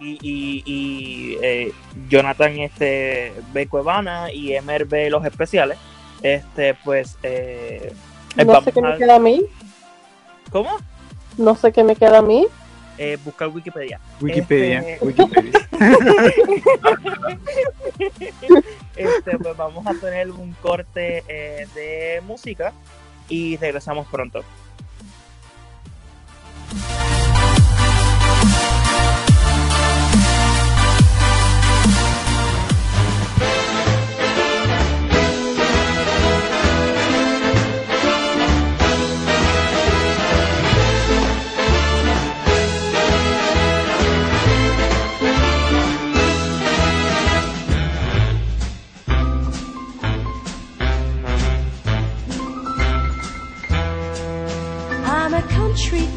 [0.00, 1.72] Y, y, eh,
[2.08, 5.78] Jonathan este, ve Cuevana y Emer ve los especiales.
[6.22, 7.18] Este, pues.
[7.22, 7.92] Eh,
[8.44, 9.42] no sé qué me queda a mí.
[10.50, 10.70] ¿Cómo?
[11.38, 12.46] No sé qué me queda a mí.
[12.98, 14.00] Eh, buscar Wikipedia.
[14.20, 14.80] Wikipedia.
[14.80, 15.04] Este...
[15.04, 15.68] Wikipedia.
[18.96, 22.72] este, pues vamos a tener un corte eh, de música
[23.28, 24.42] y regresamos pronto.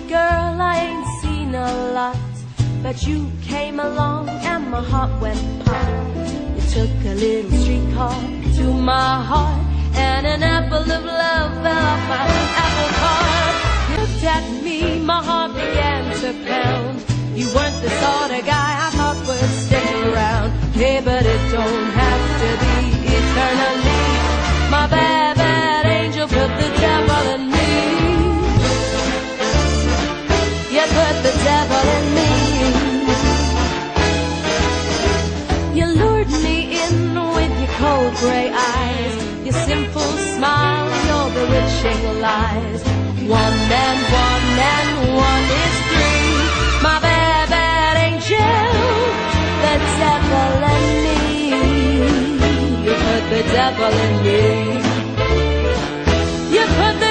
[0.09, 2.17] Girl, I ain't seen a lot.
[2.81, 5.87] But you came along and my heart went pop.
[6.55, 8.19] You took a little streetcar
[8.57, 9.61] to my heart,
[9.93, 12.25] and an apple of love fell off my
[12.65, 13.55] apple cart.
[13.89, 16.95] You looked at me, my heart began to pound.
[17.37, 20.49] You weren't the sort of guy I thought would stick around.
[20.73, 21.48] Hey, but it
[41.81, 42.83] bewitching lies.
[43.27, 46.83] One and one and one is three.
[46.83, 48.37] My bad, bad angel,
[49.63, 51.19] the devil in me.
[52.85, 54.41] You put the devil in me.
[56.55, 57.08] You put the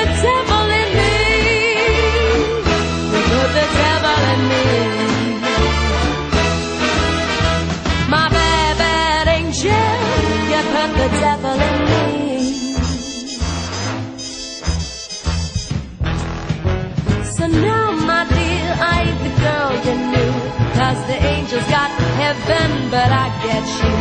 [22.28, 23.94] heaven, but I get you.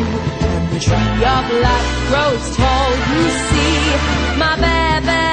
[0.55, 4.37] And the tree of life grows tall, you see.
[4.37, 5.26] My bad,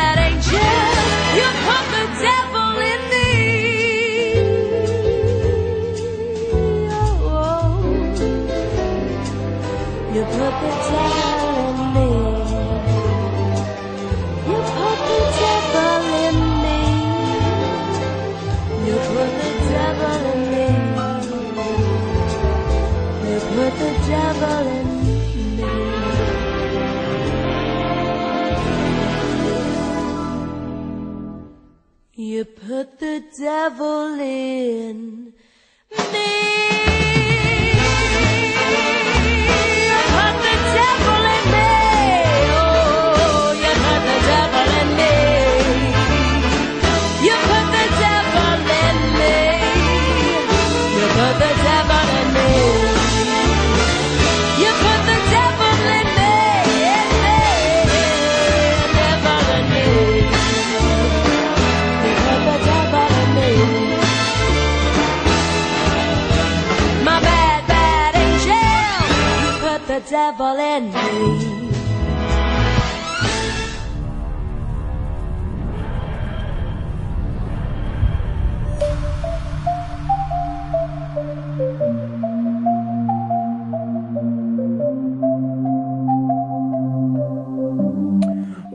[32.35, 35.14] You put the devil in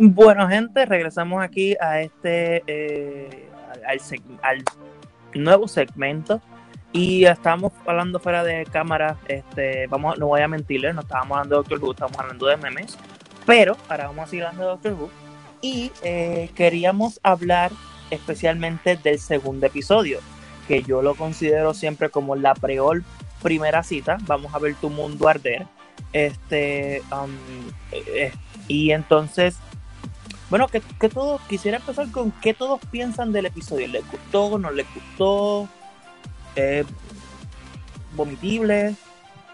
[0.02, 3.50] Bueno, gente, regresamos aquí a este eh,
[4.42, 4.64] al,
[5.34, 6.42] nuevo segmento
[6.92, 11.56] y estamos hablando fuera de cámara, este, vamos, no voy a mentirles, no estábamos hablando
[11.56, 12.98] de Doctor Who, estamos hablando de memes,
[13.46, 15.10] pero ahora vamos a seguir hablando de Doctor Who.
[15.62, 17.72] Y eh, queríamos hablar
[18.10, 20.20] especialmente del segundo episodio,
[20.68, 23.04] que yo lo considero siempre como la preol
[23.42, 25.68] primera cita, vamos a ver tu mundo arder.
[26.12, 27.30] Este, um,
[27.92, 28.32] eh,
[28.68, 29.58] y entonces,
[30.50, 33.88] bueno, que, que todos, quisiera empezar con qué todos piensan del episodio.
[33.88, 34.58] ¿Les gustó?
[34.58, 35.70] ¿No les gustó?
[36.56, 36.86] Eh,
[38.14, 38.96] vomitible.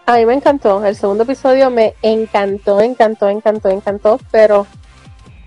[0.06, 4.66] A mí me encantó, el segundo episodio me encantó, encantó, encantó, encantó, pero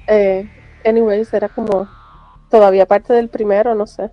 [0.07, 0.49] eh,
[0.83, 1.87] anyways, era como
[2.49, 4.09] todavía parte del primero, no sé.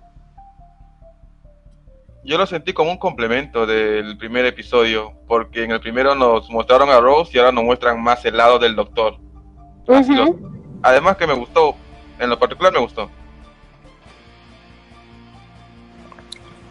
[2.23, 6.89] yo lo sentí como un complemento del primer episodio, porque en el primero nos mostraron
[6.89, 9.17] a Rose y ahora nos muestran más el lado del doctor.
[10.83, 11.75] además que me gustó,
[12.19, 13.09] en lo particular me gustó.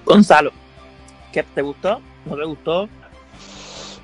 [0.07, 0.53] Gonzalo,
[1.33, 2.01] ¿qué te gustó?
[2.25, 2.89] ¿No te gustó?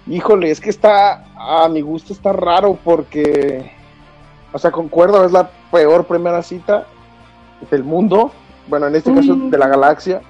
[0.06, 3.72] Híjole, es que está, a mi gusto está raro porque,
[4.52, 6.86] o sea, concuerdo, es la peor primera cita
[7.70, 8.32] del mundo,
[8.66, 10.20] bueno, en este caso de la galaxia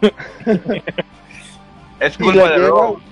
[2.00, 3.02] es culpa de Rose.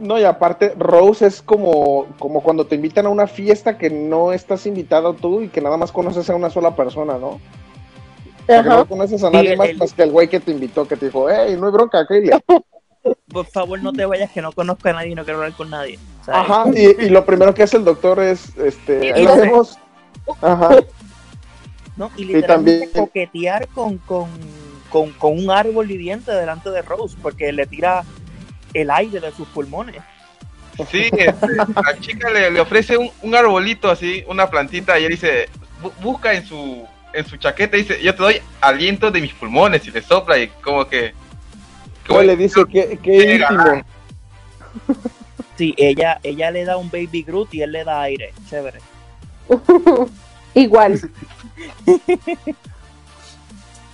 [0.00, 4.32] No, y aparte, Rose es como, como cuando te invitan a una fiesta que no
[4.32, 7.40] estás invitado tú y que nada más conoces a una sola persona, ¿no?
[8.48, 11.28] Que no conoces a nadie más, que el güey que te invitó, que te dijo,
[11.30, 12.32] hey, no hay bronca, Kylie.
[13.32, 15.70] Por favor, no te vayas, que no conozco a nadie y no quiero hablar con
[15.70, 15.98] nadie.
[16.26, 19.78] Ajá, y, lo primero que hace el doctor es, este, ahí vemos.
[20.42, 20.70] Ajá.
[21.96, 24.28] No, y literalmente coquetear con, con
[24.90, 28.04] con, un árbol viviente delante de Rose, porque le tira
[28.74, 30.02] el aire de sus pulmones.
[30.90, 35.48] Sí, este, la chica le, ofrece un, arbolito así, una plantita, y él dice,
[36.00, 36.86] busca en su,
[37.18, 40.48] en su chaqueta, dice, yo te doy aliento de mis pulmones, y le sopla, y
[40.48, 41.14] como que...
[42.04, 43.82] que le dice que, íntimo.
[45.56, 48.78] Sí, ella, ella le da un baby Groot y él le da aire, chévere.
[50.54, 51.00] Igual.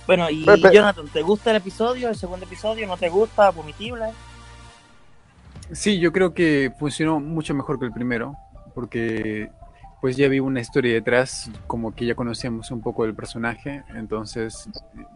[0.07, 2.85] Bueno, y Jonathan, ¿te gusta el episodio, el segundo episodio?
[2.85, 3.49] ¿No te gusta?
[3.49, 4.05] ¿Vomitible?
[5.71, 8.35] Sí, yo creo que funcionó mucho mejor que el primero,
[8.75, 9.49] porque
[10.05, 14.69] pues ya vi una historia detrás, como que ya conocíamos un poco del personaje, entonces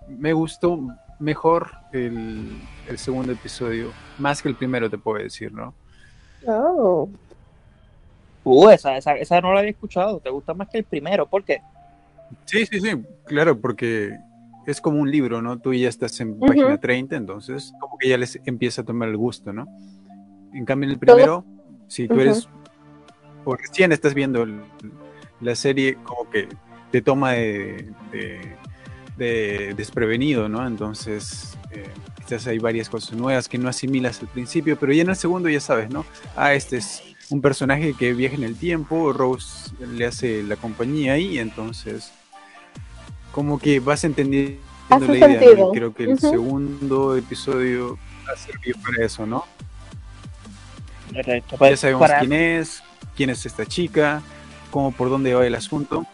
[0.07, 0.79] me gustó
[1.19, 2.59] mejor el,
[2.95, 5.75] segundo episodio, más que el primero te puedo decir, ¿no?
[6.47, 7.07] Oh.
[8.43, 11.27] Uh, esa, esa, esa no la había escuchado, ¿te gusta más que el primero?
[11.27, 11.61] ¿Por qué?
[12.45, 12.89] Sí, sí, sí,
[13.25, 14.17] claro, porque
[14.65, 15.59] es como un libro, ¿no?
[15.59, 19.17] Tú ya estás en página 30, entonces como que ya les empieza a tomar el
[19.17, 19.67] gusto, ¿no?
[20.51, 21.45] En cambio, en el primero,
[21.87, 22.49] si tú eres,
[23.45, 24.45] o recién estás viendo
[25.41, 26.47] la serie, como que
[26.91, 27.91] te toma de,
[29.17, 30.65] desprevenido, ¿no?
[30.65, 35.09] Entonces, eh, quizás hay varias cosas nuevas que no asimilas al principio, pero ya en
[35.09, 36.05] el segundo ya sabes, ¿no?
[36.35, 41.13] Ah, este es un personaje que viaja en el tiempo, Rose le hace la compañía
[41.13, 42.11] ahí, entonces
[43.31, 44.59] como que vas entendiendo
[44.89, 45.39] la idea.
[45.71, 49.45] Creo que el segundo episodio va a servir para eso, ¿no?
[51.11, 52.83] ya pues, sabemos quién es,
[53.19, 54.21] quién es esta chica,
[54.71, 56.05] cómo por dónde va el asunto.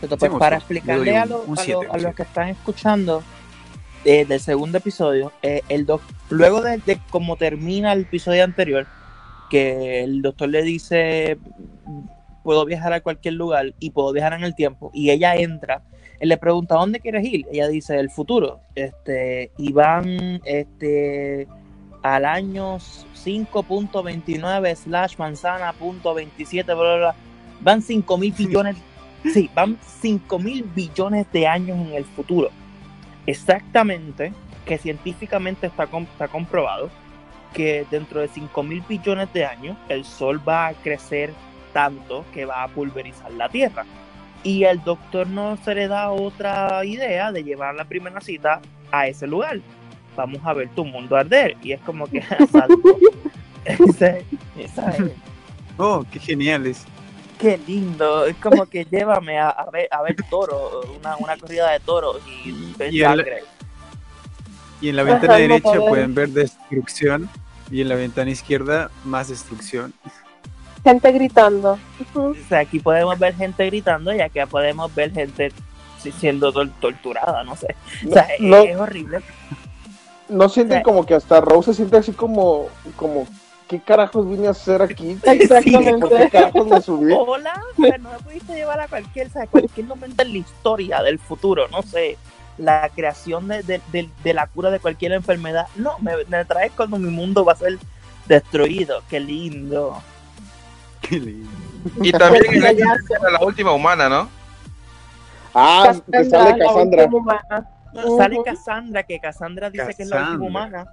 [0.00, 3.22] Pues, para explicarle a, los que están escuchando
[4.06, 5.86] eh, del segundo episodio, eh, el
[6.30, 8.86] luego de, de cómo termina el episodio anterior,
[9.50, 11.36] que el doctor le dice
[12.42, 14.90] puedo viajar a cualquier lugar y puedo viajar en el tiempo.
[14.94, 15.82] Y ella entra,
[16.18, 17.44] él le pregunta, ¿dónde quieres ir?
[17.52, 18.60] Ella dice, el futuro.
[18.74, 21.46] Este, y van este,
[22.02, 22.78] al año
[23.26, 27.14] 5.29 slash manzana punto 27, bla, bla,
[27.60, 28.76] Van 5 mil billones,
[29.34, 32.50] sí, van 5 mil billones de años en el futuro.
[33.26, 34.32] Exactamente,
[34.64, 36.88] que científicamente está, está comprobado
[37.52, 41.32] que dentro de 5 mil billones de años el Sol va a crecer
[41.72, 43.84] tanto que va a pulverizar la Tierra.
[44.44, 48.60] Y el doctor no se le da otra idea de llevar la primera cita
[48.92, 49.58] a ese lugar.
[50.16, 51.56] Vamos a ver tu mundo arder.
[51.62, 52.22] Y es como que
[55.78, 56.84] Oh, qué genial es.
[57.38, 58.24] Qué lindo.
[58.26, 62.72] Es como que llévame a, ver, a ver toro, una, una corrida de toros y
[62.78, 63.42] ver y sangre.
[64.80, 67.28] y en la ventana derecha pueden ver destrucción
[67.70, 69.92] y en la ventana izquierda más destrucción
[70.86, 71.78] gente gritando.
[72.14, 75.52] O sea, aquí podemos ver gente gritando y aquí podemos ver gente
[76.20, 77.74] siendo torturada, no sé.
[78.08, 79.18] O sea, es, horrible.
[80.28, 82.66] No sienten como que hasta Rose se siente así como,
[82.96, 83.26] como
[83.68, 85.18] ¿qué carajos vine a hacer aquí?
[85.24, 86.08] Exactamente.
[86.08, 87.12] ¿Qué carajos me subí?
[87.12, 91.18] Hola, pero no me pudiste llevar a cualquier, o cualquier momento en la historia del
[91.18, 92.16] futuro, no sé,
[92.58, 95.68] la creación de, de, de, la cura de cualquier enfermedad.
[95.76, 97.78] No, me, me traes cuando mi mundo va a ser
[98.26, 100.02] destruido, qué lindo.
[102.02, 104.28] Y también la última humana, ¿no?
[105.54, 107.08] Ah, que sale Cassandra.
[108.16, 110.86] Sale Cassandra, que Cassandra dice que es la última humana,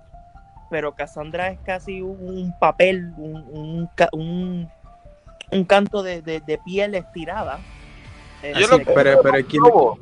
[0.70, 4.70] pero Cassandra es casi un papel, un, un,
[5.52, 7.60] un, canto de, de, piel estirada.
[8.42, 9.98] yo, lo,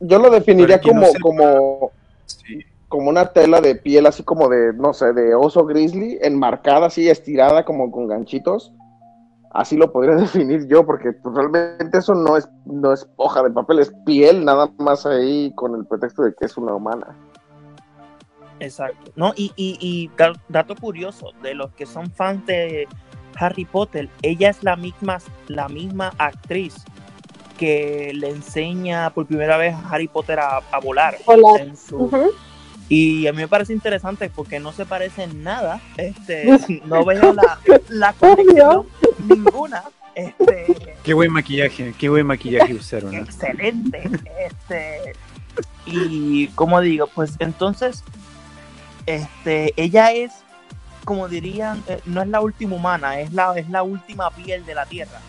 [0.00, 1.92] yo lo definiría como, como,
[2.88, 7.08] como una tela de piel así como de, no sé, de oso grizzly, enmarcada así,
[7.08, 8.72] estirada como con ganchitos
[9.52, 13.50] Así lo podría definir yo, porque pues, realmente eso no es, no es hoja de
[13.50, 17.16] papel, es piel, nada más ahí con el pretexto de que es una humana.
[18.60, 19.12] Exacto.
[19.16, 20.10] No, y, y, y
[20.48, 22.88] dato curioso, de los que son fans de
[23.38, 25.18] Harry Potter, ella es la misma,
[25.48, 26.84] la misma actriz
[27.58, 31.16] que le enseña por primera vez a Harry Potter a, volar.
[32.88, 35.80] Y a mí me parece interesante porque no se parece en nada.
[35.96, 36.46] Este,
[36.84, 37.58] no veo la,
[37.88, 38.86] la conexión
[39.28, 39.84] ninguna.
[40.14, 43.14] Este, qué buen maquillaje, qué buen maquillaje usaron.
[43.14, 44.02] Excelente.
[44.38, 45.12] Este,
[45.84, 48.02] y como digo, pues entonces,
[49.04, 50.32] este, ella es,
[51.04, 54.74] como dirían, eh, no es la última humana, es la, es la última piel de
[54.74, 55.20] la tierra.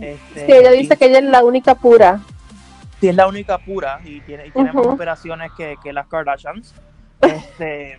[0.00, 2.20] Este, sí, ella dice que ella es la única pura.
[3.00, 6.74] Sí, es la única pura y tiene, más operaciones que, las Kardashians.
[7.20, 7.98] Este,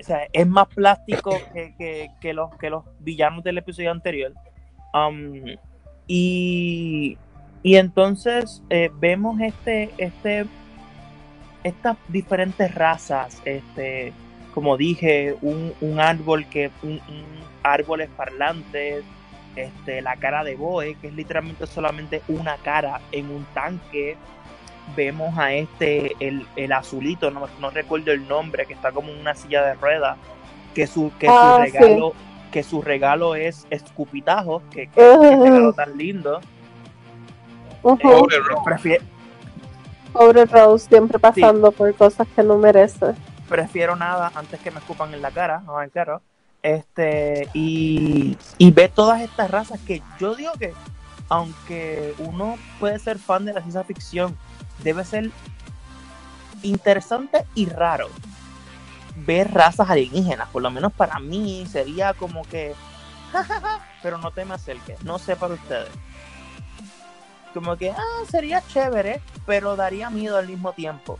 [0.00, 4.32] o sea, es más plástico que, que, los, que los villanos del episodio anterior.
[4.92, 5.56] Um,
[6.06, 7.18] y,
[7.62, 10.46] y entonces eh, vemos este, este,
[11.62, 14.12] estas diferentes razas, este,
[14.54, 17.00] como dije, un, un árbol que, un,
[17.62, 19.04] árboles parlantes,
[19.56, 24.16] este, la cara de Boe, que es literalmente solamente una cara en un tanque.
[24.96, 29.20] Vemos a este, el, el azulito, no, no, recuerdo el nombre, que está como en
[29.20, 30.16] una silla de ruedas,
[30.74, 32.14] que su, que su ah, regalo,
[32.50, 36.40] que su regalo es escupitajo, que, que, regalo tan lindo.
[40.12, 43.14] Pobre Rose, siempre pasando por cosas que no merece.
[43.48, 46.22] Prefiero nada antes que me escupan en la cara, no claro.
[46.62, 50.74] Este, y, y ve todas estas razas que yo digo que,
[51.28, 54.36] aunque uno puede ser fan de la ciencia ficción,
[54.82, 55.30] debe ser
[56.62, 58.08] interesante y raro
[59.26, 60.48] ver razas alienígenas.
[60.48, 62.74] Por lo menos para mí sería como que,
[64.02, 65.90] pero no te me acerques, no sé para ustedes.
[67.54, 71.18] Como que, ah, sería chévere, pero daría miedo al mismo tiempo.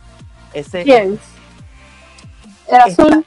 [0.53, 1.19] Ese, ¿Quién?
[2.67, 3.25] ¿El azul?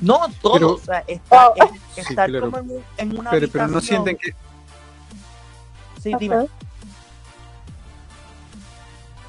[0.00, 0.74] No, todo.
[0.74, 1.54] o sea, está, oh.
[1.96, 4.32] estar como en, en una pero, pero, no sienten que.
[6.00, 6.46] Sí, dime.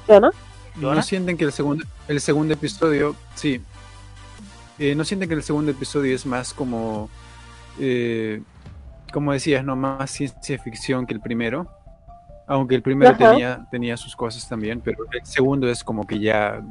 [0.08, 3.62] ¿Yo ¿No sienten que el segundo, el segundo episodio, sí,
[4.78, 7.08] eh, ¿no sienten que el segundo episodio es más como,
[7.80, 8.42] eh,
[9.12, 11.66] como decías, no más ciencia ficción que el primero?
[12.46, 16.62] Aunque el primero tenía, tenía sus cosas también, pero el segundo es como que ya...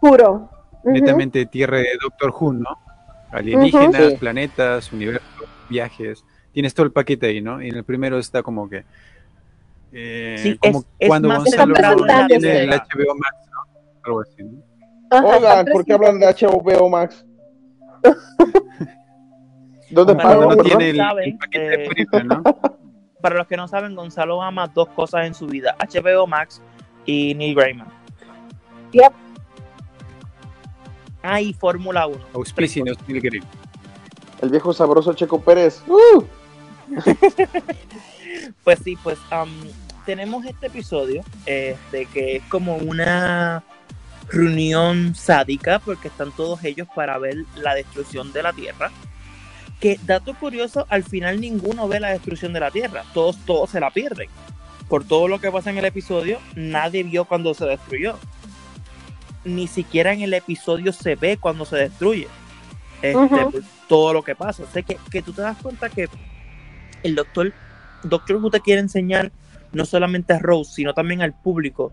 [0.00, 0.50] Puro.
[0.84, 2.78] Netamente tierra de Doctor Who, ¿no?
[3.32, 5.24] Alienígenas, planetas, universos,
[5.68, 6.22] viajes.
[6.52, 7.60] Tienes todo el paquete ahí, ¿no?
[7.62, 8.84] Y en el primero está como que...
[9.96, 11.74] Eh, como cuando Gonzalo
[12.26, 13.60] tiene el HBO Max, ¿no?
[14.02, 14.60] Algo así, ¿no?
[15.24, 17.24] Oigan, ¿por qué hablan de HBO Max?
[19.90, 20.96] ¿Dónde no tiene el,
[21.38, 22.42] paquete eh, ¿no?
[23.20, 26.60] para los que no saben, Gonzalo ama dos cosas en su vida: HBO Max
[27.06, 27.86] y Neil Gaiman.
[28.90, 29.12] Yep.
[31.22, 32.18] Ah, y Fórmula 1.
[34.42, 35.84] El viejo sabroso Checo Pérez.
[35.86, 36.24] ¡Uh!
[38.64, 39.50] pues sí, pues um,
[40.06, 43.62] tenemos este episodio este, que es como una
[44.28, 48.90] reunión sádica porque están todos ellos para ver la destrucción de la Tierra.
[49.80, 53.04] Que, dato curioso, al final ninguno ve la destrucción de la Tierra.
[53.12, 54.30] Todos, todos se la pierden.
[54.88, 58.18] Por todo lo que pasa en el episodio, nadie vio cuando se destruyó.
[59.44, 62.28] Ni siquiera en el episodio se ve cuando se destruye.
[63.02, 64.62] Este, todo lo que pasa.
[64.62, 66.08] O que, que tú te das cuenta que
[67.02, 67.52] el doctor,
[68.04, 69.32] Doctor Who te quiere enseñar
[69.72, 71.92] no solamente a Rose, sino también al público,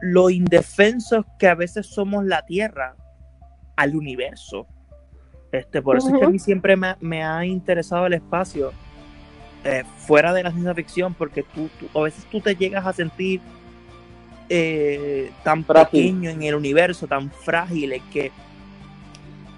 [0.00, 2.94] lo indefensos que a veces somos la Tierra
[3.76, 4.66] al universo.
[5.52, 8.72] Este, por eso es que a mí siempre me, ha interesado el espacio
[9.64, 13.40] eh, fuera de la ciencia ficción, porque tú, a veces tú te llegas a sentir
[14.48, 18.32] eh, tan pequeño en el universo, tan frágil, que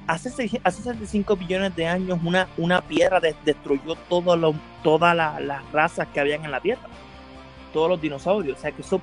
[0.09, 6.09] hace, hace 65 millones de años una, una piedra destruyó todo lo, todas las razas
[6.09, 6.89] que habían en la Tierra,
[7.72, 9.01] todos los dinosaurios, o sea que eso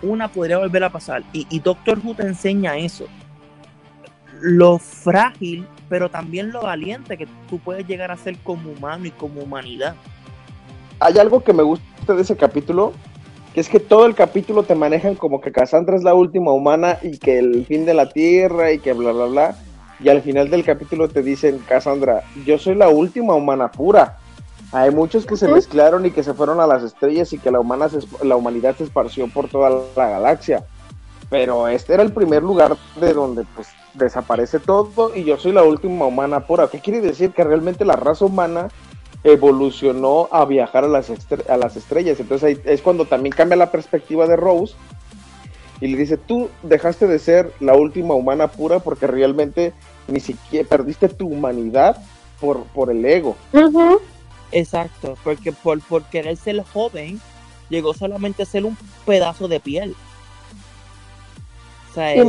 [0.00, 1.22] una podría volver a pasar.
[1.32, 3.06] Y, y Doctor Who te enseña eso
[4.40, 9.10] lo frágil, pero también lo valiente que tú puedes llegar a ser como humano y
[9.10, 9.94] como humanidad.
[11.00, 12.92] Hay algo que me gusta de ese capítulo,
[13.54, 16.98] que es que todo el capítulo te manejan como que Cassandra es la última humana
[17.02, 19.56] y que el fin de la Tierra y que bla, bla, bla.
[20.00, 24.18] Y al final del capítulo te dicen, Cassandra, yo soy la última humana pura.
[24.72, 27.58] Hay muchos que se mezclaron y que se fueron a las estrellas y que la,
[27.58, 27.88] humana
[28.22, 30.64] la humanidad se esparció por toda la galaxia.
[31.30, 35.62] Pero este era el primer lugar de donde pues desaparece todo y yo soy la
[35.62, 36.68] última humana pura.
[36.68, 37.32] ¿Qué quiere decir?
[37.32, 38.68] Que realmente la raza humana
[39.24, 42.20] evolucionó a viajar a las, a las estrellas.
[42.20, 44.74] Entonces ahí es cuando también cambia la perspectiva de Rose
[45.80, 49.72] y le dice, tú dejaste de ser la última humana pura porque realmente
[50.08, 52.02] ni siquiera perdiste tu humanidad
[52.40, 53.36] por, por el ego.
[54.50, 57.20] Exacto, porque por, por querer ser joven,
[57.68, 59.94] llegó solamente a ser un pedazo de piel.
[61.90, 62.24] O sea,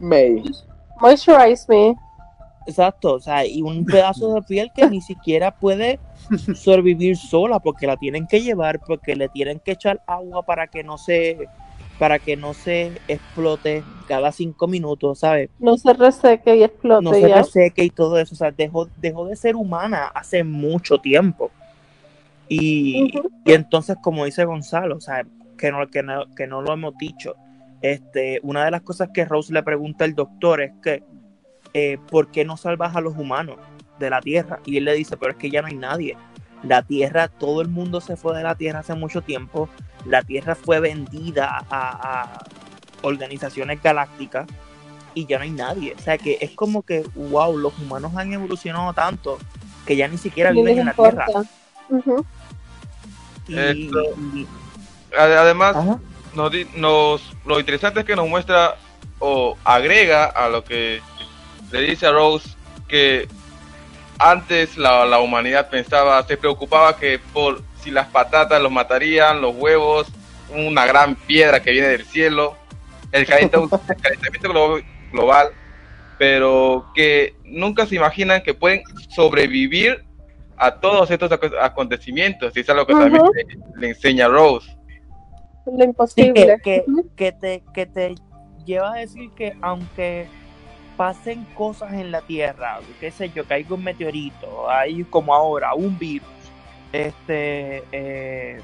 [0.00, 0.42] May.
[1.00, 1.96] Moisturize me.
[2.66, 6.00] Exacto, o sea, y un pedazo de piel que ni siquiera puede
[6.54, 10.82] sobrevivir sola porque la tienen que llevar, porque le tienen que echar agua para que
[10.82, 11.46] no se
[11.98, 15.50] para que no se explote cada cinco minutos, ¿sabes?
[15.58, 17.04] No se reseque y explote.
[17.04, 20.98] No se reseque y todo eso, o sea, dejó, dejó de ser humana hace mucho
[20.98, 21.50] tiempo.
[22.48, 23.10] Y,
[23.46, 25.24] entonces, como dice Gonzalo, o sea,
[25.56, 27.36] que no, que no, que no lo hemos dicho,
[27.80, 31.02] este, una de las cosas que Rose le pregunta al doctor es que,
[31.72, 33.56] eh, ¿por qué no salvas a los humanos
[33.98, 34.60] de la Tierra?
[34.64, 36.16] Y él le dice, pero es que ya no hay nadie.
[36.66, 39.68] La Tierra, todo el mundo se fue de la Tierra hace mucho tiempo.
[40.06, 42.44] La Tierra fue vendida a,
[43.02, 44.46] organizaciones galácticas
[45.14, 45.94] y ya no hay nadie.
[45.96, 49.38] O sea que es como que, wow, los humanos han evolucionado tanto
[49.84, 51.26] que ya ni siquiera viven en la Tierra.
[55.18, 55.98] además,
[56.34, 58.76] nos, lo interesante es que nos muestra
[59.18, 61.00] o agrega a lo que
[61.70, 62.48] le dice a Rose
[62.88, 63.28] que
[64.24, 69.54] antes la, la, humanidad pensaba, se preocupaba que por si las patatas los matarían, los
[69.54, 70.06] huevos,
[70.48, 72.56] una gran piedra que viene del cielo,
[73.12, 73.26] el
[74.00, 74.80] calentamiento,
[75.12, 75.48] global,
[76.18, 80.02] pero que nunca se imaginan que pueden sobrevivir
[80.56, 81.30] a todos estos
[81.60, 83.22] acontecimientos, y es algo que también
[83.76, 84.74] le, enseña Rose.
[85.66, 86.56] Lo imposible.
[86.64, 86.82] que,
[87.14, 88.14] que, te, que te
[88.64, 90.28] lleva a decir que aunque
[90.96, 95.74] pasen cosas en la Tierra, qué sé yo, que hay un meteorito, hay como ahora
[95.74, 96.28] un virus,
[96.92, 98.60] este, eh,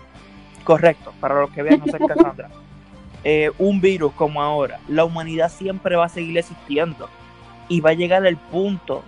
[0.65, 2.51] correcto, para los que vean, no sé, Cassandra,
[3.24, 7.09] eh, un virus como ahora, la humanidad siempre va a seguir existiendo
[7.69, 9.02] y va a llegar al punto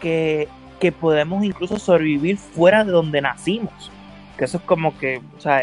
[0.00, 0.48] que,
[0.80, 3.90] que podemos incluso sobrevivir fuera de donde nacimos,
[4.36, 5.62] que eso es como que, o sea,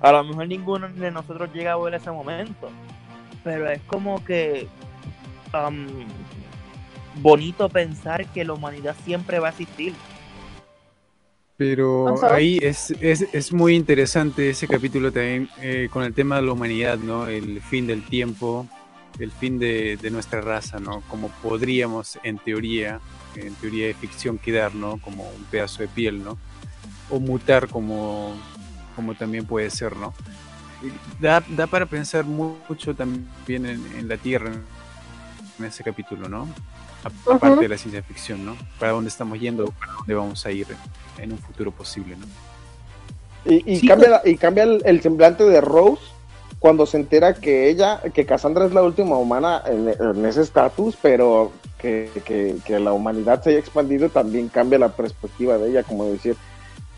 [0.00, 2.70] a lo mejor ninguno de nosotros llega a ver ese momento,
[3.42, 4.68] pero es como que
[7.16, 9.94] bonito pensar que la humanidad siempre va a existir.
[11.56, 16.42] Pero ahí es, es, es, muy interesante ese capítulo también eh, con el tema de
[16.42, 17.26] la humanidad, ¿no?
[17.26, 18.66] El fin del tiempo,
[19.18, 21.02] el fin de, de, nuestra raza, ¿no?
[21.02, 22.98] Como podríamos, en teoría,
[23.36, 24.96] en teoría de ficción, quedar, ¿no?
[25.02, 26.38] Como un pedazo de piel, ¿no?
[27.10, 28.34] O mutar como,
[28.96, 30.14] como también puede ser, ¿no?
[31.20, 34.52] Da, da para pensar mucho también en, en la Tierra,
[35.60, 36.48] en ese capítulo, ¿no?
[37.04, 38.56] Aparte de la ciencia ficción, ¿no?
[38.78, 40.66] Para dónde estamos yendo, para dónde vamos a ir
[41.18, 42.26] en un futuro posible, ¿no?
[43.44, 46.02] Y, cambia, y cambia el, semblante de Rose
[46.58, 51.50] cuando se entera que ella, que Cassandra es la última humana en, ese estatus, pero
[51.78, 52.10] que,
[52.66, 56.36] que, la humanidad se haya expandido también cambia la perspectiva de ella, como decir,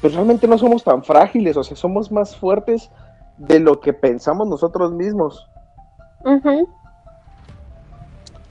[0.00, 2.90] pues realmente no somos tan frágiles, o sea, somos más fuertes
[3.38, 5.48] de lo que pensamos nosotros mismos.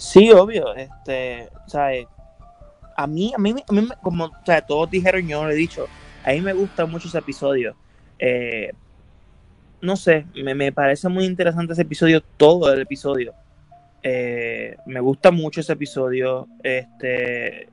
[0.01, 1.89] Sí, obvio, este, o sea,
[2.97, 5.85] a mí, a mí, a mí como, o sea, todos dijeron, yo lo he dicho,
[6.25, 7.75] a mí me gusta mucho ese episodio.
[8.17, 8.71] Eh,
[9.79, 13.35] no sé, me, me, parece muy interesante ese episodio, todo el episodio.
[14.01, 17.69] Eh, me gusta mucho ese episodio, este,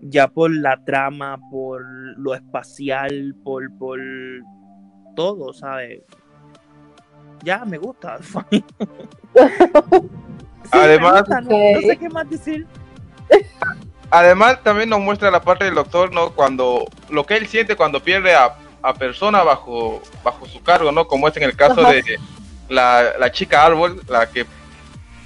[0.00, 1.84] ya por la trama, por
[2.18, 4.00] lo espacial, por, por
[5.14, 6.02] todo, ¿sabes?
[7.44, 8.18] Ya, me gusta.
[10.72, 12.66] además, no, sé qué más decir.
[14.10, 16.30] Además, también nos muestra la parte del doctor, ¿no?
[16.30, 21.06] Cuando lo que él siente cuando pierde a, a persona bajo, bajo su cargo, ¿no?
[21.06, 22.18] Como es en el caso de
[22.68, 24.46] la, la, chica árbol, la que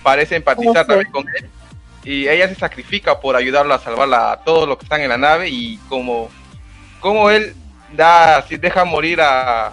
[0.03, 1.51] parece empatizar también con él.
[2.05, 5.17] Y ella se sacrifica por ayudarlo a salvar a todos los que están en la
[5.17, 5.49] nave.
[5.49, 6.29] Y como,
[7.01, 7.55] como él
[7.93, 9.73] da, si deja morir a.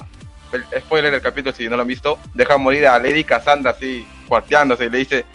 [0.54, 4.06] El, spoiler del capítulo, si no lo han visto, deja morir a Lady Cassandra así,
[4.28, 5.26] cuarteándose y le dice: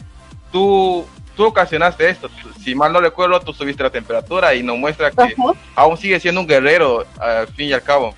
[0.56, 1.04] tú,
[1.36, 5.34] tú ocasionaste esto, si mal no recuerdo, tú subiste la temperatura y nos muestra que
[5.74, 8.14] aún sigue siendo un guerrero al fin y al cabo.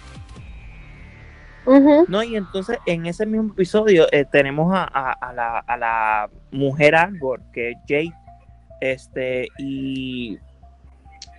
[2.06, 6.94] No, y entonces en ese mismo episodio eh, tenemos a, a, la, a, la, mujer
[6.94, 8.14] Angor, que es Jade,
[8.80, 10.38] este, y,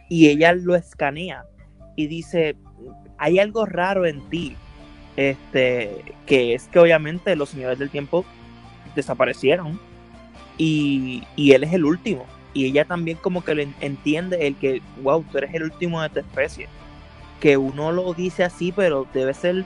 [0.10, 1.46] y ella lo escanea
[1.96, 2.58] y dice,
[3.18, 4.56] hay algo raro en ti,
[5.16, 8.26] este, que es que obviamente los señores del tiempo
[8.96, 9.80] desaparecieron
[10.60, 12.26] y, él es el último.
[12.54, 16.10] Y ella también como que le entiende el que, wow, tú eres el último de
[16.10, 16.68] tu especie.
[17.40, 19.64] Que uno lo dice así, pero debe ser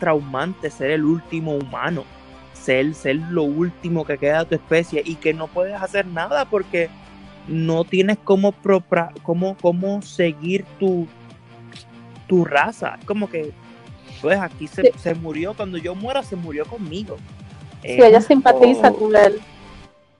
[0.00, 2.04] traumante ser el último humano.
[2.54, 6.46] ser, ser lo último que queda de tu especie y que no puedes hacer nada
[6.46, 6.88] porque
[7.46, 11.06] no tienes cómo, propra, cómo, cómo seguir tu,
[12.26, 12.98] tu raza.
[13.04, 13.52] Como que,
[14.20, 14.88] pues aquí se, Sí.
[14.96, 17.18] se murió, cuando yo muera se murió conmigo.
[17.82, 18.96] Sí, Eh, ella simpatiza oh.
[18.96, 19.40] con él.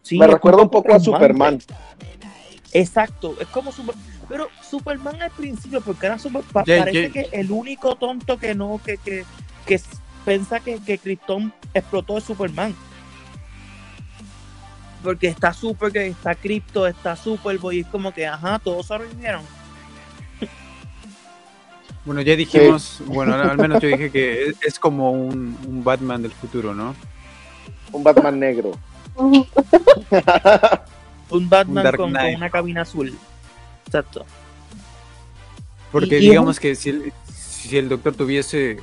[0.06, 1.00] Sí, Me recuerda un poco a.
[1.00, 1.58] Superman.
[2.72, 3.94] Exacto, es como Super...
[4.28, 6.42] Pero Superman al principio, porque era super...
[6.42, 9.24] pa- Ya, parece que el único tonto que no, que, que,
[9.66, 9.80] que
[10.24, 12.74] piensa que, que Krypton explotó es Superman.
[15.02, 19.42] Porque está super, que está Crypto, está Superboy, y es como que, ajá, todos sobrevivieron.
[22.04, 25.82] Bueno, ya dijimos, bueno, al al menos yo dije que es, es como un, un
[25.82, 26.94] Batman del futuro, ¿no?
[27.92, 28.72] Un Batman negro.
[31.30, 33.16] Un Batman con, una cabina azul.
[33.86, 34.24] Exacto.
[35.90, 38.78] Porque Y- digamos que si el, si el doctor tuviese,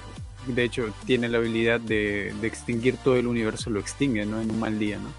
[0.48, 4.42] de hecho, tiene la habilidad de, de extinguir todo el universo, lo extingue, ¿no?
[4.42, 5.10] En un mal día, ¿no?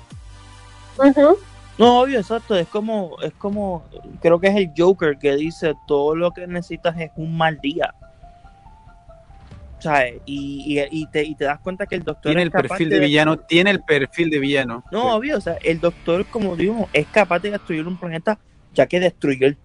[1.77, 2.57] No, obvio, exacto.
[2.57, 3.85] Es como, es como,
[4.21, 7.95] creo que es el Joker que dice todo lo que necesitas es un mal día.
[9.85, 10.23] ¿Sabes?
[10.25, 12.69] Y, y, y te, y te das cuenta que el doctor Tiene es el capaz
[12.69, 14.83] perfil de villano, tiene el perfil de villano.
[14.91, 15.07] No, Sí.
[15.11, 18.39] obvio, o sea, el doctor, como digo, es capaz de destruir un planeta
[18.73, 19.59] ya que destruyó el,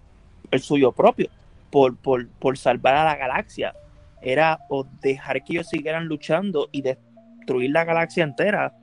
[0.50, 1.28] el suyo propio
[1.70, 3.74] por, por, por salvar a la galaxia.
[4.20, 8.74] Era o dejar que ellos siguieran luchando y destruir la galaxia entera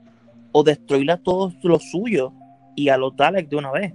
[0.50, 2.32] o destruir a todos los suyos
[2.74, 3.94] y a los Daleks de una vez.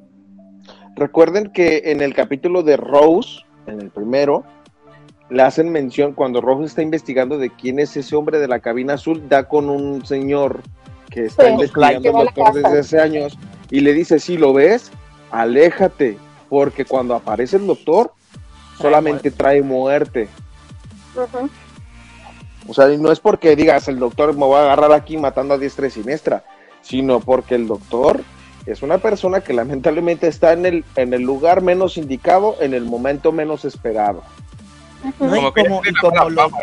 [0.95, 4.45] Recuerden que en el capítulo de Rose, en el primero,
[5.33, 8.93] le hacen mención cuando Rose está investigando de quién es ese hombre de la cabina
[8.93, 10.61] azul, da con un señor
[11.09, 13.39] que está Sí, investigando al doctor desde hace años
[13.71, 14.91] y le dice, si lo ves,
[15.31, 16.19] aléjate,
[16.49, 18.13] porque cuando aparece el doctor,
[18.77, 20.29] solamente trae muerte.
[22.67, 25.55] O sea, y no es porque digas el doctor me va a agarrar aquí matando
[25.55, 26.43] a diestra y siniestra,
[26.81, 28.21] sino porque el doctor
[28.67, 32.85] es una persona que lamentablemente está en el, en el lugar menos indicado, en el
[32.85, 34.21] momento menos esperado.
[35.03, 36.57] No, Como como, y como los, fama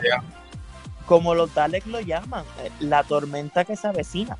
[1.10, 4.38] como los Daleks lo llaman, eh, la tormenta que se avecina.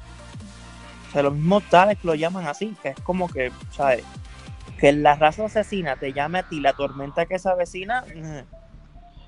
[1.09, 4.05] O sea, los mismos Daleks lo llaman así, que es como que, ¿sabes?
[4.79, 8.05] Que la raza asesina te llame a ti la tormenta que se avecina.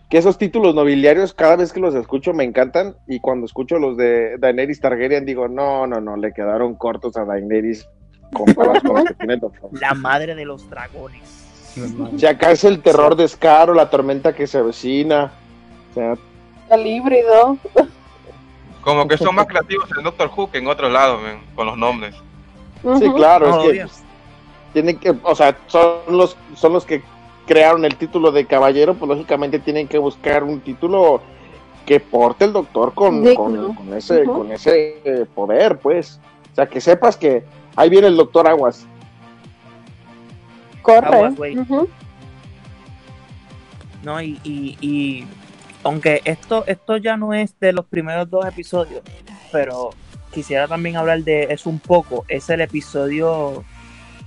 [0.08, 3.96] Que esos títulos nobiliarios, cada vez que los escucho me encantan, y cuando escucho los
[3.96, 7.88] de Daenerys Targaryen digo, no, no, no, le quedaron cortos a Daenerys
[8.32, 8.46] con
[8.84, 9.68] los que tiene el doctor.
[9.80, 11.41] La madre de los dragones.
[12.16, 15.32] Si acá es el terror de Scar o la tormenta que se avecina.
[15.90, 16.14] O sea,
[16.70, 17.56] El híbrido.
[18.82, 21.20] Como que son más creativos en Doctor Who que en otros lados,
[21.54, 22.14] con los nombres.
[22.98, 24.02] Sí, claro, No, es que
[24.72, 27.02] tienen que, o sea, son los, son los que
[27.46, 31.20] crearon el título de caballero, pues lógicamente tienen que buscar un título
[31.86, 33.34] que porte el doctor con, Digno.
[33.44, 36.18] con, con ese, con ese eh, poder, pues.
[36.52, 37.44] O sea, que sepas que
[37.76, 38.86] ahí viene el doctor Aguas.
[40.82, 41.16] Corre.
[41.16, 41.58] Aguas, güey.
[41.58, 41.88] Ujú.
[44.02, 44.20] ¿no?
[44.20, 45.26] Y, y, y
[45.84, 49.02] aunque esto, esto ya no es de los primeros dos episodios,
[49.50, 49.90] pero
[50.32, 52.24] quisiera también hablar de eso un poco.
[52.28, 53.64] Es el episodio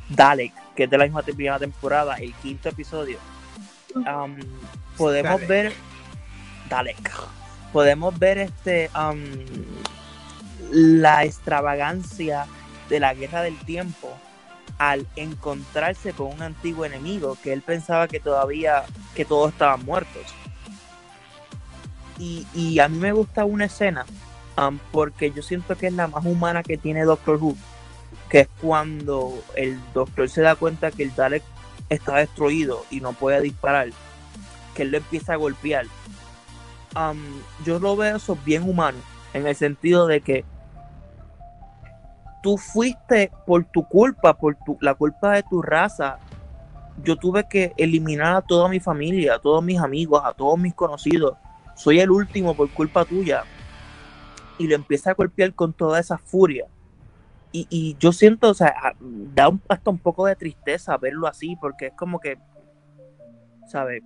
[0.09, 3.17] Dalek, que es de la misma primera temporada, el quinto episodio.
[3.95, 4.37] Um,
[4.97, 5.47] podemos Dalek.
[5.47, 5.73] ver
[6.69, 7.11] Dalek.
[7.71, 9.21] Podemos ver este um,
[10.71, 12.45] la extravagancia
[12.89, 14.09] de la guerra del tiempo
[14.77, 18.83] al encontrarse con un antiguo enemigo que él pensaba que todavía
[19.15, 20.23] que todos estaban muertos.
[22.17, 24.05] Y, y a mí me gusta una escena
[24.57, 27.55] um, porque yo siento que es la más humana que tiene Doctor Who,
[28.29, 31.43] que es cuando el doctor se da cuenta que el Dalek
[31.89, 33.89] está destruido y no puede disparar,
[34.73, 35.85] que él lo empieza a golpear.
[36.95, 37.21] Um,
[37.65, 38.97] yo lo veo eso bien humano,
[39.33, 40.45] en el sentido de que
[42.45, 46.19] tú fuiste por tu culpa, por tu, la culpa de tu raza.
[47.03, 50.75] Yo tuve que eliminar a toda mi familia, a todos mis amigos, a todos mis
[50.75, 51.33] conocidos.
[51.75, 53.45] Soy el último por culpa tuya.
[54.59, 56.67] Y lo empieza a golpear con toda esa furia.
[57.51, 61.55] Y, y yo siento, o sea, da un, hasta un poco de tristeza verlo así,
[61.55, 62.37] porque es como que,
[63.65, 64.03] ¿sabes?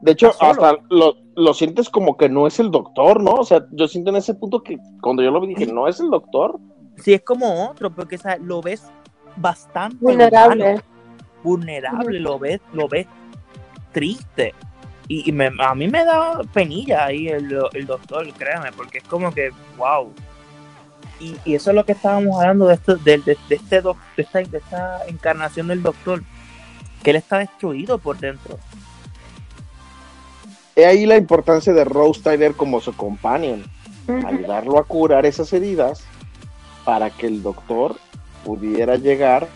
[0.00, 3.34] De hecho, hasta lo, lo sientes como que no es el doctor, ¿no?
[3.34, 6.00] O sea, yo siento en ese punto que cuando yo lo vi dije, no es
[6.00, 6.58] el doctor.
[7.02, 8.82] Sí, es como otro, porque lo ves
[9.36, 10.62] bastante Vulnerable.
[10.64, 10.82] humano,
[11.42, 13.06] vulnerable, lo ves, lo ves
[13.92, 14.54] triste.
[15.08, 19.04] Y, y me- a mí me da penilla ahí el, el doctor, créeme, porque es
[19.04, 20.12] como que, wow.
[21.18, 23.98] Y, y eso es lo que estábamos hablando de, esto, de, de- de este doc-
[24.16, 26.22] de esta, de esta encarnación del doctor,
[27.02, 28.58] que él está destruido por dentro.
[30.76, 33.64] He ahí la importancia de Rose Tyler como su companion.
[34.26, 36.02] Ayudarlo a curar esas heridas
[36.84, 37.96] para que el doctor
[38.44, 39.48] pudiera llegar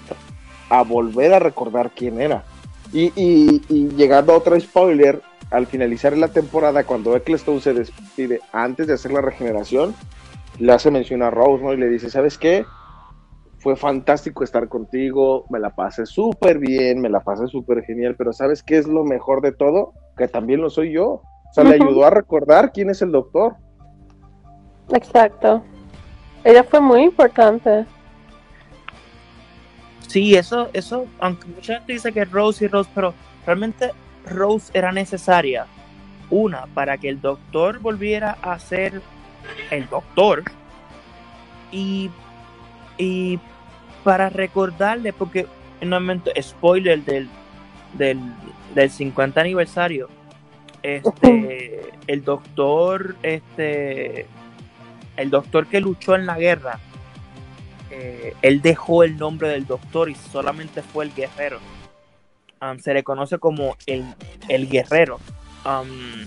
[0.70, 2.44] a volver a recordar quién era.
[2.92, 5.20] Y, y, llegando a otro spoiler,
[5.50, 9.94] al finalizar la temporada, cuando Ecclestone se despide antes de hacer la regeneración,
[10.58, 11.72] le hace mención a Rose, ¿no?
[11.72, 12.64] Y le dice, ¿sabes qué?
[13.58, 18.32] Fue fantástico estar contigo, me la pasé súper bien, me la pasé súper genial, pero
[18.32, 19.92] ¿sabes qué es lo mejor de todo?
[20.16, 21.06] Que también lo soy yo.
[21.06, 23.56] O sea, le ayudó a recordar quién es el doctor.
[24.90, 25.62] Exacto.
[26.47, 27.85] Ella fue muy importante.
[30.06, 33.12] Sí, eso, eso, aunque mucha gente dice que Rose y Rose, pero
[33.44, 33.90] realmente
[34.24, 35.66] Rose era necesaria.
[36.31, 39.02] Una, para que el doctor volviera a ser
[39.73, 40.44] el doctor.
[41.73, 42.10] Y,
[42.97, 43.40] y
[44.05, 45.48] para recordarle, porque
[45.81, 47.28] en un momento, spoiler del,
[47.94, 48.20] del,
[48.73, 50.09] del 50 aniversario,
[50.85, 54.27] este, el doctor, este,
[55.16, 56.78] el doctor que luchó en la guerra,
[57.90, 61.59] eh, él dejó el nombre del doctor y solamente fue el guerrero.
[62.60, 64.05] Um, se le conoce como el,
[64.48, 65.20] el guerrero.
[65.64, 66.26] Um,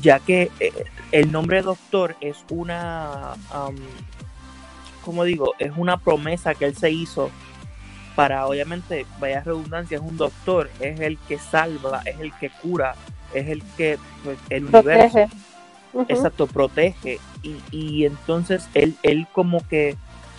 [0.00, 0.72] ya que eh,
[1.12, 3.76] el nombre doctor es una, um,
[5.04, 7.30] como digo, es una promesa que él se hizo
[8.16, 12.94] para, obviamente, vaya redundancia, es un doctor, es el que salva, es el que cura,
[13.34, 15.28] es el que, pues, el universo,
[16.08, 17.20] exacto, protege.
[17.42, 19.96] Y, y entonces él, él como que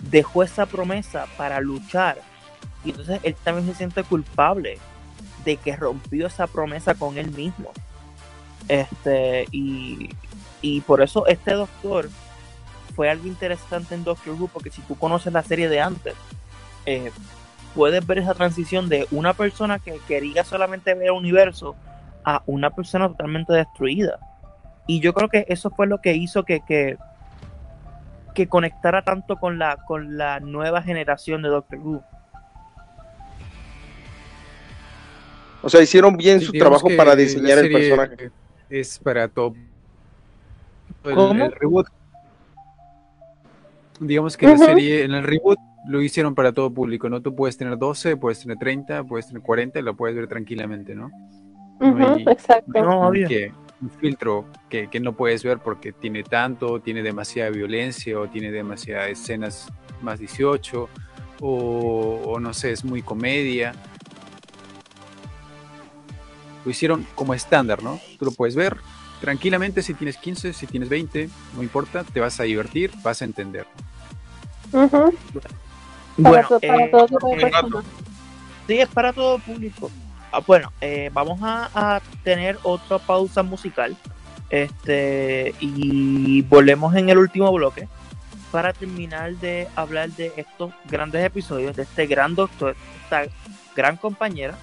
[0.10, 2.18] dejó esa promesa para luchar.
[2.84, 4.78] Y entonces él también se siente culpable
[5.44, 7.72] de que rompió esa promesa con él mismo.
[8.68, 10.10] Este, y,
[10.62, 12.10] y por eso este doctor
[12.96, 16.16] fue algo interesante en Doctor Who, porque si tú conoces la serie de antes,
[16.86, 17.12] eh,
[17.76, 21.76] puedes ver esa transición de una persona que quería solamente ver el universo
[22.24, 24.18] a una persona totalmente destruida.
[24.88, 26.98] Y yo creo que eso fue lo que hizo que, que,
[28.34, 32.04] que conectara tanto con la, con la nueva generación de Doctor Who.
[35.62, 38.32] O sea, hicieron bien su trabajo para diseñar el personaje
[38.70, 39.56] es para todo.
[41.04, 41.88] El, reboot.
[44.00, 47.22] Digamos que la serie en el reboot lo hicieron para todo público, ¿no?
[47.22, 50.96] Tú puedes tener 12, puedes tener 30, puedes tener 40 y lo puedes ver tranquilamente,
[50.96, 51.12] ¿no?
[52.28, 52.84] exacto.
[52.84, 58.20] No, que, un filtro que, que, no puedes ver porque tiene tanto, tiene demasiada violencia
[58.20, 59.68] o tiene demasiadas escenas
[60.02, 60.90] más 18
[61.42, 63.74] o, o no sé, es muy comedia
[66.66, 68.00] lo hicieron como estándar, ¿no?
[68.18, 68.78] Tú lo puedes ver
[69.22, 73.26] tranquilamente si tienes 15, si tienes 20, no importa, te vas a divertir, vas a
[73.26, 73.66] entender.
[76.18, 76.92] Bueno, eh,
[78.68, 79.92] sí, es para todo público.
[80.36, 83.96] Ah, bueno, eh, vamos a, tener otra pausa musical.
[84.50, 87.88] Este, y volvemos en el último bloque
[88.52, 93.24] para terminar de hablar de estos grandes episodios, de este gran doctor, esta
[93.78, 94.58] gran compañera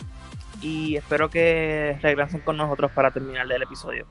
[0.61, 4.07] y espero que regresen con nosotros para terminar el episodio.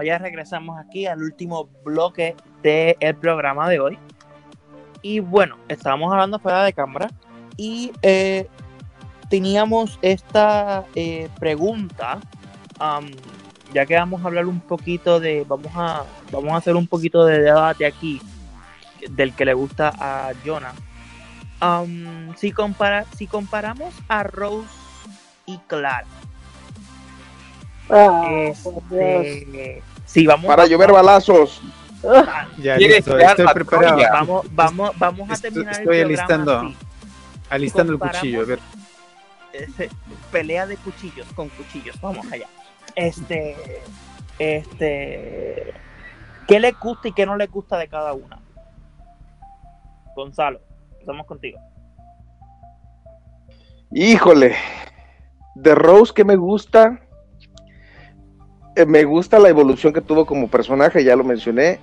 [0.00, 3.98] Bueno, ya regresamos aquí al último bloque del programa de hoy.
[5.02, 7.10] Y bueno, estábamos hablando fuera de cámara
[7.58, 8.48] y eh,
[9.28, 12.18] teníamos esta eh, pregunta,
[13.74, 17.26] ya que vamos a hablar un poquito de, vamos a, vamos a hacer un poquito
[17.26, 18.22] de debate aquí
[19.10, 20.72] del que le gusta a Jonah.
[22.36, 24.66] si, compara, si comparamos a Rose
[25.44, 26.06] y Clara,
[27.92, 31.60] Ah, este, sí, vamos Para llover balazos.
[32.58, 33.98] Ya, ¿Quieres listo, crear estoy preparado.
[34.12, 36.58] Vamos, vamos, vamos a Estoy- terminar estoy el alistando.
[36.58, 36.76] así.
[37.50, 38.58] Alistando el cuchillo, a ver.
[40.32, 42.00] Pelea de cuchillos con cuchillos.
[42.00, 42.46] Vamos allá.
[42.96, 43.82] Este,
[44.38, 45.74] este,
[46.48, 48.38] ¿qué le gusta y qué no le gusta de cada una?
[50.16, 50.60] Gonzalo,
[51.00, 51.58] estamos contigo.
[53.92, 54.56] Híjole.
[55.54, 57.00] De Rose que me gusta.
[58.76, 61.78] Eh, me gusta la evolución que tuvo como personaje, ya lo mencioné.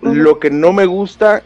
[0.00, 1.42] Lo que no me gusta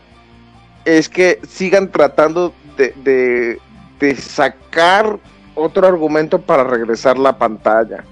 [0.84, 3.60] es que sigan tratando de, de-
[4.00, 5.18] de sacar
[5.54, 8.04] otro argumento para regresar la pantalla.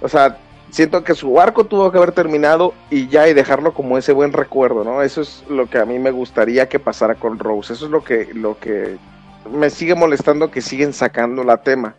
[0.00, 0.36] O sea,
[0.70, 4.32] siento que su arco tuvo que haber terminado y ya y dejarlo como ese buen
[4.32, 5.02] recuerdo, ¿no?
[5.02, 7.72] Eso es lo que a mí me gustaría que pasara con Rose.
[7.72, 8.96] Eso es lo que, lo que
[9.50, 11.94] me sigue molestando que siguen sacando la tema.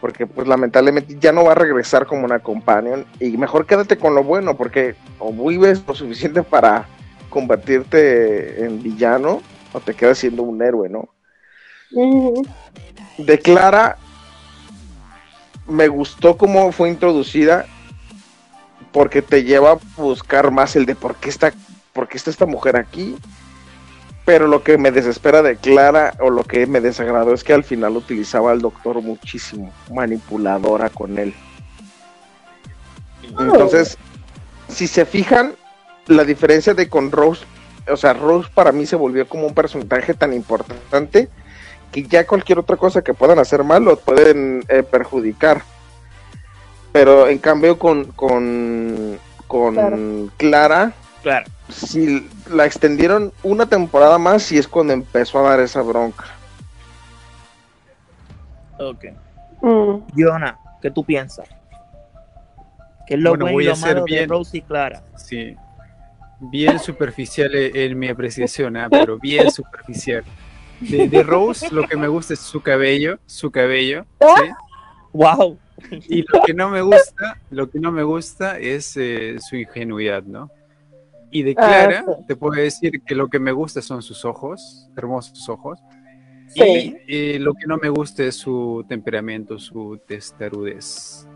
[0.00, 3.04] Porque pues lamentablemente ya no va a regresar como una companion.
[3.20, 6.86] Y mejor quédate con lo bueno, porque o vives lo suficiente para
[7.28, 9.42] convertirte en villano,
[9.72, 11.08] o te quedas siendo un héroe, ¿no?
[11.92, 12.42] Ujú.
[13.18, 13.98] De Clara,
[15.66, 17.66] me gustó cómo fue introducida,
[18.92, 21.52] porque te lleva a buscar más el de por qué está,
[21.92, 23.16] por qué está esta mujer aquí.
[24.28, 27.64] Pero lo que me desespera de Clara, o lo que me desagradó, es que al
[27.64, 31.32] final utilizaba al doctor muchísimo, manipuladora con él.
[33.40, 33.96] Entonces,
[34.68, 35.54] si se fijan,
[36.08, 37.46] la diferencia de con Rose,
[37.90, 41.30] o sea, Rose para mí se volvió como un personaje tan importante
[41.90, 45.62] que ya cualquier otra cosa que puedan hacer mal lo pueden eh, perjudicar.
[46.92, 50.28] Pero en cambio con, con, con Claro.
[50.36, 50.92] Clara,
[51.22, 51.46] Claro.
[51.68, 56.24] si la extendieron una temporada más y es cuando empezó a dar esa bronca.
[58.78, 59.04] Ok.
[59.60, 59.96] Mm.
[60.16, 61.48] Jonah, ¿qué tú piensas?
[63.06, 64.62] ¿Qué es lo Bueno, bueno voy y a lo ser malo de bien- Rose y
[64.62, 65.02] Clara?
[65.16, 65.56] Sí.
[66.40, 70.22] Bien superficial en mi apreciación, ah, pero bien superficial.
[70.80, 74.50] De, de Rose, lo que me gusta es su cabello, su cabello, ¿sí?
[75.12, 75.58] ¡Wow!
[76.08, 80.22] Y lo que no me gusta, lo que no me gusta es eh, su ingenuidad,
[80.22, 80.50] ¿no?
[81.30, 82.24] Y de Ah, Clara, sí.
[82.26, 85.78] te puedo decir que lo que me gusta son sus ojos, hermosos ojos.
[86.48, 86.96] Sí.
[87.06, 91.26] Y eh, lo que no me gusta es su temperamento, su testarudez.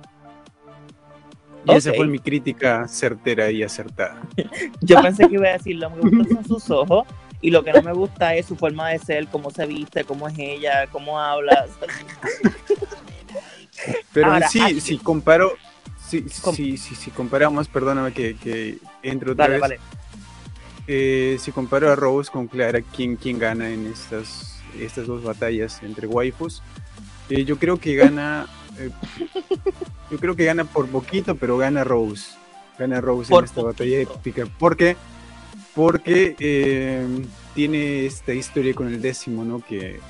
[1.66, 1.97] Y esa Ok.
[1.97, 4.23] fue mi crítica certera y acertada.
[4.81, 7.06] Yo pensé que iba a decir, lo que me gusta son sus ojos
[7.43, 10.27] y lo que no me gusta es su forma de ser, cómo se viste, cómo
[10.28, 11.66] es ella, cómo habla.
[14.12, 15.52] Pero Ahora, sí, si comparo,
[16.21, 19.81] si, Com- si, si, si comparamos, perdóname que, que entre otra Vale, vez, vale.
[20.87, 25.83] eh, si comparo a Rose con Clara, ¿quién, quién gana en estas, estas dos batallas
[25.83, 26.63] entre waifus?
[27.31, 28.47] Eh, yo creo que gana,
[28.79, 28.91] eh,
[30.11, 32.33] yo creo que gana por poquito, pero gana Rose,
[32.79, 33.85] gana Rose Por en esta poquito.
[33.85, 34.97] batalla épica, porque
[35.75, 37.07] porque eh,
[37.55, 39.61] tiene esta historia con el décimo, ¿no?
[39.65, 40.01] Que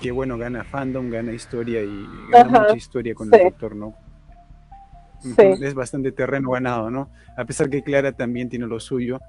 [0.00, 3.36] que bueno, gana fandom, gana historia y gana Ajá, mucha historia con sí.
[3.36, 3.94] el doctor, ¿no?
[5.22, 5.34] Sí.
[5.38, 7.08] Es bastante terreno ganado, ¿no?
[7.36, 9.20] A pesar que Clara también tiene lo suyo,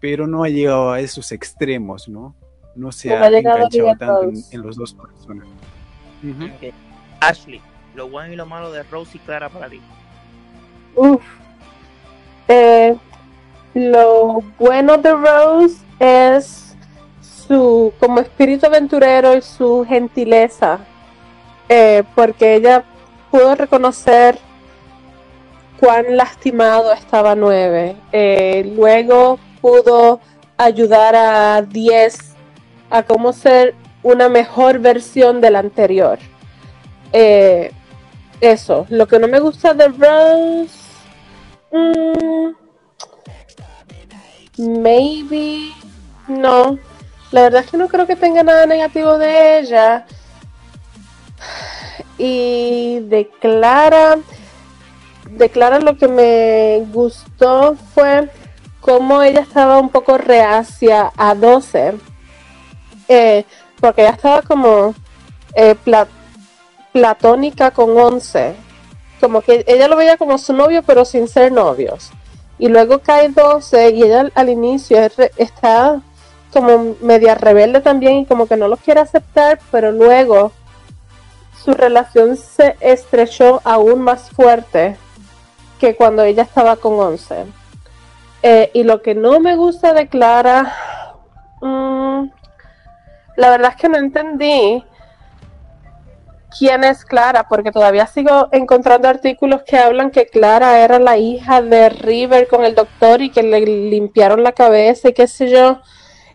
[0.00, 2.34] pero no ha llegado a esos extremos, ¿no?
[2.74, 5.46] No se ha enganchado tanto en, en los dos personas.
[7.20, 7.60] Ashley,
[7.94, 9.80] lo bueno y lo malo de Rose y Clara para ti.
[10.94, 11.22] Uf.
[12.48, 12.96] Eh,
[13.74, 16.76] lo bueno de Rose es
[17.20, 20.80] su como espíritu aventurero y su gentileza,
[21.68, 22.84] eh, porque ella
[23.30, 24.38] pudo reconocer
[25.84, 27.94] cuán lastimado estaba Nueve.
[28.10, 30.18] Eh, luego pudo
[30.56, 32.16] ayudar a Diez
[32.88, 36.18] a cómo ser una mejor versión del anterior.
[37.12, 37.70] Eh,
[38.40, 40.74] eso, lo que no me gusta de Rose.
[41.70, 42.48] mm,
[44.80, 45.70] maybe.
[46.28, 46.78] No.
[47.30, 50.06] La verdad es que no creo que tenga nada negativo de ella.
[52.16, 54.16] Y de Clara.
[55.30, 58.30] De Clara lo que me gustó fue
[58.80, 61.94] cómo ella estaba un poco reacia a 12.
[63.08, 63.44] Eh,
[63.80, 64.94] porque ella estaba como
[65.54, 66.08] eh, pla-
[66.92, 68.54] platónica con 11.
[69.20, 72.10] como que ella lo veía como su novio, pero sin ser novios.
[72.58, 74.98] Y luego cae 12 y ella al inicio
[75.36, 76.00] está
[76.52, 80.52] como media rebelde también y como que no lo quiere aceptar, pero luego
[81.64, 84.96] su relación se estrechó aún más fuerte
[85.84, 87.44] que cuando ella estaba con 11.
[88.42, 90.72] Eh, y lo que no me gusta de Clara,
[91.60, 92.30] mm,
[93.36, 94.82] la verdad es que no entendí
[96.58, 101.60] quién es Clara, porque todavía sigo encontrando artículos que hablan que Clara era la hija
[101.60, 105.80] de River con el doctor y que le limpiaron la cabeza y qué sé yo.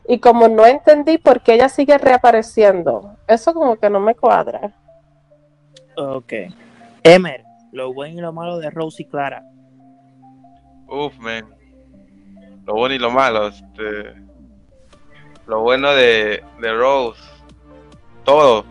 [0.08, 4.74] Y como no entendí por qué ella sigue reapareciendo, eso como que no me cuadra.
[5.96, 6.34] Ok.
[7.04, 9.44] Emer, lo bueno y lo malo de Rose y Clara.
[10.88, 11.46] Uf, man.
[12.66, 13.48] Lo bueno y lo malo.
[13.48, 14.16] Este...
[15.48, 17.22] Lo bueno de, de Rose.
[18.24, 18.66] Todo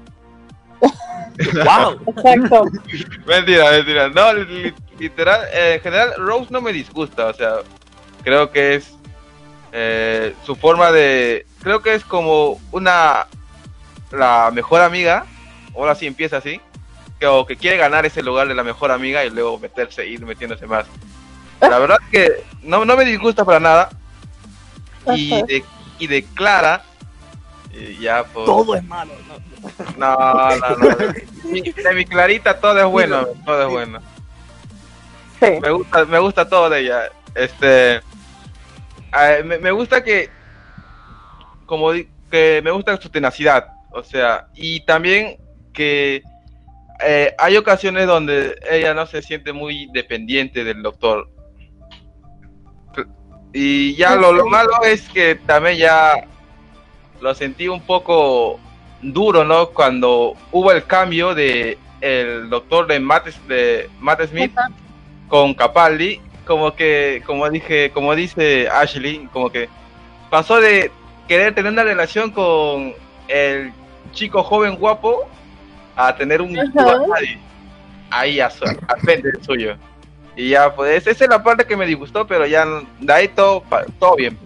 [1.65, 2.01] ¡Wow!
[2.07, 2.65] Exacto.
[3.27, 4.09] mentira, mentira.
[4.09, 4.33] No,
[4.99, 7.27] literal, eh, en general, Rose no me disgusta.
[7.27, 7.55] O sea,
[8.23, 8.97] creo que es
[9.73, 11.47] eh, su forma de.
[11.63, 13.27] Creo que es como una.
[14.11, 15.27] La mejor amiga.
[15.77, 16.61] Ahora sí empieza así.
[17.19, 20.25] Que, o que quiere ganar ese lugar de la mejor amiga y luego meterse, ir
[20.25, 20.87] metiéndose más.
[21.61, 23.91] La verdad que no, no me disgusta para nada.
[25.15, 25.65] Y de,
[25.99, 26.85] y de Clara,
[28.01, 29.13] ya pues, Todo es malo.
[29.97, 30.97] No, no, no.
[30.97, 34.01] de mi Clarita todo es bueno, todo es bueno.
[35.41, 37.11] Me gusta, me gusta todo de ella.
[37.35, 38.01] Este,
[39.45, 40.31] me, gusta que,
[41.67, 41.93] como
[42.31, 45.39] que me gusta su tenacidad, o sea, y también
[45.73, 46.23] que
[47.01, 51.29] eh, hay ocasiones donde ella no se siente muy dependiente del doctor.
[53.53, 56.27] Y ya lo, lo malo es que también ya
[57.21, 58.61] lo sentí un poco
[59.01, 59.71] duro, ¿no?
[59.71, 64.53] Cuando hubo el cambio de el doctor de Matt, de Matt Smith
[65.29, 69.69] con Capaldi, como que, como dije, como dice Ashley, como que
[70.31, 70.91] pasó de
[71.27, 72.95] querer tener una relación con
[73.29, 73.73] el
[74.13, 75.29] chico joven guapo
[75.99, 76.57] a tener un
[78.11, 79.77] ahí a, a frente del suyo.
[80.37, 82.65] Y ya, pues esa es la parte que me disgustó, pero ya
[83.01, 83.65] de ahí todo,
[83.99, 84.39] todo bien.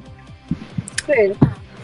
[1.06, 1.34] Sí.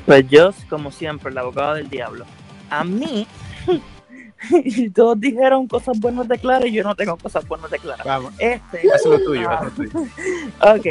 [0.07, 2.25] Pues yo, como siempre, el abogado del diablo.
[2.71, 3.27] A mí,
[4.95, 8.03] todos dijeron cosas buenas de Clara y yo no tengo cosas buenas de Clara.
[8.05, 8.33] Vamos.
[8.39, 9.91] Este, es lo tuyo, lo tuyo.
[10.61, 10.87] ok.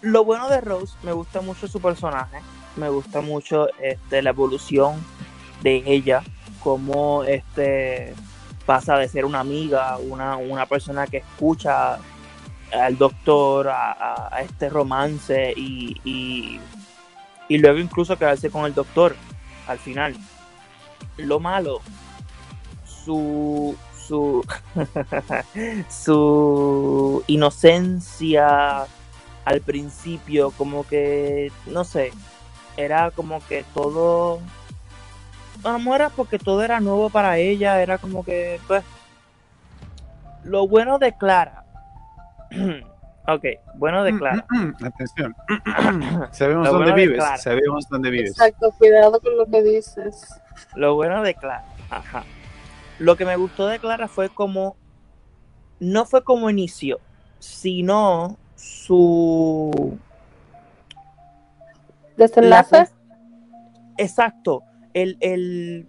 [0.00, 2.38] Lo bueno de Rose, me gusta mucho su personaje.
[2.74, 4.96] Me gusta mucho este, la evolución
[5.62, 6.24] de ella.
[6.62, 8.14] Cómo este,
[8.66, 11.98] pasa de ser una amiga, una, una persona que escucha
[12.72, 16.60] al doctor, a, este romance y
[17.52, 19.14] y luego incluso quedarse con el doctor
[19.66, 20.16] al final.
[21.18, 21.82] Lo malo,
[22.84, 24.42] su su
[25.90, 28.86] su inocencia
[29.44, 32.12] al principio, como que no sé,
[32.78, 34.40] era como que todo
[36.14, 38.84] porque todo era nuevo para ella, era como que pues
[40.44, 41.64] lo bueno de Clara
[43.28, 43.44] Ok,
[43.76, 44.46] bueno de mm, Clara.
[44.50, 45.36] Mm, mm, atención.
[46.32, 47.22] sabemos dónde vives.
[47.40, 48.30] Sabemos dónde vives.
[48.32, 50.40] Exacto, cuidado con lo que dices.
[50.74, 51.64] Lo bueno de Clara.
[51.88, 52.24] Ajá.
[52.98, 54.76] Lo que me gustó de Clara fue como.
[55.78, 56.98] No fue como inicio,
[57.38, 59.98] sino su.
[62.16, 62.88] ¿Desenlace?
[63.98, 64.64] Exacto.
[64.94, 65.86] El, el,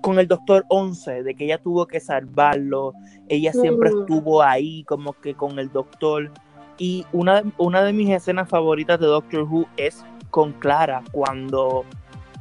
[0.00, 2.92] con el doctor 11, de que ella tuvo que salvarlo.
[3.28, 6.30] Ella siempre estuvo ahí, como que con el doctor
[6.78, 11.84] y una, una de mis escenas favoritas de Doctor Who es con Clara, cuando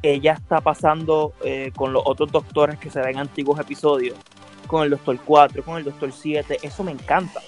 [0.01, 4.17] ella está pasando eh, con los otros doctores que se ven en antiguos episodios,
[4.67, 7.39] con el Doctor 4, con el Doctor 7, eso me encanta.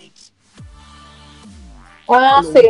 [2.07, 2.61] Ah, sí,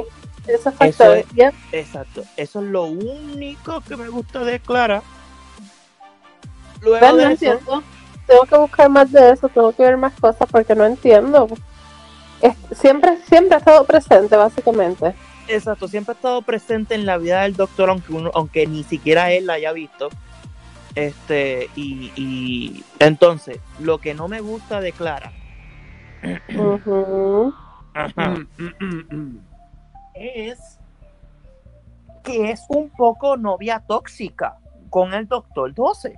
[0.47, 0.71] eso,
[1.13, 1.25] es,
[1.73, 5.03] Exacto, eso es lo único que me gusta de Clara.
[6.85, 7.83] Luego no entiendo.
[8.25, 11.47] Tengo que buscar más de eso, tengo que ver más cosas porque no entiendo
[12.73, 15.15] siempre, siempre ha estado presente, básicamente.
[15.47, 19.31] Exacto, siempre ha estado presente en la vida del doctor, aunque uno, aunque ni siquiera
[19.31, 20.09] él la haya visto.
[20.95, 25.33] Este, y, entonces, lo que no me gusta de Clara
[30.13, 30.79] es
[32.23, 34.57] que es un poco novia tóxica
[34.89, 36.15] con el doctor 12.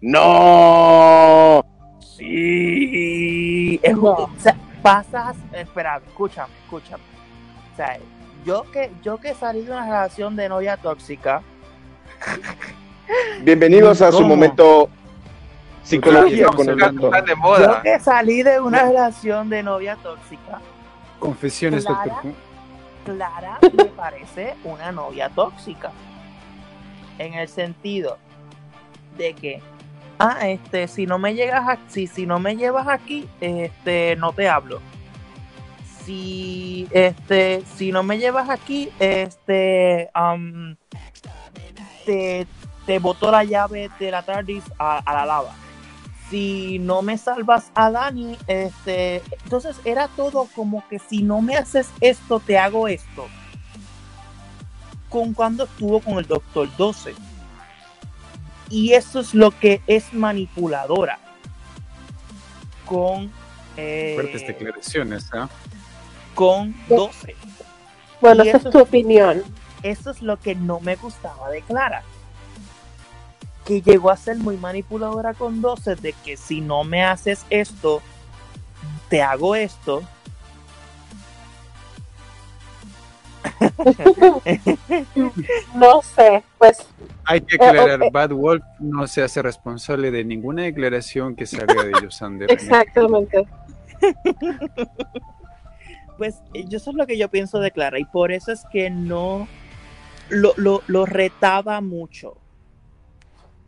[0.00, 1.64] No.
[2.00, 3.78] Sí.
[3.82, 3.96] Es,
[4.82, 7.02] pasas, espera, escúchame, escúchame.
[7.72, 7.98] O sea,
[8.44, 11.42] yo que, yo que salí de una relación de novia tóxica.
[13.42, 14.88] Bienvenidos a su momento
[15.82, 17.26] Psicología con el doctor.
[17.60, 20.60] Yo que salí de una relación de novia tóxica,
[21.18, 22.04] Confesiones, Clara.
[22.04, 22.32] doctor.
[23.04, 25.90] Clara me parece una novia tóxica.
[27.18, 28.16] En el sentido
[29.18, 29.62] de que,
[30.20, 34.48] ah, este, si no me llegas aquí, si no me llevas aquí, este, no te
[34.48, 34.80] hablo.
[36.04, 40.76] Si, este, si no me llevas aquí, este, am,
[42.04, 42.46] te,
[42.86, 45.54] te boto la llave de la TARDIS a, a la lava.
[46.28, 51.56] Si no me salvas a Dani, este, entonces era todo como que si no me
[51.56, 53.26] haces esto, te hago esto.
[55.08, 57.29] Con cuando estuvo con el Doctor 12.
[58.70, 61.18] Y eso es lo que es manipuladora.
[62.86, 63.30] Con,
[63.76, 65.48] eh, Fuertes declaraciones, ¿ah?
[66.34, 67.36] con 12.
[68.20, 69.42] Bueno, Y esa es tu opinión.
[69.82, 72.02] Eso es lo que no me gustaba de Clara.
[73.64, 78.02] Que llegó a ser muy manipuladora con 12 de que si no me haces esto,
[79.08, 80.02] te hago esto.
[85.74, 86.86] No sé, pues
[87.24, 88.10] Hay que Eh, aclarar.
[88.10, 92.50] Bad Wolf no se hace responsable de ninguna declaración que salga de Yosander.
[92.50, 93.46] exactamente.
[96.16, 98.62] Pues eh, yo eso es lo que yo pienso de Clara y por eso es
[98.70, 99.48] que no
[100.28, 102.36] lo, lo, lo retaba mucho.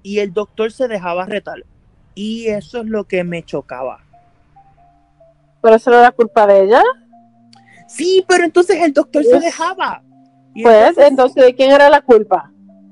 [0.03, 1.65] Y el doctor se dejaba retar.
[2.15, 4.01] Y eso es lo que me chocaba.
[5.63, 6.83] Pero eso no era culpa de ella.
[7.95, 10.03] Sí, pero entonces el doctor se Pues- dejaba.
[10.55, 12.51] Y Pues, entonces- entonces, ¿de quién era la culpa?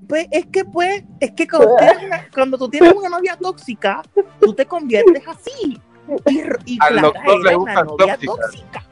[0.09, 4.02] Pues es que pues, es que cuando, tienes una, cuando tú tienes una novia tóxica,
[4.40, 5.81] tú te conviertes así.
[6.27, 6.39] Y,
[6.74, 8.82] y Al Clara doctor le una novia tóxica.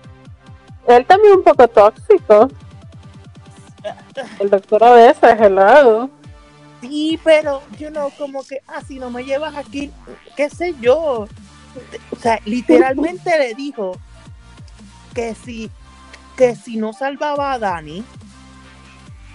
[0.87, 2.49] Él también un poco tóxico.
[4.39, 6.11] El doctor a veces, hello.
[6.81, 9.91] Sí, pero yo no, como que, ah, si no me llevas aquí,
[10.37, 11.27] qué sé yo.
[12.11, 13.97] O sea, literalmente le dijo
[15.15, 15.71] que si,
[16.39, 18.05] que si no salvaba a Dani,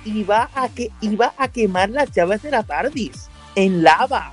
[0.06, 4.32] iba a que iba a quemar las llaves de la TARDIS en lava.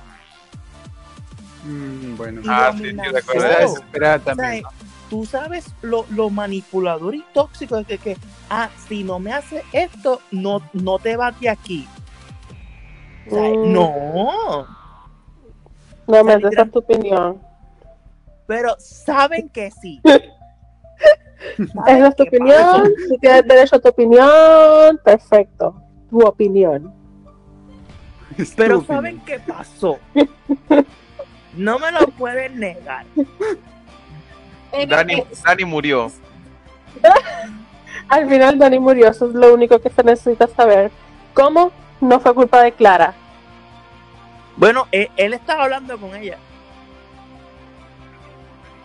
[1.65, 4.63] Mm, bueno, Ah, sí, sí, desesperada O sea, también.
[4.63, 4.69] ¿no?
[5.09, 8.17] tú sabes lo, lo manipulador y tóxico es que, que,
[8.49, 11.85] ah, si no me haces esto, no, no te vas de aquí.
[13.27, 13.73] O sea, Mm.
[13.73, 14.67] no.
[16.07, 17.41] No me sea, esa es tu opinión.
[18.47, 20.01] Pero saben que sí.
[21.87, 22.91] Esa es tu opinión.
[23.09, 25.75] Si tienes derecho a tu opinión, perfecto.
[26.09, 26.93] Tu opinión.
[28.55, 29.99] Pero saben qué pasó.
[31.53, 33.05] No me lo pueden negar.
[34.87, 36.09] Dani, Dani murió.
[38.07, 40.91] Al final Dani murió, eso es lo único que se necesita saber.
[41.33, 41.73] ¿Cómo?
[41.99, 43.13] No fue culpa de Clara.
[44.55, 46.37] Bueno, él, él estaba hablando con ella.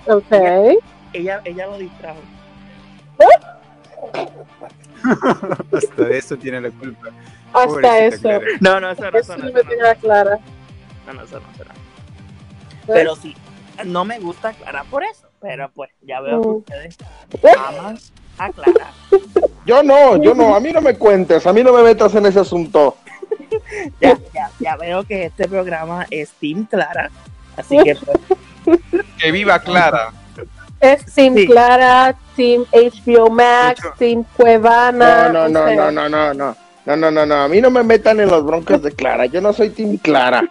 [0.09, 0.33] Ok.
[1.13, 2.19] Ella, ella lo distrajo.
[5.73, 7.09] Hasta de eso tiene la culpa.
[7.53, 8.21] Hasta Pobrecita eso.
[8.23, 8.45] Clara.
[8.61, 10.39] No, no, eso no, Eso no, no eso me no, Clara.
[11.07, 11.71] no, no, eso no, eso no.
[12.87, 13.35] Pero sí,
[13.85, 15.27] no me gusta Clara por eso.
[15.41, 16.57] Pero pues, ya veo que Mm.
[16.57, 16.97] ustedes
[17.59, 17.99] aman
[18.39, 18.91] a Clara.
[19.67, 22.27] Yo no, yo no, a mí no me cuentes, a mí no me metas en
[22.27, 22.97] ese asunto.
[24.01, 27.11] Ya, ya, ya veo que este programa es Team Clara.
[27.57, 27.97] Así que
[28.65, 28.81] pues,
[29.19, 30.13] Que viva Clara.
[30.93, 31.47] Es Team Sí.
[31.47, 33.81] Clara, Team HBO Max.
[33.99, 35.29] Team Cuevana.
[35.29, 36.57] No, no, no, sea, no, no, no, no.
[36.87, 39.41] No, no, no, no, a mí no me metan en las broncas de Clara, yo
[39.41, 40.49] no soy Team Clara,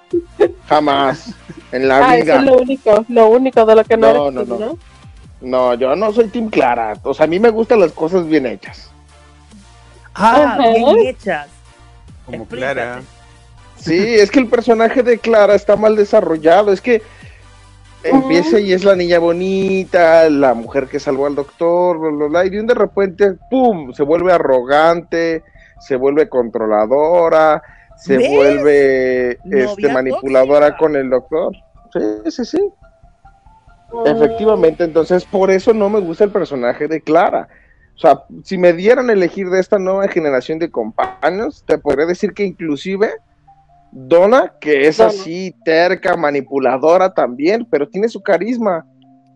[0.67, 1.33] jamás,
[1.71, 2.35] en la Ah, eso vida.
[2.35, 4.77] es lo único, lo único de lo que no, No, eres no, tú, no.
[5.39, 8.45] No, yo no soy Team Clara, o sea, a mí me gustan las cosas bien
[8.47, 8.89] hechas.
[10.13, 10.57] ah, Ajá.
[10.73, 11.47] bien hechas.
[12.25, 12.73] Como Explícate.
[12.73, 13.01] Clara.
[13.77, 17.01] Sí, es que el personaje de Clara está mal desarrollado, es que
[18.09, 22.45] empieza y es la niña bonita, la mujer que salvó al doctor, bla, bla, bla,
[22.45, 25.43] y de un de repente, ¡pum!, se vuelve arrogante,
[25.79, 27.61] se vuelve controladora,
[27.97, 28.29] se ¿Ves?
[28.29, 30.77] vuelve este, manipuladora tóxica.
[30.77, 31.55] con el doctor.
[31.93, 32.73] Sí, sí, sí.
[33.91, 37.47] Mm, Efectivamente, entonces por eso no me gusta el personaje de Clara.
[37.95, 42.05] O sea, si me dieran a elegir de esta nueva generación de compañeros, te podría
[42.05, 43.09] decir que inclusive
[43.97, 45.09] Donna, que es Donna.
[45.09, 48.85] así terca, manipuladora también, pero tiene su carisma.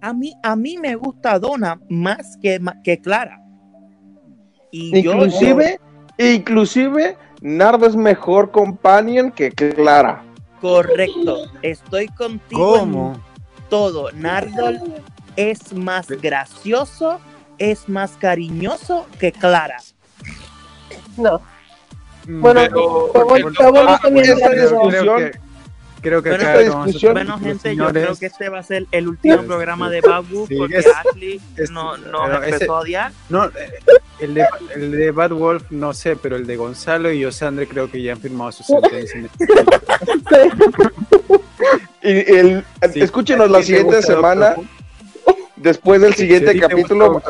[0.01, 3.41] A mí, a mí me gusta Donna más que, que Clara.
[4.71, 5.79] Y yo- Inclusive,
[6.17, 10.23] inclusive Nardo es mejor companion que Clara.
[10.59, 13.23] correcto, estoy contigo en ¿Cómo?
[13.69, 14.11] todo.
[14.11, 14.79] Nardol
[15.37, 17.19] es más gracioso,
[17.57, 19.77] es más cariñoso que Clara.
[21.17, 21.39] No.
[22.29, 23.11] Mm, Bueno, creo
[25.17, 25.31] que
[26.01, 28.85] Creo que Pero acá esta discusión- Bueno, gente, yo creo que este va a ser
[28.91, 33.11] el último programa de Babu sí, porque es- Ashley es- no, ese- empezó a odiar.
[33.27, 33.51] No, eh,
[34.21, 34.45] el de,
[34.75, 38.13] el de Bad Wolf no sé, pero el de Gonzalo y Osandre creo que ya
[38.13, 39.27] han firmado su sentencia.
[42.01, 43.01] Y el, Sí.
[43.01, 44.55] escúchenos ¿A la siguiente semana,
[45.57, 47.21] después del siguiente capítulo.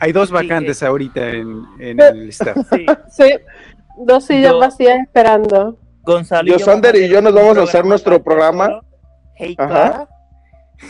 [0.00, 2.56] Hay dos Sí, vacantes ahorita en, en el staff.
[2.72, 2.86] Sí.
[3.12, 3.34] Sí,
[3.96, 5.78] dos sillas Yo- vacías esperando.
[6.04, 8.80] Gonzalo Yo, Sander y yo nos vamos a hacer nuestro programa.
[9.36, 9.68] Hey, Ajá.
[9.68, 10.08] Clara.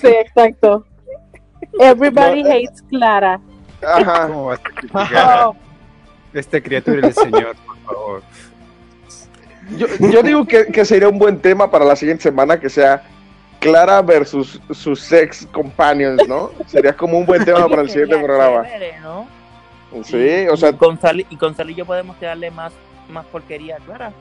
[0.00, 0.86] Sí, exacto.
[1.78, 2.64] Everybody No, eh.
[2.66, 3.40] hates Clara.
[3.82, 4.26] Ajá.
[4.28, 5.52] ¿Cómo a
[6.32, 8.22] esta criatura del Señor, por favor?
[9.76, 13.02] Yo, yo digo que, que sería un buen tema para la siguiente semana que sea
[13.60, 16.50] Clara versus sus sex companions, ¿no?
[16.66, 18.64] Sería como un buen tema para el siguiente programa.
[18.64, 19.26] chévere, ¿no?
[20.04, 22.72] Sí, o sea, Gonzalo, y Gonzalo y yo podemos tirarle más,
[23.12, 24.12] más porquería Clara.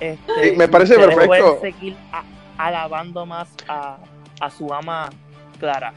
[0.00, 1.58] Este, Sí, me parece perfecto.
[1.60, 2.22] seguir a-
[2.56, 3.98] alabando más a,
[4.40, 5.10] a su ama
[5.58, 5.92] Clara.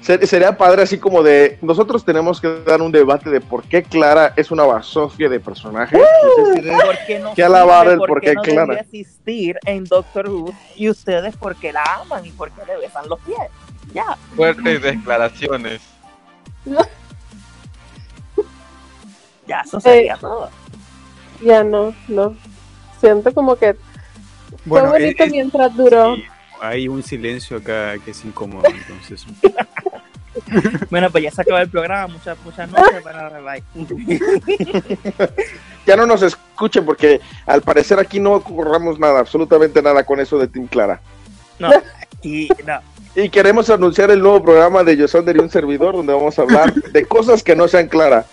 [0.00, 3.82] ser- sería padre así como de nosotros tenemos que dar un debate de por qué
[3.82, 5.96] Clara es una basofia de personaje.
[5.96, 8.74] ¿Por qué no Que alabar el por qué no Clara.
[8.80, 13.38] existir en Doctor Who y ustedes porque la aman y porque le besan los pies.
[13.94, 14.16] Ya.
[14.36, 15.80] Fuertes declaraciones.
[19.46, 20.50] Ya, eso sería Eh, todo.
[21.44, 22.34] Ya no, no.
[23.00, 23.76] Siento como que
[24.64, 26.16] Bueno, fue bonito es- es- mientras duró.
[26.16, 26.24] sí,
[26.60, 29.26] hay un silencio acá que es incómodo, entonces.
[30.90, 32.06] Bueno, pues ya se acabó el programa.
[32.14, 33.02] Muchas, muchas noches.
[33.02, 33.62] Bueno, bye.
[35.86, 40.38] Ya no nos escuchen porque al parecer aquí no ocurramos nada, absolutamente nada con eso
[40.38, 41.00] de Team Clara.
[41.58, 41.70] No,
[42.22, 42.80] y no.
[43.14, 46.72] Y queremos anunciar el nuevo programa de Yosander y un servidor donde vamos a hablar
[46.72, 48.24] de cosas que no sean Clara.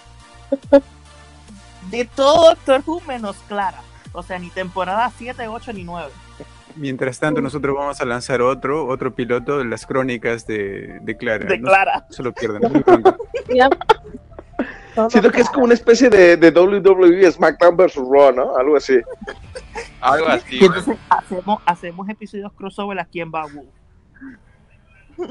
[1.90, 3.82] De todo Doctor Who menos Clara.
[4.12, 6.10] O sea, ni temporada 7, 8 ni 9.
[6.76, 11.46] Mientras tanto, nosotros vamos a lanzar otro, otro piloto de las crónicas de, de Clara.
[11.46, 12.06] De No Clara.
[12.10, 12.32] se lo.
[14.96, 17.96] Todo Siento que es como una especie de, de WWE SmackDown vs.
[17.96, 18.56] Raw, ¿no?
[18.58, 19.00] Algo así.
[20.02, 20.60] Algo así.
[20.64, 23.66] Entonces hacemos, hacemos episodios crossover aquí en Babu.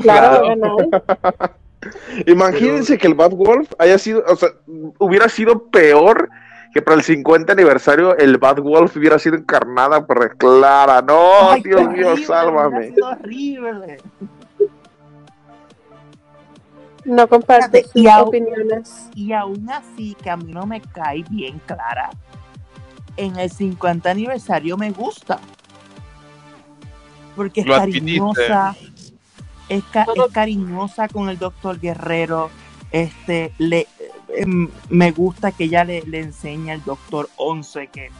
[0.00, 0.56] Claro, Claro.
[0.56, 0.76] ¿no?
[2.26, 4.50] Imagínense que el Bad Wolf haya sido, o sea,
[4.98, 6.28] hubiera sido peor
[6.72, 11.00] que para el 50 aniversario el Bad Wolf hubiera sido encarnada por Clara.
[11.02, 12.78] No, Ay, Dios mío, horrible, sálvame.
[12.78, 13.96] hubiera sido horrible.
[17.04, 19.08] No comparto Fíjate, y sus opiniones.
[19.14, 22.10] Y aún así, que a mí no me cae bien Clara,
[23.16, 25.38] en el 50 aniversario me gusta.
[27.34, 28.74] Porque es Lo cariñosa,
[29.68, 32.50] es, ca- Todo- es cariñosa con el doctor Guerrero.
[32.90, 33.86] Este, le,
[34.28, 38.10] em, me gusta que ella le, le enseña al doctor 11 que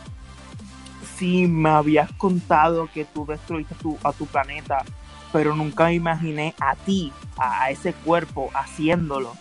[1.17, 4.85] sí me habías contado que tú destruiste tu- a tu planeta,
[5.33, 9.33] pero nunca me imaginé a ti, a, a ese cuerpo, haciéndolo.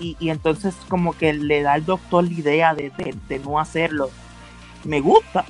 [0.00, 2.90] Y, y entonces como que le da al doctor la idea de,
[3.28, 4.10] de- no hacerlo.
[4.84, 5.44] Me gusta,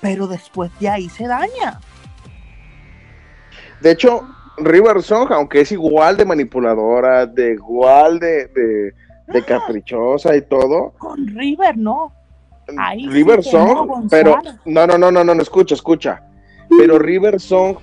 [0.00, 1.80] pero después de ahí se daña.
[3.80, 4.22] De hecho,
[4.58, 8.94] River Song, aunque es igual de manipuladora, de igual de,
[9.32, 12.12] de caprichosa y todo, Con River no.
[12.76, 16.22] Ahí River Song, pero no, no, no, no, no, no, escucha, escucha.
[16.68, 17.76] Pero River Song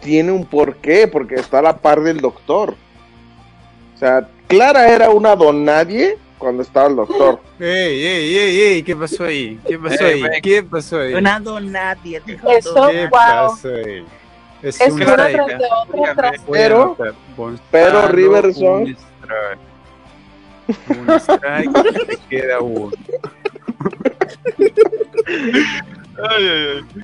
[0.00, 2.76] tiene un porqué, porque está a la par del doctor.
[3.94, 7.40] O sea, Clara era una don nadie cuando estaba el doctor.
[7.58, 8.82] ¡Ey, ey, ey, ey!
[8.84, 9.58] ¿Qué pasó ahí?
[9.66, 10.22] ¿Qué pasó ahí?
[10.42, 11.14] ¿Qué pasó ahí?
[11.14, 12.20] Una donadie.
[12.24, 13.10] dijo Eso- don- ¿Qué wow.
[13.10, 14.04] pasó ahí?
[14.62, 16.96] Es, Es un una tras de otra tras Pero-
[17.70, 18.96] pero River Song-
[20.88, 21.68] Un strike.
[21.68, 22.90] Un strike, te queda uno.
[26.30, 26.66] Ay, ay,
[26.96, 27.02] ay.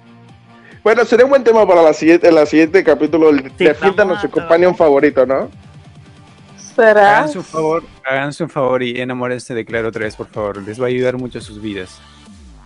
[0.83, 3.33] Bueno, sería un buen tema para la siguiente, la siguiente capítulo.
[3.37, 5.51] Sí, Defiéndanos su companion favorito, ¿no?
[6.75, 7.19] ¿Será?
[7.19, 10.63] Háganse un favor, háganse un favor y enamórense de Claro otra vez, por favor.
[10.63, 12.01] Les va a ayudar mucho a sus vidas.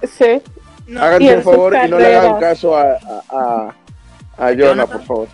[0.06, 0.40] Sí.
[0.86, 3.74] No, Háganse un favor y no le hagan caso a, a,
[4.38, 5.28] a, a Jonah, por favor.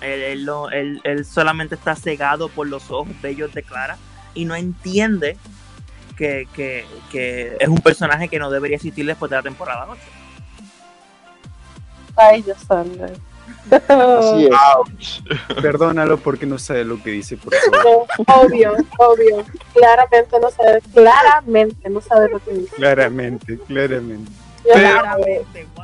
[0.00, 3.96] Él, él no- él- él solamente está cegado por los ojos bellos de Clara
[4.34, 5.36] y no entiende
[6.16, 10.00] que, que- que es un personaje que no debería existir después de la temporada 8.
[12.16, 12.54] Ay, yo.
[13.70, 15.22] Así es.
[15.62, 18.06] Perdónalo porque no sabe lo que dice, por favor.
[18.26, 19.44] Obvio, obvio.
[19.72, 22.76] Claramente no sabe, claramente no sabe lo que dice.
[22.76, 24.30] Claramente, claramente.
[24.64, 25.02] Pero-.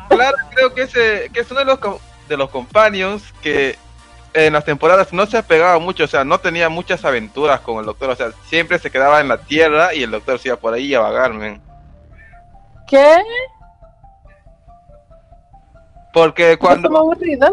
[0.08, 3.76] Claro, creo que, ese, que es uno de los, co- de los companions que
[4.46, 7.86] en las temporadas no se apegaba mucho, o sea, no tenía muchas aventuras con el
[7.86, 10.74] doctor, o sea, siempre se quedaba en la tierra y el doctor se iba por
[10.74, 11.60] ahí a vagar, men.
[12.86, 13.16] ¿Qué?
[16.12, 17.50] Porque cuando, aburrida.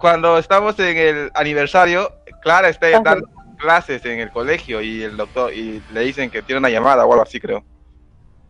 [0.00, 5.52] cuando estamos en el aniversario, Clara está dando clases en el colegio y el doctor
[5.52, 7.62] y le dicen que tiene una llamada o algo así, creo.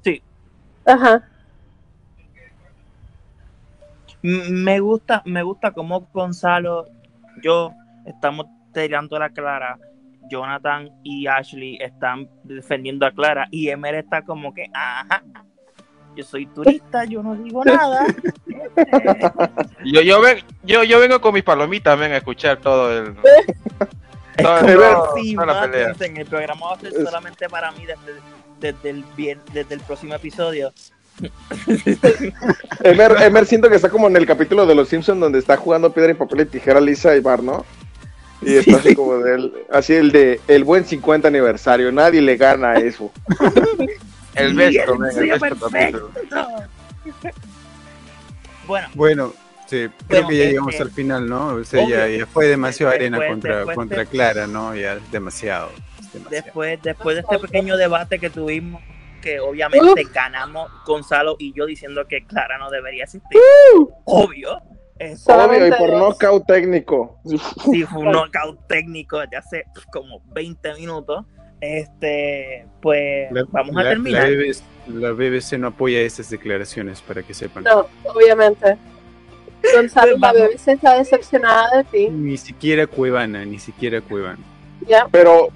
[0.03, 0.23] Sí.
[0.87, 1.27] Ajá.
[4.23, 6.87] Me gusta, me gusta cómo Gonzalo,
[7.43, 7.73] yo
[8.07, 9.79] estamos tirando a la Clara,
[10.31, 15.23] Jonathan y Ashley están defendiendo a Clara y Emer está como que, ajá,
[16.17, 18.05] yo soy turista, yo no digo nada.
[19.85, 23.15] Yo, yo, ven, yo, yo vengo con mis palomitas, ven a escuchar todo el.
[24.37, 25.89] todo el- todo- Sí, toda la pelea.
[25.89, 28.21] mátense, el programa va a ser solamente para mí desde,
[28.61, 29.05] desde el,
[29.53, 30.73] desde el próximo episodio.
[32.84, 35.92] Emer, Emer siento que está como en el capítulo de Los Simpsons donde está jugando
[35.92, 37.64] piedra y papel y tijera Lisa y Bar, ¿no?
[38.42, 42.70] Y está así como del, así el de el buen 50 aniversario, nadie le gana
[42.70, 43.12] a eso.
[44.34, 45.70] El besto, el ven, el besto.
[48.66, 49.32] Bueno, Bueno,
[49.66, 51.47] sí, creo Bueno, que ya este, llegamos al final, ¿no?
[51.48, 54.74] O sea, ya, fue demasiado después- arena contra, después contra Clara, ¿no?
[54.74, 55.70] Ya es demasiado.
[56.12, 56.30] demasiado.
[56.30, 58.80] después, después de este pequeño debate que tuvimos,
[59.20, 63.40] que obviamente ganamos Gonzalo y yo diciendo que Clara no debería existir.
[64.05, 64.60] Obvio.
[64.98, 67.18] Es Solamente Obvio, y por knockout técnico.
[67.24, 71.24] sí fue un knockout técnico de hace como 20 minutos.
[71.60, 74.28] Este, pues La- vamos la- a terminar.
[74.28, 77.64] La BBC, la BBC no apoya estas declaraciones, para que sepan.
[77.64, 78.76] No, obviamente.
[79.74, 80.32] Gonzalo, la.
[80.32, 82.09] BBC está decepcionada de ti.
[82.09, 84.38] Ni siquiera Cuevana, ni siquiera Cuevana.
[84.86, 85.06] Ya.
[85.10, 85.48] Pero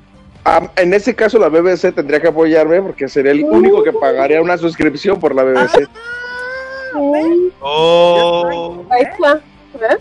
[0.44, 4.40] am, en ese caso la BBC tendría que apoyarme porque sería el único que pagaría
[4.42, 5.88] una suscripción por la BBC.
[7.60, 9.40] Oh, Ahí está,
[9.80, 9.98] ¿ves?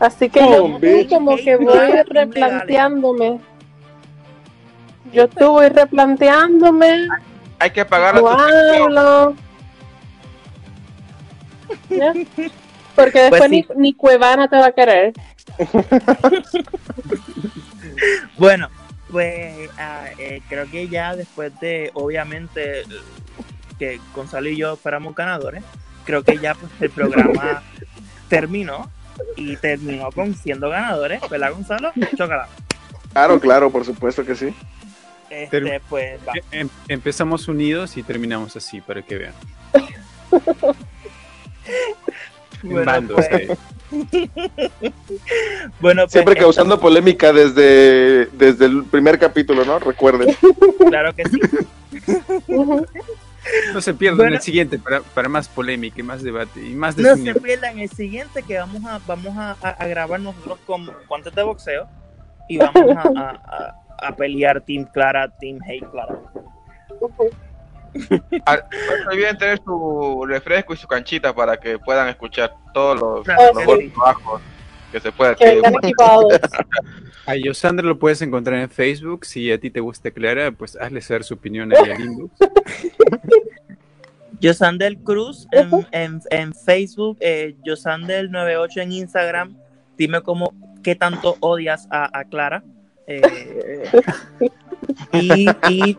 [0.00, 3.40] Así que Oh, yo como que voy replanteándome.
[5.12, 7.08] Yo estuve replanteándome.
[7.58, 8.82] hay que pagar la ¿Cómo suscripción.
[8.98, 9.34] hablo?
[11.90, 12.12] ¿Ya?
[12.94, 13.66] Porque después Pues sí.
[13.76, 15.12] ni, ni Cuevana te va a querer.
[18.38, 18.68] Bueno,
[19.10, 22.84] pues ah, eh, creo que ya después de, obviamente,
[23.78, 25.62] que Gonzalo y yo fuéramos ganadores,
[26.04, 27.62] creo que ya pues, el programa
[28.28, 28.90] terminó
[29.36, 31.92] y terminó con siendo ganadores, ¿verdad, Gonzalo?
[32.16, 32.48] Chócala.
[33.12, 34.54] Claro, claro, por supuesto que sí.
[35.30, 36.32] Este, pues va.
[36.50, 39.34] Em- empezamos unidos y terminamos así, para que vean.
[42.62, 43.58] En Bueno, bandos, pues.
[45.80, 49.78] bueno, pues, Siempre esto- causando polémica desde, desde el primer capítulo, ¿no?
[49.78, 50.34] Recuerden.
[50.88, 51.40] Claro que sí.
[53.72, 54.36] No se pierdan Bueno.
[54.36, 57.88] el siguiente para, para más polémica y más debate y más No se pierdan el
[57.88, 61.88] siguiente que vamos a vamos a, a- a grabar nosotros con guantes de boxeo
[62.48, 63.30] y vamos a, a-
[64.00, 66.18] a- a pelear Team Clara, Team Hey Clara.
[68.46, 68.58] Ah,
[69.04, 73.52] No olviden tener su refresco y su canchita para que puedan escuchar todos los, Claro
[73.54, 73.92] los sí.
[73.96, 74.40] bajos
[74.92, 75.34] que se pueda.
[75.34, 75.60] Que.
[77.26, 79.26] A Yosandra lo puedes encontrar en Facebook.
[79.26, 82.32] Si a ti te gusta Clara, pues hazle saber su opinión ahí al inbox.
[84.40, 89.56] Yosandel Cruz en, en, en Facebook, eh, Yosandel98 en Instagram.
[89.96, 92.62] Dime cómo, qué tanto odias a, a Clara.
[93.06, 93.90] Eh,
[95.12, 95.98] y, y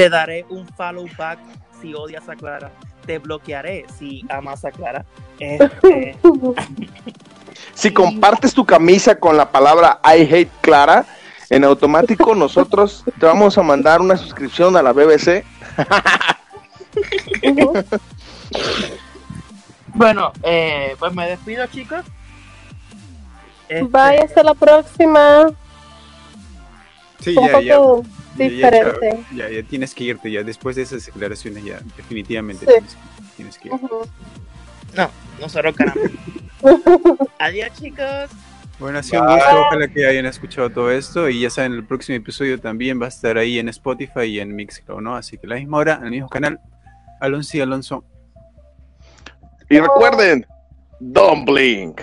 [0.00, 1.38] te daré un follow back
[1.78, 2.70] si odias a Clara.
[3.04, 5.04] Te bloquearé si amas a Clara.
[5.38, 6.16] Este,
[7.74, 11.04] Si compartes tu camisa con la palabra I hate Clara,
[11.50, 15.44] en automático nosotros te vamos a mandar una suscripción a la BBC.
[19.92, 22.06] Bueno, eh, pues me despido, chicos.
[23.68, 25.50] Este, Bye, hasta la próxima.
[27.18, 27.80] Sí, ya, ya,
[28.36, 29.24] ya, ya, diferente.
[29.34, 30.42] ya, ya tienes que irte ya.
[30.42, 32.72] Después de esas declaraciones ya definitivamente Sí.
[32.72, 32.96] tienes,
[33.36, 33.74] tienes que ir.
[33.74, 34.02] Ujú.
[34.96, 36.10] No, nosotros ganamos.
[37.38, 38.30] Adiós, chicos.
[38.78, 39.60] Bueno, ha sido un gusto.
[39.66, 41.28] Ojalá que hayan escuchado todo esto.
[41.28, 44.54] Y ya saben, el próximo episodio también va a estar ahí en Spotify y en
[44.56, 45.16] Mixcloud, ¿no?
[45.16, 46.58] Así que a la misma hora, en el mismo canal.
[47.20, 48.04] Alonso y Alonso.
[49.68, 50.46] Y recuerden,
[50.98, 52.00] don't blink.